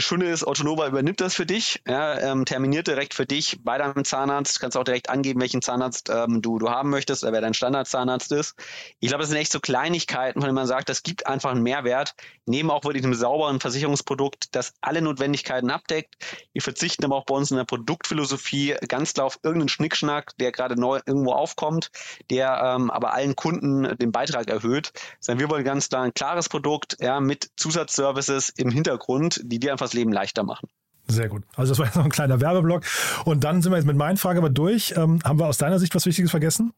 Das 0.00 0.06
Schöne 0.06 0.30
ist, 0.30 0.44
Autonova 0.44 0.86
übernimmt 0.86 1.20
das 1.20 1.34
für 1.34 1.44
dich, 1.44 1.82
ja, 1.86 2.18
ähm, 2.18 2.46
terminiert 2.46 2.86
direkt 2.86 3.12
für 3.12 3.26
dich 3.26 3.58
bei 3.62 3.76
deinem 3.76 4.02
Zahnarzt. 4.02 4.56
Du 4.56 4.60
kannst 4.60 4.78
auch 4.78 4.82
direkt 4.82 5.10
angeben, 5.10 5.42
welchen 5.42 5.60
Zahnarzt 5.60 6.08
ähm, 6.08 6.40
du, 6.40 6.58
du 6.58 6.70
haben 6.70 6.88
möchtest 6.88 7.22
oder 7.22 7.34
wer 7.34 7.42
dein 7.42 7.52
Standardzahnarzt 7.52 8.32
ist. 8.32 8.54
Ich 9.00 9.08
glaube, 9.08 9.20
das 9.20 9.28
sind 9.28 9.36
echt 9.36 9.52
so 9.52 9.60
Kleinigkeiten, 9.60 10.40
von 10.40 10.46
denen 10.46 10.54
man 10.54 10.66
sagt, 10.66 10.88
das 10.88 11.02
gibt 11.02 11.26
einfach 11.26 11.50
einen 11.50 11.62
Mehrwert, 11.62 12.14
neben 12.46 12.70
auch 12.70 12.82
wirklich 12.84 13.04
einem 13.04 13.12
sauberen 13.12 13.60
Versicherungsprodukt, 13.60 14.54
das 14.56 14.72
alle 14.80 15.02
Notwendigkeiten 15.02 15.68
abdeckt. 15.68 16.16
Wir 16.54 16.62
verzichten 16.62 17.04
aber 17.04 17.16
auch 17.16 17.26
bei 17.26 17.34
uns 17.34 17.50
in 17.50 17.58
der 17.58 17.64
Produktphilosophie 17.64 18.76
ganz 18.88 19.12
klar 19.12 19.26
auf 19.26 19.38
irgendeinen 19.42 19.68
Schnickschnack, 19.68 20.34
der 20.38 20.50
gerade 20.50 20.80
neu 20.80 21.00
irgendwo 21.04 21.32
aufkommt, 21.32 21.90
der 22.30 22.58
ähm, 22.64 22.90
aber 22.90 23.12
allen 23.12 23.36
Kunden 23.36 23.98
den 23.98 24.12
Beitrag 24.12 24.48
erhöht. 24.48 24.94
Sondern 25.20 25.40
wir 25.40 25.50
wollen 25.50 25.64
ganz 25.64 25.90
klar 25.90 26.04
ein 26.04 26.14
klares 26.14 26.48
Produkt 26.48 26.96
ja, 27.00 27.20
mit 27.20 27.50
Zusatzservices 27.56 28.48
im 28.48 28.70
Hintergrund, 28.70 29.42
die 29.44 29.58
dir 29.58 29.72
einfach 29.72 29.89
das 29.90 29.94
Leben 29.94 30.12
leichter 30.12 30.42
machen. 30.42 30.68
Sehr 31.08 31.28
gut. 31.28 31.42
Also 31.56 31.72
das 31.72 31.78
war 31.78 31.86
jetzt 31.86 31.96
noch 31.96 32.04
ein 32.04 32.10
kleiner 32.10 32.40
Werbeblock. 32.40 32.84
Und 33.24 33.42
dann 33.42 33.62
sind 33.62 33.72
wir 33.72 33.76
jetzt 33.76 33.86
mit 33.86 33.96
meinen 33.96 34.16
Fragen 34.16 34.38
aber 34.38 34.50
durch. 34.50 34.94
Ähm, 34.96 35.18
haben 35.24 35.38
wir 35.38 35.46
aus 35.46 35.58
deiner 35.58 35.78
Sicht 35.78 35.94
was 35.94 36.06
Wichtiges 36.06 36.30
vergessen? 36.30 36.72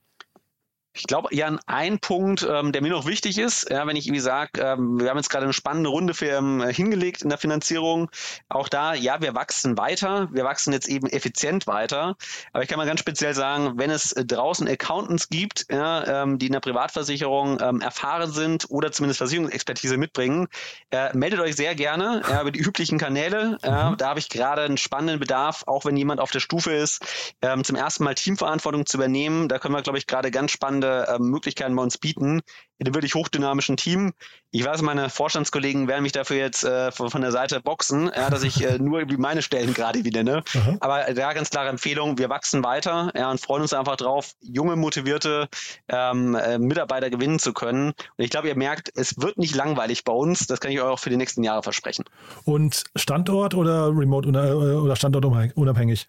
Ich 0.95 1.05
glaube, 1.05 1.35
Jan, 1.35 1.59
ein 1.67 1.99
Punkt, 2.01 2.47
ähm, 2.49 2.73
der 2.73 2.83
mir 2.83 2.91
noch 2.91 3.07
wichtig 3.07 3.39
ist, 3.39 3.71
ja, 3.71 3.87
wenn 3.87 3.97
ich 3.97 4.07
irgendwie 4.07 4.21
sage, 4.21 4.61
ähm, 4.61 5.01
wir 5.01 5.09
haben 5.09 5.17
jetzt 5.17 5.31
gerade 5.31 5.45
eine 5.45 5.55
spannende 5.55 5.89
Runde 5.89 6.13
für, 6.13 6.27
ähm, 6.27 6.63
hingelegt 6.63 7.23
in 7.23 7.31
der 7.31 7.39
Finanzierung. 7.39 8.11
Auch 8.51 8.69
da, 8.69 8.93
ja, 8.93 9.23
wir 9.23 9.35
wachsen 9.35 9.79
weiter, 9.79 10.29
wir 10.33 10.45
wachsen 10.45 10.73
jetzt 10.75 10.89
eben 10.89 11.09
effizient 11.09 11.67
weiter. 11.67 12.17
Aber 12.53 12.63
ich 12.63 12.69
kann 12.69 12.77
mal 12.77 12.87
ganz 12.87 13.01
speziell 13.01 13.33
sagen, 13.35 13.79
wenn 13.79 13.91
es 13.91 14.13
äh, 14.13 14.27
draußen 14.27 14.69
Accountants 14.69 15.31
gibt, 15.31 15.65
ja, 15.71 16.23
ähm, 16.23 16.39
die 16.39 16.47
in 16.47 16.53
der 16.53 16.61
Privatversicherung 16.61 17.59
ähm, 17.63 17.81
erfahren 17.81 18.31
sind 18.31 18.67
oder 18.69 18.93
zumindest 18.93 19.19
Versicherungsexpertise 19.19 19.97
mitbringen, 19.97 20.49
äh, 20.91 21.17
meldet 21.17 21.41
euch 21.41 21.57
sehr 21.57 21.75
gerne 21.75 22.21
ja, 22.29 22.43
über 22.43 22.51
die 22.51 22.61
üblichen 22.61 22.99
Kanäle. 22.99 23.59
Mhm. 23.63 23.97
da 23.97 24.09
habe 24.09 24.19
ich 24.19 24.29
gerade 24.29 24.63
einen 24.63 24.77
spannenden 24.77 25.21
Bedarf, 25.21 25.65
auch 25.67 25.85
wenn 25.85 25.97
jemand 25.97 26.21
auf 26.21 26.31
der 26.31 26.41
Stufe 26.41 26.73
ist, 26.73 27.03
ähm, 27.41 27.65
zum 27.65 27.77
ersten 27.77 28.05
Mal 28.05 28.15
Teamverantwortung 28.15 28.85
zu 28.85 28.99
übernehmen. 28.99 29.49
Da 29.49 29.59
können 29.59 29.75
wir, 29.75 29.83
glaube 29.83 29.99
ich, 29.99 30.07
gerade 30.07 30.31
ganz 30.31 30.51
spannend 30.51 30.82
spannende 30.83 31.09
äh, 31.09 31.19
Möglichkeiten 31.19 31.77
bei 31.77 31.83
uns 31.83 31.99
bieten 31.99 32.41
in 32.79 32.87
einem 32.87 32.95
wirklich 32.95 33.15
hochdynamischen 33.15 33.77
Team. 33.77 34.13
Ich 34.51 34.65
weiß, 34.65 34.83
meine 34.83 35.09
Vorstandskollegen 35.09 35.87
werden 35.87 36.03
mich 36.03 36.13
dafür 36.13 36.37
jetzt 36.37 36.65
äh, 36.65 36.91
von, 36.91 37.21
der 37.21 37.31
Seite 37.31 37.61
boxen, 37.61 38.11
ja, 38.15 38.29
dass 38.29 38.43
ich 38.43 38.65
äh, 38.65 38.79
nur 38.79 39.05
meine 39.19 39.43
Stellen 39.43 39.73
gerade 39.73 40.05
wieder 40.05 40.25
nenne. 40.25 40.43
Mhm. 40.53 40.79
Aber 40.81 41.05
da 41.15 41.33
ganz 41.33 41.51
klare 41.51 41.69
Empfehlung, 41.69 42.19
wir 42.19 42.29
wachsen 42.29 42.65
weiter 42.65 43.13
ja, 43.15 43.31
und 43.31 43.41
freuen 43.41 43.63
uns 43.63 43.73
einfach 43.73 43.97
drauf, 43.97 44.33
junge, 44.41 44.75
motivierte 44.75 45.49
ähm, 45.89 46.35
äh, 46.35 46.59
Mitarbeiter 46.59 47.09
gewinnen 47.09 47.39
zu 47.39 47.53
können. 47.53 47.89
Und 47.89 48.25
ich 48.25 48.31
glaube, 48.31 48.49
ihr 48.49 48.57
merkt, 48.57 48.91
es 48.97 49.21
wird 49.21 49.39
nicht 49.39 49.55
langweilig 49.55 50.03
bei 50.05 50.13
uns. 50.13 50.49
Das 50.49 50.59
kann 50.59 50.73
ich 50.73 50.81
euch 50.81 50.89
auch 50.89 50.99
für 50.99 51.11
die 51.11 51.17
nächsten 51.17 51.45
Jahre 51.45 51.63
versprechen. 51.63 52.05
Und 52.45 52.85
Standort 52.97 53.55
oder 53.55 53.89
remote 53.97 54.29
oder, 54.29 54.51
äh, 54.51 54.55
oder 54.55 54.97
Standort 54.97 55.25
unabhängig? 55.55 56.09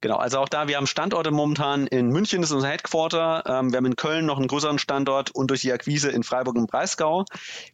Genau, 0.00 0.16
also 0.16 0.38
auch 0.38 0.48
da, 0.48 0.68
wir 0.68 0.76
haben 0.76 0.86
Standorte 0.86 1.30
momentan 1.30 1.86
in 1.86 2.08
München, 2.08 2.40
das 2.40 2.50
ist 2.50 2.54
unser 2.54 2.68
Headquarter. 2.68 3.42
Ähm, 3.46 3.72
wir 3.72 3.78
haben 3.78 3.86
in 3.86 3.96
Köln 3.96 4.26
noch 4.26 4.36
einen 4.36 4.48
größeren 4.48 4.78
Standort 4.78 5.30
und 5.30 5.50
durch 5.50 5.62
die 5.62 5.72
Akquise 5.72 6.10
in 6.10 6.22
Freiburg 6.22 6.56
und 6.56 6.70
Breisgau. 6.70 7.24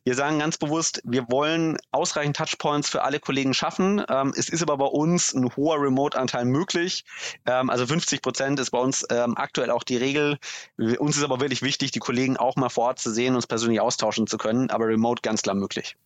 Wir 0.05 0.15
sagen 0.15 0.39
ganz 0.39 0.59
bewusst, 0.59 1.01
wir 1.05 1.27
wollen 1.31 1.79
ausreichend 1.91 2.37
Touchpoints 2.37 2.89
für 2.89 3.03
alle 3.03 3.21
Kollegen 3.21 3.55
schaffen. 3.55 4.05
Ähm, 4.09 4.33
es 4.37 4.49
ist 4.49 4.63
aber 4.63 4.77
bei 4.77 4.87
uns 4.87 5.35
ein 5.35 5.55
hoher 5.57 5.81
Remote-Anteil 5.81 6.45
möglich. 6.45 7.05
Ähm, 7.47 7.71
also 7.71 7.87
50 7.87 8.23
Prozent 8.23 8.61
ist 8.61 8.71
bei 8.71 8.79
uns 8.79 9.05
ähm, 9.11 9.37
aktuell 9.37 9.71
auch 9.71 9.83
die 9.83 9.97
Regel. 9.97 10.39
Uns 10.77 11.17
ist 11.17 11.25
aber 11.25 11.41
wirklich 11.41 11.63
wichtig, 11.63 11.91
die 11.91 11.99
Kollegen 11.99 12.37
auch 12.37 12.57
mal 12.57 12.69
vor 12.69 12.89
Ort 12.89 12.99
zu 12.99 13.11
sehen, 13.11 13.35
uns 13.35 13.47
persönlich 13.47 13.81
austauschen 13.81 14.27
zu 14.27 14.39
können, 14.39 14.71
aber 14.71 14.87
remote 14.87 15.23
ganz 15.23 15.43
klar 15.43 15.55
möglich. 15.55 15.97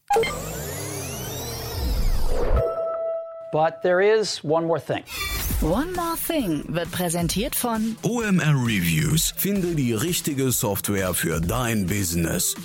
But 3.53 3.83
there 3.83 4.01
is 4.01 4.43
one 4.43 4.67
more 4.67 4.81
thing. 4.81 5.05
One 5.63 5.93
More 5.95 6.17
Thing 6.27 6.65
wird 6.75 6.91
präsentiert 6.91 7.55
von 7.55 7.95
OMR 8.03 8.67
Reviews. 8.67 9.33
Finde 9.37 9.77
die 9.77 9.93
richtige 9.93 10.51
Software 10.51 11.15
für 11.15 11.41
dein 11.41 11.87
Business. 11.87 12.57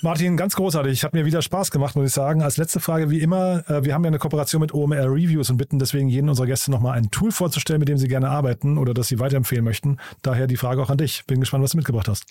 Martin, 0.00 0.38
ganz 0.38 0.56
großartig. 0.56 1.04
Hat 1.04 1.12
mir 1.12 1.26
wieder 1.26 1.42
Spaß 1.42 1.70
gemacht, 1.70 1.94
muss 1.94 2.06
ich 2.06 2.14
sagen. 2.14 2.40
Als 2.40 2.56
letzte 2.56 2.80
Frage, 2.80 3.10
wie 3.10 3.20
immer, 3.20 3.68
äh, 3.68 3.84
wir 3.84 3.92
haben 3.92 4.02
ja 4.02 4.08
eine 4.08 4.18
Kooperation 4.18 4.62
mit 4.62 4.72
OMR 4.72 5.12
Reviews 5.12 5.50
und 5.50 5.58
bitten 5.58 5.78
deswegen 5.78 6.08
jeden 6.08 6.30
unserer 6.30 6.46
Gäste 6.46 6.70
nochmal 6.70 6.96
ein 6.96 7.10
Tool 7.10 7.32
vorzustellen, 7.32 7.80
mit 7.80 7.90
dem 7.90 7.98
sie 7.98 8.08
gerne 8.08 8.30
arbeiten 8.30 8.78
oder 8.78 8.94
das 8.94 9.08
sie 9.08 9.18
weiterempfehlen 9.18 9.64
möchten. 9.64 9.98
Daher 10.22 10.46
die 10.46 10.56
Frage 10.56 10.80
auch 10.80 10.88
an 10.88 10.96
dich. 10.96 11.26
Bin 11.26 11.40
gespannt, 11.40 11.64
was 11.64 11.72
du 11.72 11.76
mitgebracht 11.76 12.08
hast. 12.08 12.24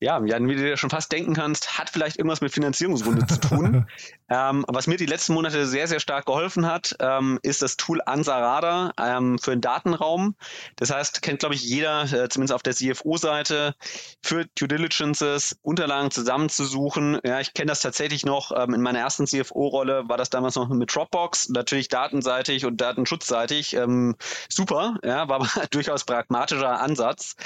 Ja, 0.00 0.22
Jan, 0.24 0.48
wie 0.48 0.56
du 0.56 0.62
dir 0.62 0.76
schon 0.76 0.90
fast 0.90 1.12
denken 1.12 1.34
kannst, 1.34 1.78
hat 1.78 1.88
vielleicht 1.88 2.18
irgendwas 2.18 2.40
mit 2.40 2.52
Finanzierungsrunde 2.52 3.26
zu 3.26 3.40
tun. 3.40 3.86
ähm, 4.28 4.64
was 4.68 4.86
mir 4.86 4.96
die 4.96 5.06
letzten 5.06 5.34
Monate 5.34 5.66
sehr, 5.66 5.86
sehr 5.86 6.00
stark 6.00 6.26
geholfen 6.26 6.66
hat, 6.66 6.96
ähm, 6.98 7.38
ist 7.42 7.62
das 7.62 7.76
Tool 7.76 8.02
Ansarada 8.04 8.92
ähm, 9.00 9.38
für 9.38 9.52
den 9.52 9.60
Datenraum. 9.60 10.34
Das 10.76 10.92
heißt, 10.92 11.22
kennt, 11.22 11.38
glaube 11.38 11.54
ich, 11.54 11.62
jeder, 11.62 12.02
äh, 12.12 12.28
zumindest 12.28 12.52
auf 12.52 12.62
der 12.62 12.74
CFO-Seite, 12.74 13.76
für 14.20 14.44
Due 14.58 14.66
Diligences 14.66 15.56
Unterlagen 15.62 16.10
zusammenzusuchen. 16.10 17.20
Ja, 17.24 17.40
ich 17.40 17.54
kenne 17.54 17.68
das 17.68 17.80
tatsächlich 17.80 18.26
noch. 18.26 18.50
Ähm, 18.54 18.74
in 18.74 18.82
meiner 18.82 18.98
ersten 18.98 19.26
CFO-Rolle 19.26 20.08
war 20.08 20.18
das 20.18 20.28
damals 20.28 20.56
noch 20.56 20.68
mit 20.68 20.94
Dropbox, 20.94 21.50
natürlich 21.50 21.88
datenseitig 21.88 22.66
und 22.66 22.80
datenschutzseitig. 22.80 23.74
Ähm, 23.74 24.16
super, 24.48 24.96
ja, 25.04 25.28
war 25.28 25.36
aber 25.36 25.48
durchaus 25.70 26.04
pragmatischer 26.04 26.80
Ansatz. 26.80 27.36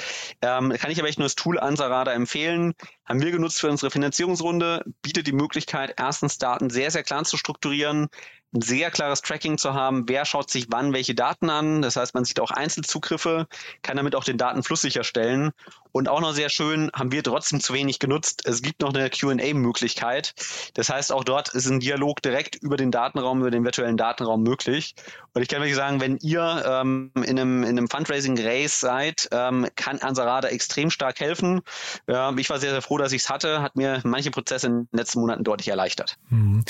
Ähm, 0.41 0.73
kann 0.77 0.89
ich 0.89 0.99
aber 0.99 1.07
echt 1.07 1.19
nur 1.19 1.27
das 1.27 1.35
Tool 1.35 1.59
Ansarada 1.59 2.11
empfehlen 2.11 2.38
empfehlen, 2.45 2.73
haben 3.09 3.21
wir 3.21 3.31
genutzt 3.31 3.59
für 3.59 3.69
unsere 3.69 3.91
Finanzierungsrunde, 3.91 4.85
bietet 5.01 5.25
die 5.27 5.33
Möglichkeit, 5.33 5.95
erstens 5.97 6.37
Daten 6.37 6.69
sehr, 6.69 6.91
sehr 6.91 7.03
klar 7.03 7.23
zu 7.23 7.37
strukturieren, 7.37 8.07
ein 8.53 8.61
sehr 8.61 8.89
klares 8.89 9.21
Tracking 9.21 9.57
zu 9.57 9.73
haben, 9.73 10.09
wer 10.09 10.25
schaut 10.25 10.49
sich 10.49 10.67
wann 10.69 10.93
welche 10.93 11.13
Daten 11.13 11.49
an. 11.49 11.81
Das 11.83 11.95
heißt, 11.95 12.15
man 12.15 12.25
sieht 12.25 12.39
auch 12.39 12.49
Einzelzugriffe, 12.51 13.47
kann 13.83 13.97
damit 13.97 14.15
auch 14.15 14.23
den 14.23 14.37
Datenfluss 14.37 14.81
sicherstellen. 14.81 15.51
Und 15.91 16.07
auch 16.07 16.21
noch 16.21 16.33
sehr 16.33 16.49
schön, 16.49 16.91
haben 16.93 17.11
wir 17.11 17.23
trotzdem 17.23 17.59
zu 17.59 17.73
wenig 17.73 17.97
genutzt. 17.97 18.43
Es 18.45 18.61
gibt 18.61 18.81
noch 18.81 18.93
eine 18.93 19.09
QA-Möglichkeit. 19.09 20.33
Das 20.75 20.89
heißt, 20.89 21.11
auch 21.11 21.23
dort 21.23 21.49
ist 21.49 21.67
ein 21.67 21.79
Dialog 21.79 22.21
direkt 22.21 22.55
über 22.55 22.77
den 22.77 22.91
Datenraum, 22.91 23.39
über 23.39 23.49
den 23.49 23.63
virtuellen 23.63 23.97
Datenraum 23.97 24.43
möglich. 24.43 24.93
Und 25.33 25.41
ich 25.41 25.47
kann 25.47 25.61
wirklich 25.61 25.75
sagen, 25.75 25.99
wenn 25.99 26.17
ihr 26.17 26.63
ähm, 26.65 27.11
in 27.15 27.39
einem, 27.39 27.63
in 27.63 27.69
einem 27.69 27.89
Fundraising-Race 27.89 28.79
seid, 28.79 29.29
ähm, 29.31 29.67
kann 29.75 29.99
Ansarada 29.99 30.49
extrem 30.49 30.91
stark 30.91 31.19
helfen. 31.19 31.61
Ähm, 32.07 32.37
ich 32.37 32.49
war 32.51 32.59
sehr, 32.59 32.71
sehr 32.71 32.83
froh, 32.83 32.98
dass 32.99 33.11
ich 33.11 33.23
es 33.23 33.29
hatte, 33.29 33.61
hat 33.61 33.75
mir 33.75 34.01
manche 34.03 34.31
Prozesse 34.31 34.67
in 34.67 34.73
den 34.73 34.87
letzten 34.91 35.19
Monaten 35.19 35.43
deutlich 35.43 35.69
erleichtert. 35.69 36.17
Mhm. 36.29 36.63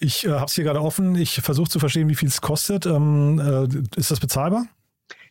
Ich 0.00 0.24
äh, 0.24 0.30
habe 0.30 0.46
es 0.46 0.54
hier 0.54 0.64
gerade 0.64 0.80
offen. 0.80 1.16
Ich 1.16 1.40
versuche 1.40 1.68
zu 1.68 1.78
verstehen, 1.78 2.08
wie 2.08 2.14
viel 2.14 2.28
es 2.28 2.40
kostet. 2.40 2.86
Ähm, 2.86 3.40
äh, 3.40 3.98
ist 3.98 4.10
das 4.10 4.20
bezahlbar? 4.20 4.66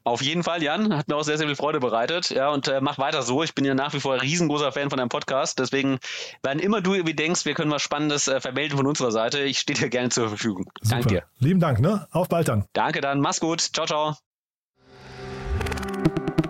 Auf 0.04 0.22
jeden 0.22 0.44
Fall, 0.44 0.64
Jan. 0.64 0.96
Hat 0.96 1.08
mir 1.08 1.16
auch 1.16 1.24
sehr, 1.24 1.38
sehr 1.38 1.48
viel 1.48 1.56
Freude 1.56 1.80
bereitet. 1.80 2.30
Ja, 2.30 2.50
und 2.50 2.68
äh, 2.68 2.82
mach 2.82 2.98
weiter 2.98 3.24
so. 3.24 3.44
Ich 3.44 3.56
bin 3.56 3.66
ja 3.66 3.74
nach 3.74 3.94
wie 3.94 4.00
vor 4.00 4.14
ein 4.14 4.20
riesengroßer 4.20 4.72
Fan 4.72 4.90
von 4.90 4.98
deinem 4.98 5.10
Podcast. 5.10 5.60
Deswegen, 5.60 6.00
wenn 6.44 6.60
immer 6.60 6.82
du 6.82 6.94
irgendwie 6.94 7.14
denkst, 7.16 7.46
wir 7.46 7.54
können 7.54 7.72
was 7.72 7.82
Spannendes 7.82 8.28
äh, 8.28 8.40
vermelden 8.40 8.78
von 8.78 8.88
unserer 8.88 9.12
Seite, 9.12 9.40
ich 9.40 9.60
stehe 9.60 9.78
dir 9.78 9.90
gerne 9.90 10.10
zur 10.10 10.30
Verfügung. 10.30 10.70
Super. 10.82 10.96
Danke 10.96 11.08
dir. 11.08 11.24
Lieben 11.40 11.60
Dank, 11.60 11.80
ne? 11.80 12.08
Auf 12.12 12.30
bald 12.30 12.48
dann. 12.48 12.66
Danke 12.74 13.02
dann. 13.02 13.20
Mach's 13.20 13.40
gut. 13.40 13.62
Ciao, 13.62 13.86
ciao. 13.86 14.16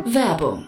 Werbung 0.06 0.67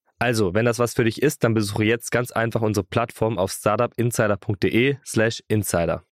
Also, 0.21 0.53
wenn 0.53 0.65
das 0.65 0.77
was 0.77 0.93
für 0.93 1.03
dich 1.03 1.19
ist, 1.23 1.43
dann 1.43 1.55
besuche 1.55 1.83
jetzt 1.83 2.11
ganz 2.11 2.31
einfach 2.31 2.61
unsere 2.61 2.83
Plattform 2.85 3.39
auf 3.39 3.51
startupinsider.de/slash 3.51 5.43
insider. 5.47 6.03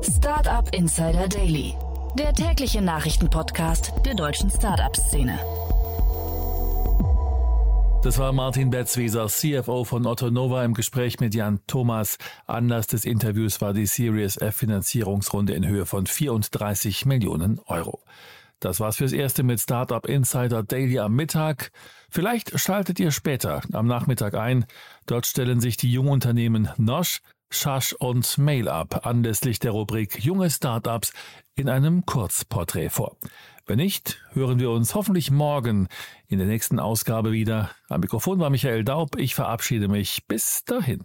Startup 0.00 0.74
Insider 0.74 1.28
Daily, 1.28 1.74
der 2.18 2.32
tägliche 2.32 2.80
Nachrichtenpodcast 2.80 3.92
der 4.06 4.14
deutschen 4.14 4.50
Startup-Szene. 4.50 5.38
Das 8.02 8.18
war 8.18 8.32
Martin 8.32 8.70
Betzwieser, 8.70 9.26
CFO 9.26 9.84
von 9.84 10.06
Otto 10.06 10.30
Nova 10.30 10.64
im 10.64 10.72
Gespräch 10.72 11.20
mit 11.20 11.34
Jan 11.34 11.60
Thomas. 11.66 12.16
Anlass 12.46 12.86
des 12.86 13.04
Interviews 13.04 13.60
war 13.60 13.74
die 13.74 13.84
Series 13.84 14.38
F 14.38 14.56
Finanzierungsrunde 14.56 15.52
in 15.52 15.68
Höhe 15.68 15.84
von 15.84 16.06
34 16.06 17.04
Millionen 17.04 17.60
Euro. 17.66 18.02
Das 18.62 18.78
war's 18.78 18.98
fürs 18.98 19.12
Erste 19.12 19.42
mit 19.42 19.58
Startup 19.58 20.06
Insider 20.06 20.62
Daily 20.62 21.00
am 21.00 21.16
Mittag. 21.16 21.72
Vielleicht 22.08 22.60
schaltet 22.60 23.00
ihr 23.00 23.10
später 23.10 23.60
am 23.72 23.88
Nachmittag 23.88 24.34
ein. 24.34 24.66
Dort 25.06 25.26
stellen 25.26 25.60
sich 25.60 25.76
die 25.76 25.90
Jungunternehmen 25.90 26.68
Nosh, 26.76 27.22
Schasch 27.50 27.92
und 27.92 28.38
MailUp 28.38 29.04
anlässlich 29.04 29.58
der 29.58 29.72
Rubrik 29.72 30.24
Junge 30.24 30.48
Startups 30.48 31.12
in 31.56 31.68
einem 31.68 32.06
Kurzporträt 32.06 32.90
vor. 32.90 33.16
Wenn 33.66 33.78
nicht, 33.78 34.22
hören 34.30 34.60
wir 34.60 34.70
uns 34.70 34.94
hoffentlich 34.94 35.32
morgen 35.32 35.88
in 36.28 36.38
der 36.38 36.46
nächsten 36.46 36.78
Ausgabe 36.78 37.32
wieder. 37.32 37.72
Am 37.88 38.00
Mikrofon 38.00 38.38
war 38.38 38.50
Michael 38.50 38.84
Daub. 38.84 39.16
Ich 39.18 39.34
verabschiede 39.34 39.88
mich. 39.88 40.28
Bis 40.28 40.64
dahin. 40.64 41.04